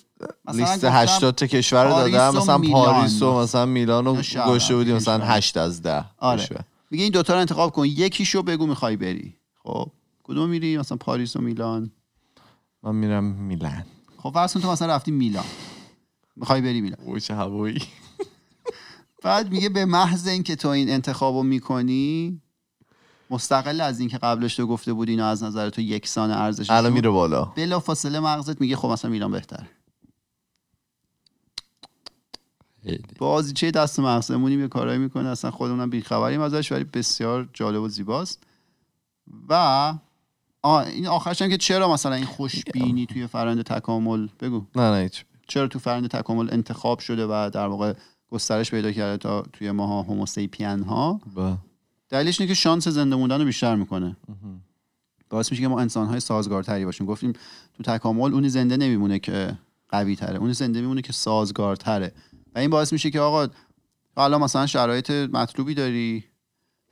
لیست 0.55 0.75
گفتم 0.75 0.89
80 0.93 1.35
تا 1.35 1.47
کشور 1.47 1.89
دادم 1.89 2.37
و 2.37 2.41
مثلا. 2.41 2.59
پاریس 2.59 3.23
و 3.23 3.39
مثلا 3.39 3.67
میلان 3.67 4.05
رو 4.05 4.23
شهرن، 4.23 4.53
گوشه 4.53 4.77
بودی 4.77 4.93
مثلا 4.93 5.19
کشور. 5.19 5.37
8 5.37 5.57
از 5.57 5.83
10 5.83 6.05
آره. 6.19 6.49
میگه 6.91 7.05
این 7.05 7.13
دوتا 7.13 7.35
رو 7.35 7.41
انتخاب 7.41 7.73
کن. 7.73 7.87
یکیشو 7.87 8.43
بگو 8.43 8.67
می‌خوای 8.67 8.97
بری. 8.97 9.37
خب. 9.63 9.91
کدوم 10.23 10.49
میری؟ 10.49 10.79
مثلا 10.79 10.97
پاریس 10.97 11.37
و 11.37 11.41
میلان. 11.41 11.91
من 12.83 12.95
میرم 12.95 13.25
میلان. 13.25 13.85
خب 14.19 14.31
فرض 14.31 14.53
تو 14.53 14.73
مثلا 14.73 14.89
رفتی 14.95 15.11
میلان. 15.11 15.45
می‌خوای 16.37 16.61
بری 16.61 16.81
میلان. 16.81 17.01
اوه 17.07 17.21
چه 17.21 17.35
هوایی. 17.35 17.83
بعد 19.23 19.53
میگه 19.53 19.69
به 19.69 19.85
محض 19.85 20.27
اینکه 20.27 20.57
تو 20.57 20.69
این 20.69 20.91
انتخابو 20.91 21.43
می‌کنی 21.43 22.41
مستقل 23.31 23.81
از 23.81 24.01
اینکه 24.01 24.19
قبلش 24.19 24.57
تو 24.57 24.67
گفته 24.67 24.93
بودی 24.93 25.13
اینا 25.13 25.29
از 25.29 25.43
نظر 25.43 25.71
تو 25.71 25.81
یکسان 25.81 26.31
ارزش 26.31 26.71
الان 26.71 26.93
میره 26.93 27.11
بالا. 27.11 27.45
بلا 27.45 27.81
فاصله 27.81 28.21
مغزت 28.21 28.61
میگه 28.61 28.77
خب 28.77 28.89
مثلا 28.89 29.11
میلان 29.11 29.31
بهتره. 29.31 29.69
خیلی. 32.83 33.05
بازیچه 33.19 33.71
دست 33.71 34.01
مغزمونی 34.01 34.55
یه 34.55 34.69
کارایی 34.69 34.99
می‌کنه 34.99 35.29
اصلا 35.29 35.51
خودمونم 35.51 35.91
بیخبریم 35.91 36.41
ازش 36.41 36.73
ولی 36.73 36.85
بسیار 36.85 37.49
جالب 37.53 37.83
و 37.83 37.89
زیباست. 37.89 38.43
و 39.49 39.55
آه 40.63 40.87
این 40.87 41.07
آخرش 41.07 41.43
هم 41.43 41.49
که 41.49 41.57
چرا 41.57 41.93
مثلا 41.93 42.15
این 42.15 42.25
خوشبینی 42.25 43.07
توی 43.07 43.27
فرآیند 43.27 43.63
تکامل؟ 43.63 44.29
بگو. 44.41 44.65
نه 44.77 44.91
نه 44.91 45.03
هیچ. 45.03 45.25
چرا 45.49 45.67
تو 45.67 45.79
فرآیند 45.79 46.11
تکامل 46.11 46.49
انتخاب 46.53 46.99
شده 46.99 47.27
و 47.27 47.51
در 47.55 47.67
واقع 47.67 47.95
گسترش 48.31 48.71
پیدا 48.71 48.93
کرده 48.93 49.17
تا 49.17 49.43
توی 49.43 49.71
ماها 49.71 50.03
هوموسیپین 50.03 50.83
ها 50.83 51.21
با. 51.35 51.59
دلیلش 52.09 52.41
اینه 52.41 52.49
که 52.49 52.55
شانس 52.55 52.89
زنده 52.89 53.17
موندن 53.17 53.39
رو 53.39 53.45
بیشتر 53.45 53.77
می‌کنه. 53.77 54.17
باعث 55.31 55.51
میشه 55.51 55.63
که 55.63 55.69
ما 55.69 55.81
انسان 55.81 56.07
های 56.07 56.21
سازگارتری 56.21 56.85
باشیم. 56.85 57.07
گفتیم 57.07 57.33
تو 57.75 57.83
تکامل 57.83 58.33
اونی 58.33 58.49
زنده 58.49 58.77
نمیمونه 58.77 59.19
که 59.19 59.59
قوی 59.89 60.17
تره 60.17 60.39
اونی 60.39 60.53
زنده 60.53 60.81
میمونه 60.81 61.03
که 61.03 61.13
سازگارتره. 61.13 62.13
و 62.55 62.59
این 62.59 62.71
باعث 62.71 62.93
میشه 62.93 63.11
که 63.11 63.21
آقا 63.21 63.47
حالا 64.17 64.39
مثلا 64.39 64.67
شرایط 64.67 65.11
مطلوبی 65.11 65.75
داری. 65.75 66.25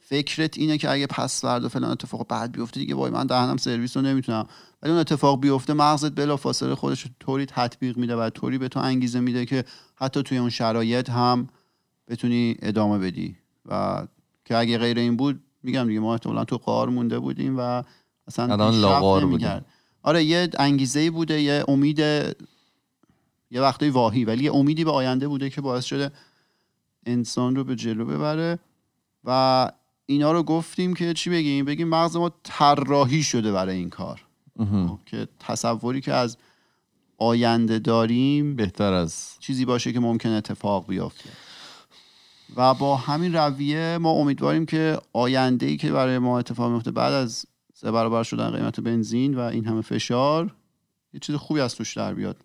فکرت 0.01 0.59
اینه 0.59 0.79
که 0.79 0.91
اگه 0.91 1.07
پس 1.07 1.41
فردا 1.41 1.69
فلان 1.69 1.91
اتفاق 1.91 2.27
بعد 2.29 2.53
بیفته 2.53 2.81
دیگه 2.81 2.95
وای 2.95 3.11
من 3.11 3.27
دهنم 3.27 3.57
سرویس 3.57 3.97
رو 3.97 4.03
نمی‌تونم. 4.03 4.47
ولی 4.83 4.93
اون 4.93 5.01
اتفاق 5.01 5.41
بیفته 5.41 5.73
مغزت 5.73 6.13
بلا 6.13 6.37
فاصله 6.37 6.75
خودش 6.75 7.07
طوری 7.21 7.47
تطبیق 7.47 7.97
میده 7.97 8.17
و 8.17 8.31
طوری 8.31 8.59
به 8.59 8.69
تو 8.69 8.81
انگیزه 8.81 9.21
میده 9.21 9.47
که 9.47 9.65
حتی 9.97 10.23
توی 10.23 10.39
اون 10.39 10.51
شرایط 10.51 11.11
هم 11.11 11.47
بتونی 12.09 12.57
ادامه 12.63 12.99
بدی. 12.99 13.37
و 13.67 14.07
که 14.53 14.59
اگه 14.59 14.79
غیر 14.79 14.99
این 14.99 15.17
بود 15.17 15.41
میگم 15.63 15.89
دیگه 15.89 16.01
ما 16.01 16.13
احتمالا 16.13 16.45
تو 16.45 16.57
قار 16.57 16.89
مونده 16.89 17.19
بودیم 17.19 17.59
و 17.59 17.83
اصلا 18.27 18.53
الان 18.53 18.75
لاغار 18.81 19.23
نمی‌کرد. 19.23 19.67
آره 20.03 20.25
یه 20.25 20.49
انگیزه 20.59 21.11
بوده 21.11 21.43
یه 21.43 21.65
امید 21.69 21.99
یه 23.51 23.61
وقتای 23.61 23.91
واهی 23.91 24.25
ولی 24.25 24.45
یه 24.45 24.55
امیدی 24.55 24.85
به 24.85 24.91
آینده 24.91 25.29
بوده 25.29 25.51
که 25.51 25.61
باعث 25.61 25.85
شده 25.85 26.11
انسان 27.07 27.57
رو 27.57 27.65
به 27.65 27.77
جلو 27.77 28.05
ببره. 28.05 28.59
و 29.25 29.71
اینا 30.07 30.33
رو 30.33 30.43
گفتیم 30.43 30.95
که 30.95 31.15
چی 31.15 31.31
بگیم؟ 31.31 31.65
بگیم 31.65 31.89
مغز 31.89 32.17
ما 32.17 32.33
طراحی 32.43 33.23
شده 33.23 33.53
برای 33.53 33.77
این 33.77 33.91
کار. 33.91 34.25
مهم. 34.57 34.99
که 35.07 35.29
تصوری 35.39 36.01
که 36.01 36.13
از 36.13 36.37
آینده 37.19 37.79
داریم 37.79 38.57
بهتر 38.57 38.93
از 38.93 39.37
چیزی 39.41 39.65
باشه 39.65 39.93
که 39.93 40.01
ممکن 40.01 40.29
اتفاق 40.29 40.87
بیفته. 40.87 41.31
و 42.57 42.75
با 42.75 42.97
همین 42.97 43.35
رویه 43.35 43.99
ما 44.01 44.11
امیدواریم 44.11 44.67
که 44.67 44.99
آینده 45.13 45.67
ای 45.67 45.77
که 45.77 45.93
برای 45.93 46.19
ما 46.19 46.39
اتفاق 46.39 46.73
میفته 46.73 46.91
بعد 46.91 47.13
از 47.13 47.47
سه 47.75 47.91
برابر 47.91 48.23
شدن 48.23 48.51
قیمت 48.51 48.81
بنزین 48.81 49.35
و 49.35 49.41
این 49.41 49.65
همه 49.67 49.81
فشار 49.81 50.55
یه 51.15 51.21
چیز 51.21 51.37
خوبی 51.37 51.61
از 51.61 51.75
توش 51.75 51.97
در 51.97 52.15
بیاد. 52.15 52.37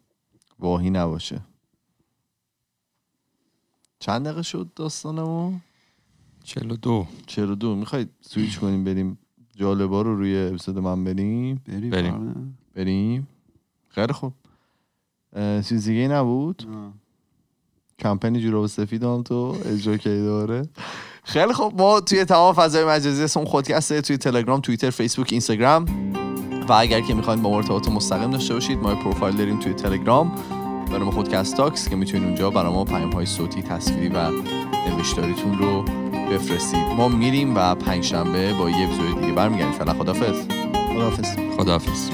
واهی 0.60 0.90
نباشه. 0.90 1.42
چند 4.00 4.26
دقیقه 4.26 4.42
شد 4.42 4.70
داستانمون؟ 4.76 5.62
42 6.44 7.08
42 7.26 7.76
می‌خواید 7.76 8.10
سویچ 8.22 8.60
کنیم 8.60 8.84
بریم 8.84 9.18
جالبا 9.56 10.02
رو 10.02 10.16
روی 10.16 10.38
اپیزود 10.38 10.78
من 10.80 11.04
بریم؟ 11.04 11.62
بریم. 11.66 11.90
بریم. 11.90 12.12
پرونه. 12.12 12.36
بریم. 12.76 13.28
خیلی 13.88 14.14
خوب. 14.14 14.34
چیز 15.36 15.86
دیگه 15.88 16.08
نبود؟ 16.08 16.64
آه. 16.74 16.94
کمپینی 18.00 18.42
جوراب 18.42 18.68
سفید 18.68 19.04
هم 19.04 19.24
تو 19.24 19.56
اجرا 19.66 19.98
کردی 19.98 20.26
داره. 20.26 20.70
خیلی 21.24 21.54
خوب. 21.54 21.82
ما 21.82 22.00
توی 22.00 22.26
تمام 22.26 22.54
فضای 22.54 22.86
مجازی 22.86 23.24
اسم 23.24 23.46
خودکسته 23.46 24.02
توی 24.02 24.18
تلگرام 24.18 24.62
توییتر 24.62 24.90
فیسبوک 24.90 25.28
اینستاگرام. 25.32 25.86
و 26.70 26.74
اگر 26.74 27.02
که 27.02 27.14
می‌خواین 27.14 27.42
با 27.42 27.50
ما 27.50 27.58
ارتباط 27.58 27.90
مستقیم 27.90 28.32
داشته 28.32 28.54
باشید 28.54 28.80
ما 28.80 28.96
پروفایل 28.96 29.36
داریم 29.36 29.60
توی 29.60 29.74
تلگرام. 29.74 30.32
به 30.92 31.00
نام 31.00 31.12
خودکست 31.12 31.58
تاکس 31.58 31.90
که 31.90 31.96
می‌تونید 31.96 32.28
اونجا 32.28 32.50
برای 32.50 32.74
ما 32.74 32.86
پیام 32.86 33.12
های 33.12 33.26
صوتی 33.26 33.62
تصویری 33.62 34.10
و 34.10 34.32
نوشتاریتون 34.90 35.58
رو 35.58 35.84
بفرستید. 36.32 36.80
ما 36.98 37.08
میریم 37.08 37.56
و 37.56 37.76
پنجشنبه 37.76 38.54
با 38.54 38.70
یه 38.70 38.88
اپیزود 38.88 39.22
دیگه 39.22 39.34
برمیگردیم. 39.34 39.72
فعلا 39.72 39.94
خدافظ 39.94 40.48
خداحافظ. 40.94 41.36
خداحافظ. 41.58 42.10